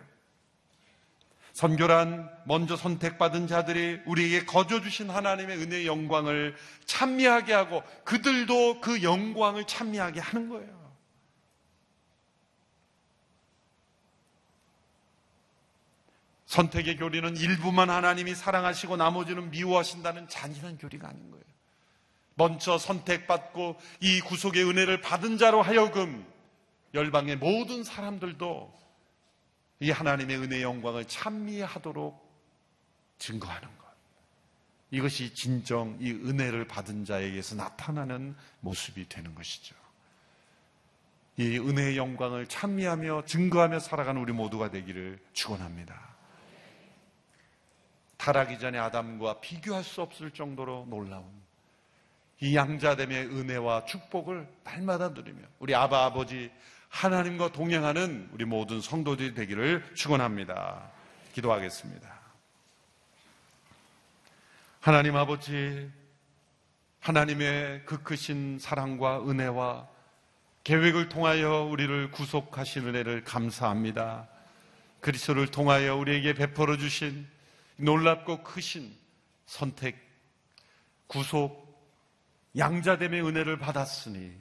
선교란 1.53 2.29
먼저 2.45 2.75
선택받은 2.75 3.47
자들이 3.47 4.01
우리에게 4.05 4.45
거저 4.45 4.81
주신 4.81 5.09
하나님의 5.09 5.57
은혜의 5.57 5.87
영광을 5.87 6.55
찬미하게 6.85 7.53
하고 7.53 7.81
그들도 8.03 8.81
그 8.81 9.03
영광을 9.03 9.65
찬미하게 9.65 10.19
하는 10.19 10.49
거예요. 10.49 10.85
선택의 16.45 16.97
교리는 16.97 17.35
일부만 17.35 17.89
하나님이 17.89 18.35
사랑하시고 18.35 18.97
나머지는 18.97 19.49
미워하신다는 19.49 20.27
잔인한 20.29 20.77
교리가 20.77 21.09
아닌 21.09 21.31
거예요. 21.31 21.54
먼저 22.35 22.77
선택받고 22.77 23.77
이 24.01 24.21
구속의 24.21 24.63
은혜를 24.63 25.01
받은 25.01 25.37
자로 25.37 25.61
하여금 25.61 26.25
열방의 26.93 27.37
모든 27.37 27.83
사람들도 27.83 28.73
이 29.79 29.91
하나님의 29.91 30.37
은혜의 30.37 30.61
영광을 30.61 31.05
찬미하도록 31.05 32.23
증거하는 33.19 33.67
것. 33.77 33.85
이것이 34.91 35.33
진정 35.33 35.97
이 35.99 36.11
은혜를 36.11 36.67
받은 36.67 37.05
자에게서 37.05 37.55
나타나는 37.55 38.35
모습이 38.61 39.09
되는 39.09 39.33
것이죠. 39.35 39.75
이 41.37 41.57
은혜의 41.57 41.97
영광을 41.97 42.47
찬미하며 42.47 43.25
증거하며 43.25 43.79
살아가는 43.79 44.21
우리 44.21 44.31
모두가 44.31 44.71
되기를 44.71 45.19
축원합니다. 45.33 46.15
타락이 48.17 48.57
전에 48.59 48.77
아담과 48.77 49.41
비교할 49.41 49.83
수 49.83 50.01
없을 50.01 50.31
정도로 50.31 50.85
놀라운 50.89 51.44
이 52.39 52.55
양자됨의 52.55 53.27
은혜와 53.27 53.85
축복을 53.85 54.47
날마다 54.63 55.09
누리며 55.09 55.41
우리 55.59 55.73
아바 55.73 56.05
아버지 56.05 56.51
하나님과 56.89 57.51
동행하는 57.51 58.29
우리 58.31 58.45
모든 58.45 58.81
성도들이 58.81 59.33
되기를 59.33 59.83
축원합니다. 59.95 60.91
기도하겠습니다. 61.33 62.15
하나님 64.79 65.15
아버지 65.15 65.89
하나님의 66.99 67.83
그 67.85 68.03
크신 68.03 68.59
사랑과 68.59 69.21
은혜와 69.27 69.87
계획을 70.63 71.09
통하여 71.09 71.63
우리를 71.63 72.11
구속하신 72.11 72.87
은혜를 72.87 73.23
감사합니다. 73.23 74.27
그리스도를 75.01 75.47
통하여 75.47 75.95
우리에게 75.95 76.33
베풀어 76.33 76.77
주신 76.77 77.27
놀랍고 77.77 78.43
크신 78.43 78.95
선택, 79.45 79.97
구속, 81.07 81.64
양자됨의 82.57 83.25
은혜를 83.25 83.57
받았으니 83.59 84.31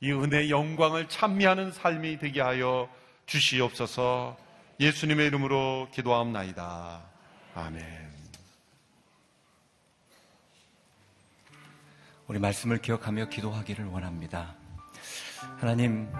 이 0.00 0.12
은혜의 0.12 0.50
영광을 0.50 1.08
찬미하는 1.08 1.72
삶이 1.72 2.18
되게 2.18 2.40
하여 2.40 2.88
주시옵소서 3.26 4.36
예수님의 4.80 5.28
이름으로 5.28 5.88
기도하옵나이다. 5.92 7.02
아멘. 7.54 8.14
우리 12.26 12.38
말씀을 12.38 12.78
기억하며 12.78 13.28
기도하기를 13.28 13.84
원합니다. 13.86 14.56
하나님, 15.58 16.10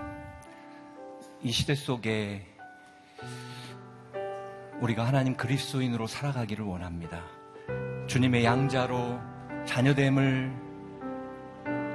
이 1.43 1.51
시대 1.51 1.75
속에 1.75 2.47
우리가 4.81 5.07
하나님 5.07 5.37
그리스도인으로 5.37 6.07
살아가기를 6.07 6.65
원합니다. 6.65 7.25
주님의 8.07 8.45
양자로 8.45 9.19
자녀됨을 9.67 10.74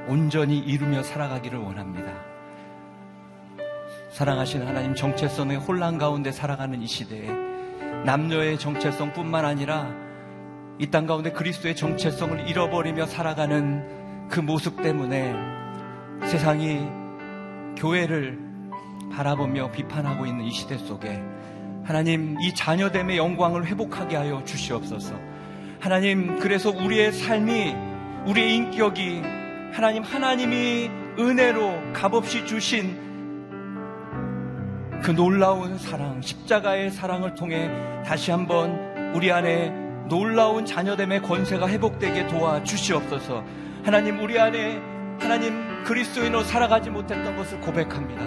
온전히 0.10 0.58
이루며 0.58 1.04
살아가기를 1.04 1.60
원합니다. 1.60 2.12
사랑하신 4.12 4.66
하나님 4.66 4.96
정체성의 4.96 5.58
혼란 5.58 5.98
가운데 5.98 6.32
살아가는 6.32 6.82
이 6.82 6.88
시대에 6.88 7.30
남녀의 8.06 8.58
정체성뿐만 8.58 9.46
아니라 9.46 9.88
이 10.80 10.88
땅 10.90 11.06
가운데 11.06 11.32
그리스도의 11.32 11.76
정체성을 11.76 12.48
잃어버리며 12.48 13.06
살아가는 13.06 14.28
그 14.30 14.40
모습 14.40 14.82
때문에 14.82 15.36
세상이 16.26 16.88
교회를 17.78 18.40
바라보며 19.12 19.72
비판하고 19.72 20.26
있는 20.26 20.46
이 20.46 20.52
시대 20.52 20.78
속에 20.78 21.22
하나님 21.84 22.38
이 22.42 22.54
자녀됨의 22.56 23.18
영광을 23.18 23.66
회복하게 23.66 24.16
하여 24.16 24.44
주시옵소서. 24.44 25.14
하나님 25.80 26.40
그래서 26.40 26.70
우리의 26.72 27.12
삶이 27.12 27.76
우리의 28.26 28.56
인격이 28.56 29.39
하나님 29.72 30.04
하나님이 30.04 30.90
은혜로 31.18 31.94
값없이 31.94 32.46
주신 32.46 33.10
그 35.02 35.12
놀라운 35.12 35.78
사랑, 35.78 36.22
십자가의 36.22 36.92
사랑을 36.92 37.36
통해 37.36 37.70
다시 38.06 38.32
한번 38.32 39.14
우리 39.16 39.32
안에 39.32 39.70
놀라운 40.10 40.66
자녀됨의 40.66 41.22
권세가 41.22 41.70
회복되게 41.70 42.28
도와 42.28 42.64
주시옵소서. 42.64 43.44
하나님 43.84 44.20
우리 44.20 44.40
안에 44.40 44.82
하나님 45.20 45.84
그리스도인으로 45.84 46.44
살아가지 46.44 46.90
못했던 46.90 47.36
것을 47.38 47.62
고백합니다. 47.62 48.24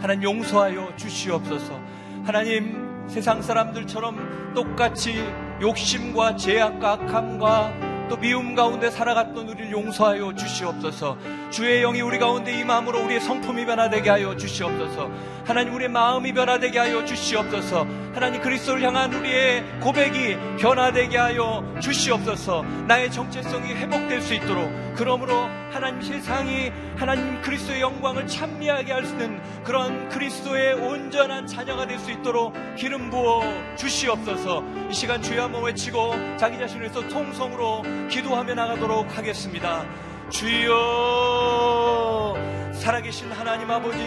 하나님 0.00 0.24
용서하여 0.24 0.96
주시옵소서. 0.96 1.78
하나님 2.24 3.06
세상 3.06 3.40
사람들처럼 3.40 4.54
똑같이 4.54 5.22
욕심과 5.60 6.36
죄악과 6.36 6.92
악함과 6.92 7.85
또 8.08 8.16
미움 8.16 8.54
가운데 8.54 8.90
살아갔던 8.90 9.48
우리를 9.48 9.70
용서하여 9.70 10.34
주시옵소서. 10.34 11.16
주의 11.50 11.80
영이 11.82 12.00
우리 12.00 12.18
가운데 12.18 12.58
임함으로 12.58 13.04
우리의 13.04 13.20
성품이 13.20 13.66
변화되게 13.66 14.10
하여 14.10 14.36
주시옵소서. 14.36 15.10
하나님 15.44 15.74
우리의 15.74 15.90
마음이 15.90 16.32
변화되게 16.32 16.78
하여 16.78 17.04
주시옵소서. 17.04 17.86
하나님 18.14 18.40
그리스도를 18.40 18.82
향한 18.82 19.12
우리의 19.12 19.64
고백이 19.80 20.36
변화되게 20.58 21.16
하여 21.16 21.64
주시옵소서. 21.80 22.62
나의 22.86 23.10
정체성이 23.10 23.74
회복될 23.74 24.20
수 24.20 24.34
있도록 24.34 24.70
그러므로 24.96 25.48
하나님 25.76 26.00
세상이 26.00 26.72
하나님 26.96 27.42
그리스도의 27.42 27.82
영광을 27.82 28.26
찬미하게 28.26 28.92
할 28.94 29.04
수 29.04 29.12
있는 29.12 29.42
그런 29.62 30.08
그리스도의 30.08 30.72
온전한 30.72 31.46
자녀가 31.46 31.86
될 31.86 31.98
수 31.98 32.10
있도록 32.10 32.54
기름 32.76 33.10
부어 33.10 33.42
주시옵소서. 33.76 34.64
이 34.90 34.94
시간 34.94 35.20
주여 35.20 35.42
한번 35.42 35.64
외치고 35.64 36.14
자기 36.38 36.58
자신을 36.58 36.80
위해서 36.84 37.06
통성으로 37.08 37.82
기도하며 38.08 38.54
나가도록 38.54 39.18
하겠습니다. 39.18 39.84
주여 40.30 40.72
살아계신 42.72 43.30
하나님 43.32 43.70
아버지 43.70 43.98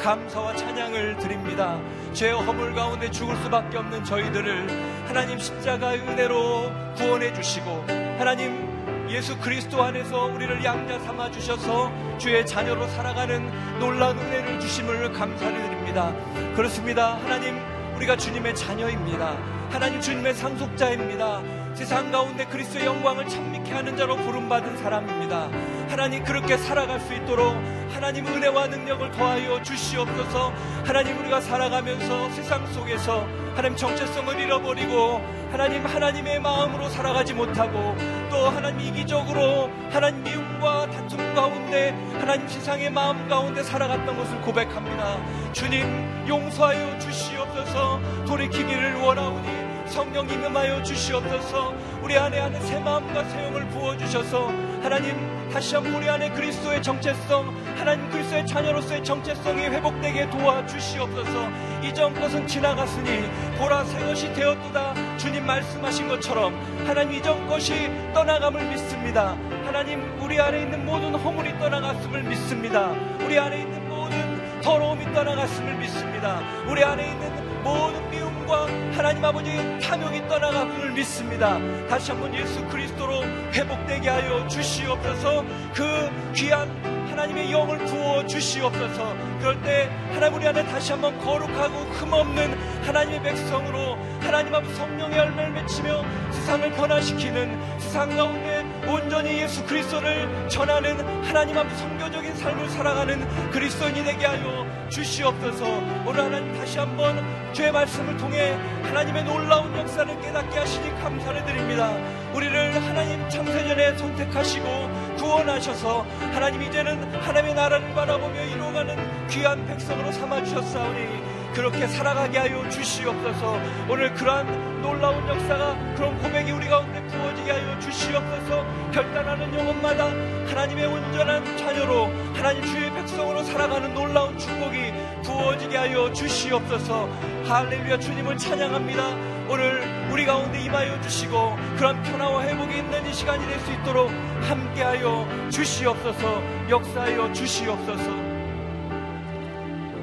감사와 0.00 0.54
찬양을 0.54 1.16
드립니다. 1.18 1.80
죄 2.12 2.30
허물 2.30 2.74
가운데 2.74 3.10
죽을 3.10 3.34
수밖에 3.38 3.76
없는 3.78 4.04
저희들을 4.04 5.08
하나님 5.08 5.36
십자가의 5.40 5.98
은혜로 5.98 6.94
구원해 6.96 7.32
주시고 7.34 7.86
하나님 8.18 8.77
예수 9.10 9.38
그리스도 9.38 9.82
안에서 9.82 10.26
우리를 10.26 10.62
양자 10.62 10.98
삼아 11.00 11.30
주셔서 11.30 11.90
주의 12.18 12.44
자녀로 12.44 12.86
살아가는 12.88 13.78
놀라운 13.78 14.18
은혜를 14.18 14.60
주심을 14.60 15.12
감사를 15.12 15.62
드립니다. 15.62 16.12
그렇습니다. 16.54 17.16
하나님 17.16 17.58
우리가 17.96 18.16
주님의 18.16 18.54
자녀입니다. 18.54 19.36
하나님 19.70 20.00
주님의 20.00 20.34
상속자입니다. 20.34 21.57
세상 21.78 22.10
가운데 22.10 22.44
그리스도의 22.44 22.86
영광을 22.86 23.28
찬미케 23.28 23.72
하는 23.72 23.96
자로 23.96 24.16
부름받은 24.16 24.78
사람입니다. 24.78 25.48
하나님 25.88 26.24
그렇게 26.24 26.56
살아갈 26.56 26.98
수 26.98 27.14
있도록 27.14 27.54
하나님 27.92 28.26
은혜와 28.26 28.66
능력을 28.66 29.12
더하여 29.12 29.62
주시옵소서 29.62 30.52
하나님 30.84 31.16
우리가 31.20 31.40
살아가면서 31.40 32.30
세상 32.30 32.66
속에서 32.72 33.24
하나님 33.54 33.76
정체성을 33.76 34.40
잃어버리고 34.40 35.20
하나님 35.52 35.86
하나님의 35.86 36.40
마음으로 36.40 36.88
살아가지 36.88 37.32
못하고 37.32 37.96
또 38.28 38.48
하나님 38.48 38.80
이기적으로 38.80 39.70
하나님 39.90 40.24
미움과 40.24 40.90
다툼 40.90 41.32
가운데 41.36 41.90
하나님 42.18 42.48
세상의 42.48 42.90
마음 42.90 43.28
가운데 43.28 43.62
살아갔던 43.62 44.16
것을 44.16 44.40
고백합니다. 44.40 45.16
주님 45.52 46.26
용서하여 46.26 46.98
주시옵소서 46.98 48.00
돌이키기를 48.26 48.96
원하오니 48.96 49.57
성령 49.88 50.28
임음하여 50.28 50.82
주시옵소서. 50.82 51.74
우리 52.02 52.16
안에 52.16 52.38
안에 52.40 52.60
새 52.60 52.78
마음과 52.78 53.24
새 53.24 53.44
영을 53.46 53.66
부어주셔서 53.68 54.48
하나님 54.82 55.38
다시 55.50 55.74
한번 55.74 55.94
우리 55.94 56.08
안에 56.08 56.30
그리스도의 56.30 56.82
정체성 56.82 57.54
하나님 57.76 58.08
그리스도의 58.10 58.46
자녀로서의 58.46 59.02
정체성이 59.02 59.62
회복되게 59.64 60.28
도와주시옵소서. 60.30 61.48
이전 61.82 62.14
것은 62.14 62.46
지나갔으니 62.46 63.30
보라 63.58 63.84
새 63.84 64.04
것이 64.04 64.32
되었도다. 64.34 65.16
주님 65.16 65.46
말씀하신 65.46 66.08
것처럼 66.08 66.54
하나님 66.86 67.18
이전 67.18 67.46
것이 67.46 67.90
떠나감을 68.12 68.68
믿습니다. 68.68 69.36
하나님 69.64 70.20
우리 70.20 70.38
안에 70.38 70.62
있는 70.62 70.84
모든 70.84 71.14
허물이 71.14 71.58
떠나갔음을 71.58 72.22
믿습니다. 72.24 72.90
우리 73.24 73.38
안에 73.38 73.60
있는 73.62 73.88
모든 73.88 74.60
더러움이 74.60 75.12
떠나갔음을 75.14 75.76
믿습니다. 75.76 76.40
우리 76.66 76.84
안에 76.84 77.10
있는 77.10 77.62
모든 77.62 78.10
미움 78.10 78.27
과 78.48 78.66
하나님 78.92 79.22
아버지 79.22 79.50
탐욕이 79.78 80.26
떠나감을 80.26 80.92
믿습니다. 80.92 81.58
다시 81.86 82.12
한번 82.12 82.34
예수 82.34 82.64
그리스도로 82.68 83.22
회복되게 83.52 84.08
하여 84.08 84.48
주시옵소서 84.48 85.44
그 85.74 86.32
귀한 86.34 86.66
하나님의 87.10 87.52
영을 87.52 87.76
부어 87.84 88.24
주시옵소서 88.26 89.14
그럴 89.40 89.60
때 89.60 89.90
하나님 90.14 90.38
우리 90.38 90.48
안에 90.48 90.64
다시 90.64 90.92
한번 90.92 91.18
거룩하고 91.18 91.74
흠없는 91.74 92.84
하나님의 92.84 93.22
백성으로 93.22 93.98
하나님 94.20 94.54
앞에 94.54 94.72
성령의 94.74 95.18
열매를 95.18 95.52
맺히며 95.52 96.04
세상을 96.30 96.72
변화시키는 96.72 97.78
세상 97.78 98.16
가운데 98.16 98.57
온전히 98.88 99.42
예수 99.42 99.64
그리스도를 99.66 100.48
전하는 100.48 100.98
하나님 101.24 101.58
앞에 101.58 101.68
성교적인 101.76 102.34
삶을 102.36 102.70
살아가는 102.70 103.50
그리스도인이 103.50 104.02
되게 104.02 104.24
하여 104.24 104.66
주시옵소서. 104.88 105.66
오늘 106.06 106.24
하나님 106.24 106.54
다시 106.58 106.78
한번 106.78 107.22
주의 107.52 107.70
말씀을 107.70 108.16
통해 108.16 108.52
하나님의 108.82 109.24
놀라운 109.24 109.76
역사를 109.76 110.20
깨닫게 110.20 110.58
하시니 110.58 110.90
감사를 111.02 111.44
드립니다. 111.44 111.92
우리를 112.32 112.82
하나님 112.82 113.28
창세전에 113.28 113.98
선택하시고 113.98 115.16
구원하셔서 115.18 116.06
하나님 116.32 116.62
이제는 116.62 117.14
하나님의 117.20 117.54
나라를 117.54 117.94
바라보며 117.94 118.42
이루어가는 118.42 119.28
귀한 119.28 119.66
백성으로 119.66 120.12
삼아주셨사오니 120.12 121.37
그렇게 121.58 121.88
살아가게 121.88 122.38
하여 122.38 122.68
주시옵소서. 122.68 123.60
오늘 123.88 124.14
그러한 124.14 124.80
놀라운 124.80 125.26
역사가 125.26 125.76
그런 125.96 126.16
고백이 126.22 126.52
우리 126.52 126.68
가운데 126.68 127.04
부어지게 127.08 127.50
하여 127.50 127.80
주시옵소서. 127.80 128.64
결단하는 128.92 129.52
영혼마다 129.58 130.04
하나님의 130.46 130.86
온전한 130.86 131.56
자녀로 131.56 132.12
하나님 132.32 132.64
주의 132.64 132.88
백성으로 132.94 133.42
살아가는 133.42 133.92
놀라운 133.92 134.38
축복이 134.38 134.92
부어지게 135.24 135.76
하여 135.76 136.12
주시옵소서. 136.12 137.08
할렐루야 137.48 137.98
주님을 137.98 138.38
찬양합니다. 138.38 139.48
오늘 139.48 140.08
우리 140.12 140.24
가운데 140.26 140.60
임하여 140.60 141.00
주시고 141.00 141.56
그런 141.76 142.00
평화와 142.04 142.44
회복이 142.44 142.78
있는 142.78 143.04
이 143.04 143.12
시간이 143.12 143.44
될 143.46 143.58
수 143.58 143.72
있도록 143.72 144.10
함께하여 144.42 145.26
주시옵소서 145.50 146.42
역사하여 146.70 147.32
주시옵소서 147.32 148.27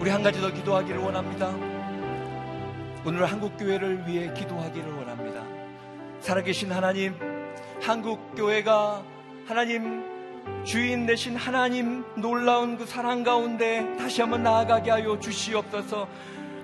우리 0.05 0.11
한 0.11 0.21
가지 0.21 0.39
더 0.39 0.53
기도하기를 0.53 0.99
원합니다. 0.99 1.47
오늘 3.03 3.25
한국 3.25 3.57
교회를 3.57 4.07
위해 4.07 4.31
기도하기를 4.35 4.93
원합니다. 4.93 5.41
살아계신 6.19 6.71
하나님 6.71 7.15
한국 7.81 8.35
교회가 8.35 9.01
하나님 9.47 10.03
주인 10.63 11.07
되신 11.07 11.35
하나님 11.35 12.05
놀라운 12.17 12.77
그 12.77 12.85
사랑 12.85 13.23
가운데 13.23 13.95
다시 13.97 14.21
한번 14.21 14.43
나아가게 14.43 14.91
하여 14.91 15.19
주시옵소서. 15.19 16.07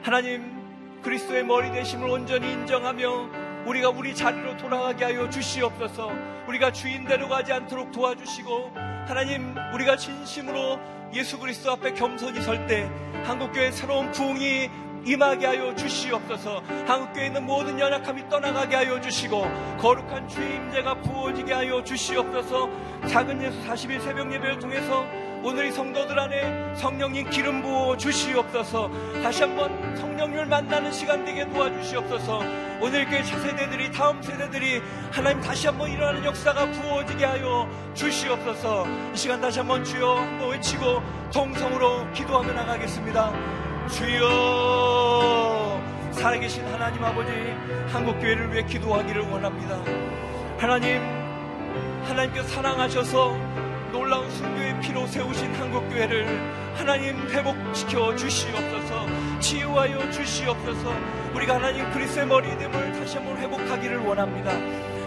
하나님 0.04 1.02
그리스도의 1.02 1.44
머리 1.44 1.72
되심을 1.72 2.12
온전히 2.12 2.52
인정하며 2.52 3.66
우리가 3.66 3.90
우리 3.90 4.14
자리로 4.14 4.56
돌아가게 4.58 5.06
하여 5.06 5.28
주시옵소서. 5.32 6.12
우리가 6.48 6.72
주인대로 6.72 7.28
가지 7.28 7.52
않도록 7.52 7.92
도와주시고 7.92 8.74
하나님 9.08 9.56
우리가 9.74 9.98
진심으로 9.98 11.01
예수 11.14 11.38
그리스도 11.38 11.72
앞에 11.72 11.94
겸손히 11.94 12.42
설 12.42 12.66
때 12.68 12.90
한국교회 13.26 13.72
새로운 13.72 14.12
부흥이 14.12 14.70
임하게 15.04 15.46
하여 15.48 15.76
주시옵소서. 15.76 16.62
한국교회 16.88 17.26
있는 17.28 17.46
모든 17.46 17.80
연약함이 17.80 18.30
떠나가게 18.30 18.76
하여 18.76 19.02
주시고 19.02 19.42
거룩한 19.80 20.28
주의 20.28 20.56
임재가 20.58 21.02
부어지게 21.02 21.52
하여 21.54 21.84
주시옵소서. 21.84 22.70
작은 23.08 23.42
예수 23.42 23.60
40일 23.68 24.02
새벽 24.02 24.32
예배를 24.32 24.60
통해서 24.60 25.06
오늘 25.44 25.66
이 25.68 25.72
성도들 25.72 26.20
안에 26.20 26.76
성령님 26.76 27.30
기름 27.30 27.64
부어 27.64 27.98
주시옵소서. 27.98 28.92
다시 29.24 29.42
한번 29.42 29.96
성령님을 29.96 30.46
만나는 30.46 30.92
시간 30.92 31.26
되게 31.26 31.50
도와주시옵소서. 31.50 32.40
오늘 32.80 33.06
교회 33.06 33.24
차세대들이 33.24 33.92
다음 33.92 34.22
세대들이 34.22 34.82
하나님 35.12 35.42
다시 35.42 35.68
한번 35.68 35.90
일어나는 35.90 36.24
역사가 36.24 36.70
부어지게 36.72 37.26
하여 37.26 37.68
주시옵소서. 37.96 38.86
이 39.14 39.18
시간 39.18 39.42
다시 39.42 39.60
한번 39.60 39.84
주여 39.84 40.16
한번 40.16 40.52
외치고 40.52 41.02
동성으로 41.34 42.12
기도하며 42.14 42.54
나가겠습니다. 42.54 43.32
주여 43.90 45.82
살아계신 46.12 46.66
하나님 46.66 47.04
아버지 47.04 47.32
한국교회를 47.92 48.54
위해 48.54 48.64
기도하기를 48.64 49.22
원합니다 49.24 49.82
하나님 50.60 51.02
하나님께 52.04 52.44
사랑하셔서 52.44 53.71
놀라운 53.92 54.30
순교의 54.32 54.80
피로 54.80 55.06
세우신 55.06 55.54
한국교회를 55.56 56.76
하나님 56.76 57.18
회복시켜 57.30 58.16
주시옵소서 58.16 59.40
치유하여 59.40 60.10
주시옵소서. 60.12 60.94
우리가 61.36 61.56
하나님 61.56 61.90
그리스의 61.92 62.26
머리됨을 62.26 62.94
다시 62.94 63.18
한번 63.18 63.38
회복하기를 63.38 63.98
원합니다. 63.98 64.52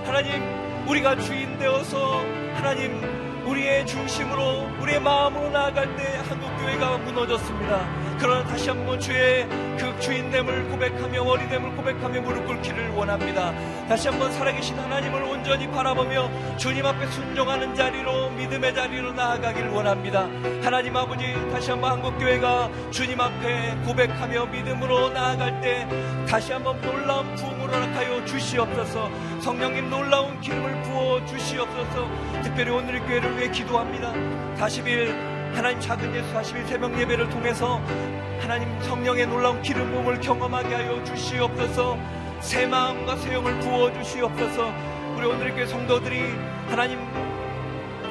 하나님 0.06 0.42
우리가 0.86 1.16
주인 1.16 1.58
되어서 1.58 2.18
하나님 2.54 3.00
우리의 3.46 3.86
중심으로 3.86 4.68
우리의 4.80 5.00
마음으로 5.00 5.50
나아갈 5.50 5.96
때 5.96 6.02
한국교회가 6.28 6.98
무너졌습니다 6.98 8.03
그러나 8.18 8.44
다시 8.44 8.68
한번 8.68 8.98
주의 9.00 9.46
그 9.78 9.98
주인됨을 10.00 10.68
고백하며 10.70 11.22
어리됨을 11.22 11.76
고백하며 11.76 12.20
무릎 12.20 12.46
꿇기를 12.46 12.90
원합니다. 12.90 13.52
다시 13.88 14.08
한번 14.08 14.32
살아계신 14.32 14.78
하나님을 14.78 15.22
온전히 15.22 15.68
바라보며 15.70 16.56
주님 16.56 16.86
앞에 16.86 17.06
순종하는 17.08 17.74
자리로 17.74 18.30
믿음의 18.30 18.74
자리로 18.74 19.12
나아가기를 19.12 19.70
원합니다. 19.70 20.28
하나님 20.62 20.96
아버지 20.96 21.34
다시 21.52 21.70
한번 21.70 21.92
한국교회가 21.92 22.70
주님 22.90 23.20
앞에 23.20 23.76
고백하며 23.84 24.46
믿음으로 24.46 25.10
나아갈 25.10 25.60
때 25.60 25.86
다시 26.28 26.52
한번 26.52 26.80
놀라운 26.80 27.34
부흥을 27.34 27.68
허락하여 27.72 28.24
주시옵소서. 28.24 29.10
성령님 29.40 29.90
놀라운 29.90 30.40
기름을 30.40 30.82
부어 30.82 31.24
주시옵소서. 31.26 32.08
특별히 32.42 32.70
오늘 32.70 32.94
의 32.94 33.00
교회를 33.02 33.36
위해 33.36 33.50
기도합니다. 33.50 34.12
40일 34.56 35.33
하나님 35.54 35.80
작은 35.80 36.14
예수 36.14 36.32
41 36.32 36.66
새벽 36.66 36.98
예배를 36.98 37.30
통해서 37.30 37.80
하나님 38.40 38.68
성령의 38.82 39.26
놀라운 39.26 39.62
기름 39.62 39.90
부음을 39.92 40.20
경험하게 40.20 40.74
하여 40.74 41.02
주시옵소서. 41.04 41.96
새 42.40 42.66
마음과 42.66 43.16
새 43.16 43.32
영을 43.34 43.58
부어 43.60 43.92
주시옵소서. 43.92 44.72
우리 45.16 45.26
오늘 45.26 45.46
의 45.46 45.54
교회 45.54 45.66
성도들이 45.66 46.20
하나님 46.68 46.98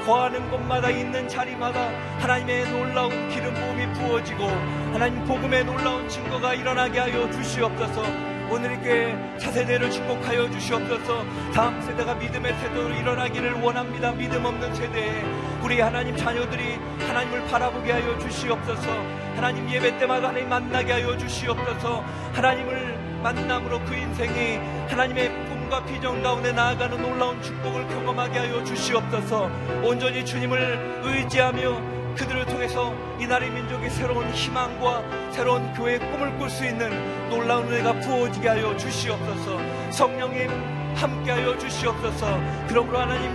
거하는 0.06 0.50
곳마다 0.50 0.90
있는 0.90 1.28
자리마다 1.28 1.90
하나님의 2.20 2.70
놀라운 2.72 3.30
기름 3.30 3.54
부음이 3.54 3.94
부어지고 3.94 4.46
하나님 4.92 5.24
복음의 5.26 5.66
놀라운 5.66 6.08
증거가 6.10 6.54
일어나게 6.54 7.00
하여 7.00 7.30
주시옵소서 7.32 8.33
오늘 8.50 8.80
께 8.82 9.16
차세대를 9.40 9.90
축복하여 9.92 10.50
주시옵소서. 10.52 11.26
다음 11.54 11.82
세대가 11.82 12.14
믿음의 12.16 12.54
세대로 12.56 12.90
일어나기를 12.90 13.62
원합니다. 13.62 14.12
믿음 14.12 14.46
없는 14.46 14.74
세대에 14.76 15.24
우리 15.64 15.80
하나님 15.80 16.16
자녀들이 16.16 16.78
하나님을 17.00 17.46
바라보게 17.48 17.92
하여 17.92 18.18
주시옵소서. 18.20 18.90
하나님 19.36 19.70
예배 19.70 19.98
때마다 19.98 20.30
하나님 20.30 20.50
만나게 20.50 20.94
하여 20.94 21.18
주시옵소서. 21.18 22.04
하나님을 22.34 23.22
만남으로 23.24 23.80
그 23.86 23.96
인생이 23.96 24.58
하나님의 24.90 25.30
꿈과 25.48 25.86
비전 25.86 26.22
가운데 26.22 26.52
나아가는 26.52 27.02
놀라운 27.02 27.42
축복을 27.42 27.88
경험하게 27.88 28.40
하여 28.40 28.64
주시옵소서. 28.64 29.50
온전히 29.84 30.26
주님을 30.26 31.02
의지하며 31.04 32.03
그들을 32.16 32.46
통해서 32.46 32.94
이 33.20 33.26
나라의 33.26 33.52
민족이 33.52 33.90
새로운 33.90 34.30
희망과 34.32 35.32
새로운 35.32 35.74
교회의 35.74 36.00
꿈을 36.00 36.38
꿀 36.38 36.50
수 36.50 36.66
있는 36.66 37.30
놀라운 37.30 37.68
은혜가 37.68 38.00
부어지게 38.00 38.48
하여 38.48 38.76
주시옵소서. 38.78 39.60
성령님 39.92 40.50
함께하여 40.96 41.58
주시옵소서. 41.58 42.40
그러므로 42.68 43.00
하나님 43.00 43.32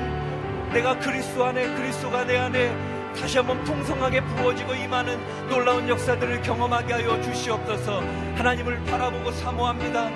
내가 0.73 0.99
그리스도 0.99 1.45
안에 1.45 1.75
그리스도가 1.75 2.25
내 2.25 2.39
안에 2.39 2.75
다시 3.19 3.39
한번 3.39 3.63
풍성하게 3.65 4.21
부어지고 4.23 4.75
임하는 4.75 5.19
놀라운 5.49 5.89
역사들을 5.89 6.43
경험하게 6.43 6.93
하여 6.93 7.21
주시옵소서. 7.23 8.01
하나님을 8.37 8.85
바라보고 8.85 9.33
사모합니다. 9.33 10.11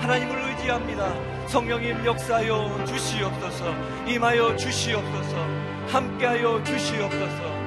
하나님을 0.00 0.50
의지합니다. 0.50 1.14
성령님 1.46 2.04
역사하여 2.04 2.84
주시옵소서. 2.86 3.74
임하여 4.06 4.56
주시옵소서. 4.56 5.68
함께하여 5.88 6.62
주시옵소서 6.64 7.57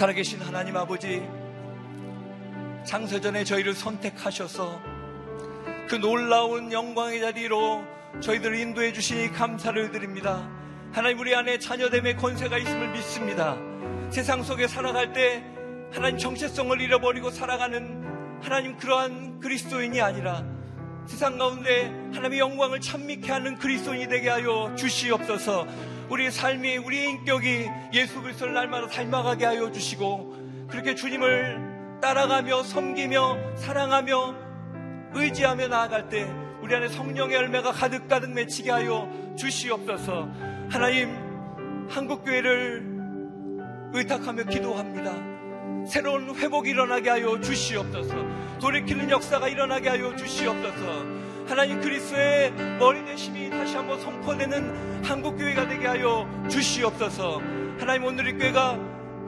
살아계신 0.00 0.40
하나님 0.40 0.78
아버지, 0.78 1.22
장세전에 2.86 3.44
저희를 3.44 3.74
선택하셔서 3.74 4.80
그 5.90 5.96
놀라운 5.96 6.72
영광의 6.72 7.20
자리로 7.20 7.84
저희들을 8.18 8.56
인도해 8.56 8.94
주시니 8.94 9.30
감사를 9.32 9.90
드립니다. 9.90 10.50
하나님 10.90 11.18
우리 11.18 11.34
안에 11.34 11.58
자녀됨의 11.58 12.16
권세가 12.16 12.56
있음을 12.56 12.92
믿습니다. 12.92 13.58
세상 14.08 14.42
속에 14.42 14.68
살아갈 14.68 15.12
때 15.12 15.44
하나님 15.92 16.16
정체성을 16.16 16.80
잃어버리고 16.80 17.30
살아가는 17.30 18.40
하나님 18.40 18.78
그러한 18.78 19.38
그리스도인이 19.40 20.00
아니라 20.00 20.46
세상 21.06 21.38
가운데 21.38 21.86
하나님의 22.14 22.38
영광을 22.38 22.80
찬미케 22.80 23.30
하는 23.30 23.56
그리스도인이 23.58 24.08
되게 24.08 24.28
하여 24.28 24.74
주시옵소서. 24.76 25.66
우리의 26.08 26.30
삶이 26.30 26.78
우리의 26.78 27.10
인격이 27.10 27.68
예수 27.92 28.20
그리스도를 28.22 28.54
날마다 28.54 28.88
닮아가게 28.88 29.44
하여 29.44 29.70
주시고 29.70 30.66
그렇게 30.68 30.94
주님을 30.94 31.98
따라가며 32.00 32.62
섬기며 32.62 33.56
사랑하며 33.56 34.34
의지하며 35.12 35.68
나아갈 35.68 36.08
때 36.08 36.28
우리 36.62 36.74
안에 36.74 36.88
성령의 36.88 37.36
열매가 37.36 37.72
가득가득 37.72 38.30
맺히게 38.30 38.70
하여 38.70 39.08
주시옵소서. 39.36 40.28
하나님 40.68 41.86
한국 41.88 42.24
교회를 42.24 42.84
의탁하며 43.92 44.44
기도합니다. 44.44 45.29
새로운 45.86 46.34
회복이 46.34 46.70
일어나게 46.70 47.10
하여 47.10 47.40
주시옵소서. 47.40 48.14
돌이키는 48.60 49.10
역사가 49.10 49.48
일어나게 49.48 49.88
하여 49.88 50.14
주시옵소서. 50.16 51.20
하나님 51.46 51.80
그리스도의 51.80 52.52
머리 52.78 53.04
대심이 53.04 53.50
다시 53.50 53.74
한번 53.74 54.00
선포되는 54.00 55.04
한국교회가 55.04 55.68
되게 55.68 55.86
하여 55.86 56.28
주시옵소서. 56.48 57.40
하나님 57.78 58.04
오늘 58.04 58.28
이 58.28 58.32
교회가 58.34 58.78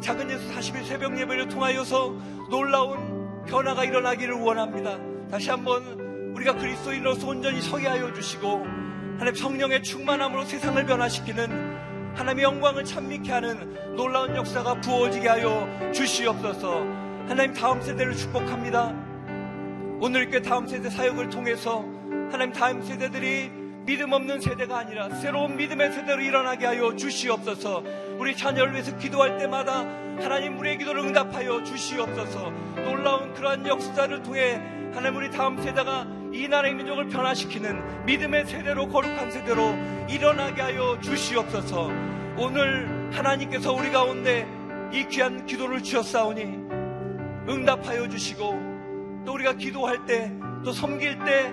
작은 0.01 0.31
예수 0.31 0.53
40일 0.55 0.85
새벽 0.85 1.19
예배를 1.19 1.49
통하여서 1.49 2.15
놀라운 2.51 3.45
변화가 3.47 3.85
일어나기를 3.85 4.35
원합니다. 4.35 4.99
다시 5.31 5.51
한번 5.51 5.83
우리가 6.35 6.55
그리스도인으로서 6.55 7.27
온전히 7.27 7.61
서게 7.61 7.89
하여 7.89 8.13
주시고 8.13 8.65
하나님 9.19 9.35
성령의 9.35 9.83
충만함으로 9.83 10.45
세상을 10.45 10.85
변화시키는 10.85 11.72
하나님의 12.15 12.45
영광을 12.45 12.85
찬미케 12.85 13.33
하는 13.33 13.97
놀라운 13.97 14.37
역사가 14.37 14.81
부어지게 14.81 15.29
하여 15.29 15.67
주시옵소서. 15.93 16.81
하나님 17.29 17.55
다음 17.55 17.81
세대를 17.81 18.15
축복합니다. 18.15 18.95
오늘 20.01 20.23
이렇게 20.23 20.43
다음 20.43 20.67
세대 20.67 20.91
사역을 20.91 21.31
통해서 21.31 21.85
하나님 22.31 22.53
다음 22.53 22.83
세대들이 22.83 23.51
믿음 23.85 24.13
없는 24.13 24.41
세대가 24.41 24.79
아니라 24.79 25.11
새로운 25.11 25.57
믿음의 25.57 25.93
세대로 25.93 26.23
일어나게 26.23 26.67
하여 26.67 26.95
주시옵소서. 26.95 27.83
우리 28.19 28.37
자녀를 28.37 28.75
위해서 28.75 28.97
기도할 28.97 29.39
때마다 29.39 29.81
하나님 30.21 30.59
우리의 30.59 30.79
기도를 30.79 31.03
응답하여 31.05 31.65
주시옵소서. 31.65 32.51
놀라운 32.77 33.33
그러한 33.35 33.67
역사를 33.67 34.23
통해 34.23 34.61
하나님 34.95 35.17
우리 35.17 35.31
다음 35.31 35.61
세대가 35.61 36.07
이 36.33 36.49
나라의 36.49 36.75
민족을 36.75 37.09
변화시키는 37.09 38.05
믿음의 38.07 38.47
세대로 38.47 38.89
거룩한 38.89 39.31
세대로 39.31 39.75
일어나게 40.09 40.63
하여 40.63 40.99
주시옵소서. 41.01 41.91
오늘 42.39 43.11
하나님께서 43.13 43.73
우리 43.73 43.91
가운데 43.91 44.47
이 44.93 45.07
귀한 45.09 45.45
기도를 45.47 45.83
주셨사오니 45.83 46.43
응답하여 47.49 48.09
주시고 48.09 49.23
또 49.25 49.35
우리가 49.35 49.55
기도할 49.55 50.07
때 50.07 50.33
또 50.65 50.73
섬길 50.73 51.19
때 51.25 51.53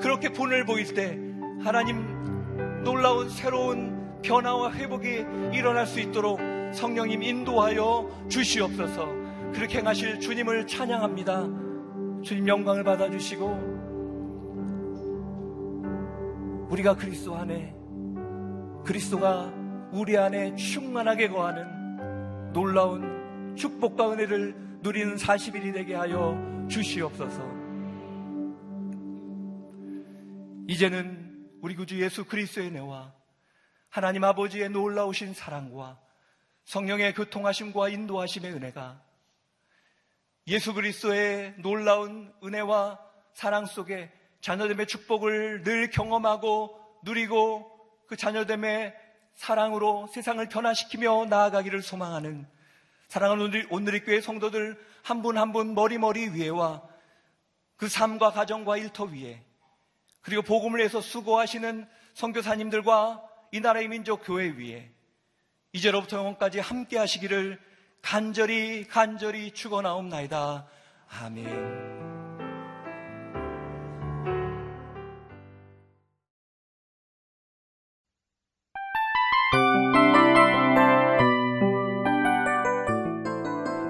그렇게 0.00 0.28
본을 0.30 0.64
보일 0.64 0.92
때 0.94 1.18
하나님 1.62 2.82
놀라운 2.82 3.28
새로운 3.28 4.20
변화와 4.22 4.72
회복이 4.72 5.24
일어날 5.52 5.86
수 5.86 6.00
있도록 6.00 6.40
성령님 6.74 7.22
인도하여 7.22 8.26
주시옵소서 8.28 9.06
그렇게 9.52 9.78
행하실 9.78 10.20
주님을 10.20 10.66
찬양합니다. 10.66 11.46
주님 12.22 12.48
영광을 12.48 12.82
받아주시고 12.82 13.75
우리가 16.68 16.96
그리스도 16.96 17.36
안에 17.36 17.74
그리스도가 18.84 19.52
우리 19.92 20.16
안에 20.16 20.56
충만하게 20.56 21.28
거하는 21.28 22.52
놀라운 22.52 23.54
축복과 23.56 24.12
은혜를 24.12 24.80
누리는 24.82 25.16
40일이 25.16 25.72
되게 25.72 25.94
하여 25.94 26.36
주시옵소서. 26.68 27.42
이제는 30.68 31.50
우리 31.62 31.76
구주 31.76 32.00
예수 32.02 32.24
그리스도의 32.24 32.68
은혜와 32.68 33.14
하나님 33.88 34.24
아버지의 34.24 34.68
놀라우신 34.70 35.34
사랑과 35.34 36.00
성령의 36.64 37.14
교통하심과 37.14 37.88
인도하심의 37.90 38.52
은혜가 38.52 39.02
예수 40.48 40.74
그리스도의 40.74 41.54
놀라운 41.58 42.32
은혜와 42.42 43.00
사랑 43.34 43.66
속에 43.66 44.10
자녀됨의 44.40 44.86
축복을 44.86 45.62
늘 45.62 45.90
경험하고 45.90 46.78
누리고 47.04 47.70
그 48.06 48.16
자녀됨의 48.16 48.94
사랑으로 49.34 50.08
세상을 50.12 50.46
변화시키며 50.48 51.26
나아가기를 51.26 51.82
소망하는 51.82 52.46
사랑하는 53.08 53.44
오늘, 53.44 53.66
오늘의 53.70 54.04
교회 54.04 54.20
성도들 54.20 54.78
한 55.02 55.22
분 55.22 55.36
한 55.36 55.52
분 55.52 55.74
머리머리 55.74 56.30
위에와 56.30 56.82
그 57.76 57.88
삶과 57.88 58.32
가정과 58.32 58.78
일터 58.78 59.04
위에 59.04 59.44
그리고 60.22 60.42
복음을 60.42 60.78
위해서 60.80 61.00
수고하시는 61.00 61.86
선교사님들과 62.14 63.22
이 63.52 63.60
나라의 63.60 63.88
민족 63.88 64.22
교회 64.24 64.48
위에 64.48 64.90
이제로부터 65.72 66.16
영원까지 66.16 66.58
함께 66.58 66.98
하시기를 66.98 67.60
간절히 68.02 68.86
간절히 68.88 69.52
축원하옵나이다. 69.52 70.66
아멘. 71.20 72.25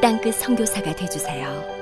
땅끝 0.00 0.34
성교사가 0.36 0.94
되주세요 0.94 1.77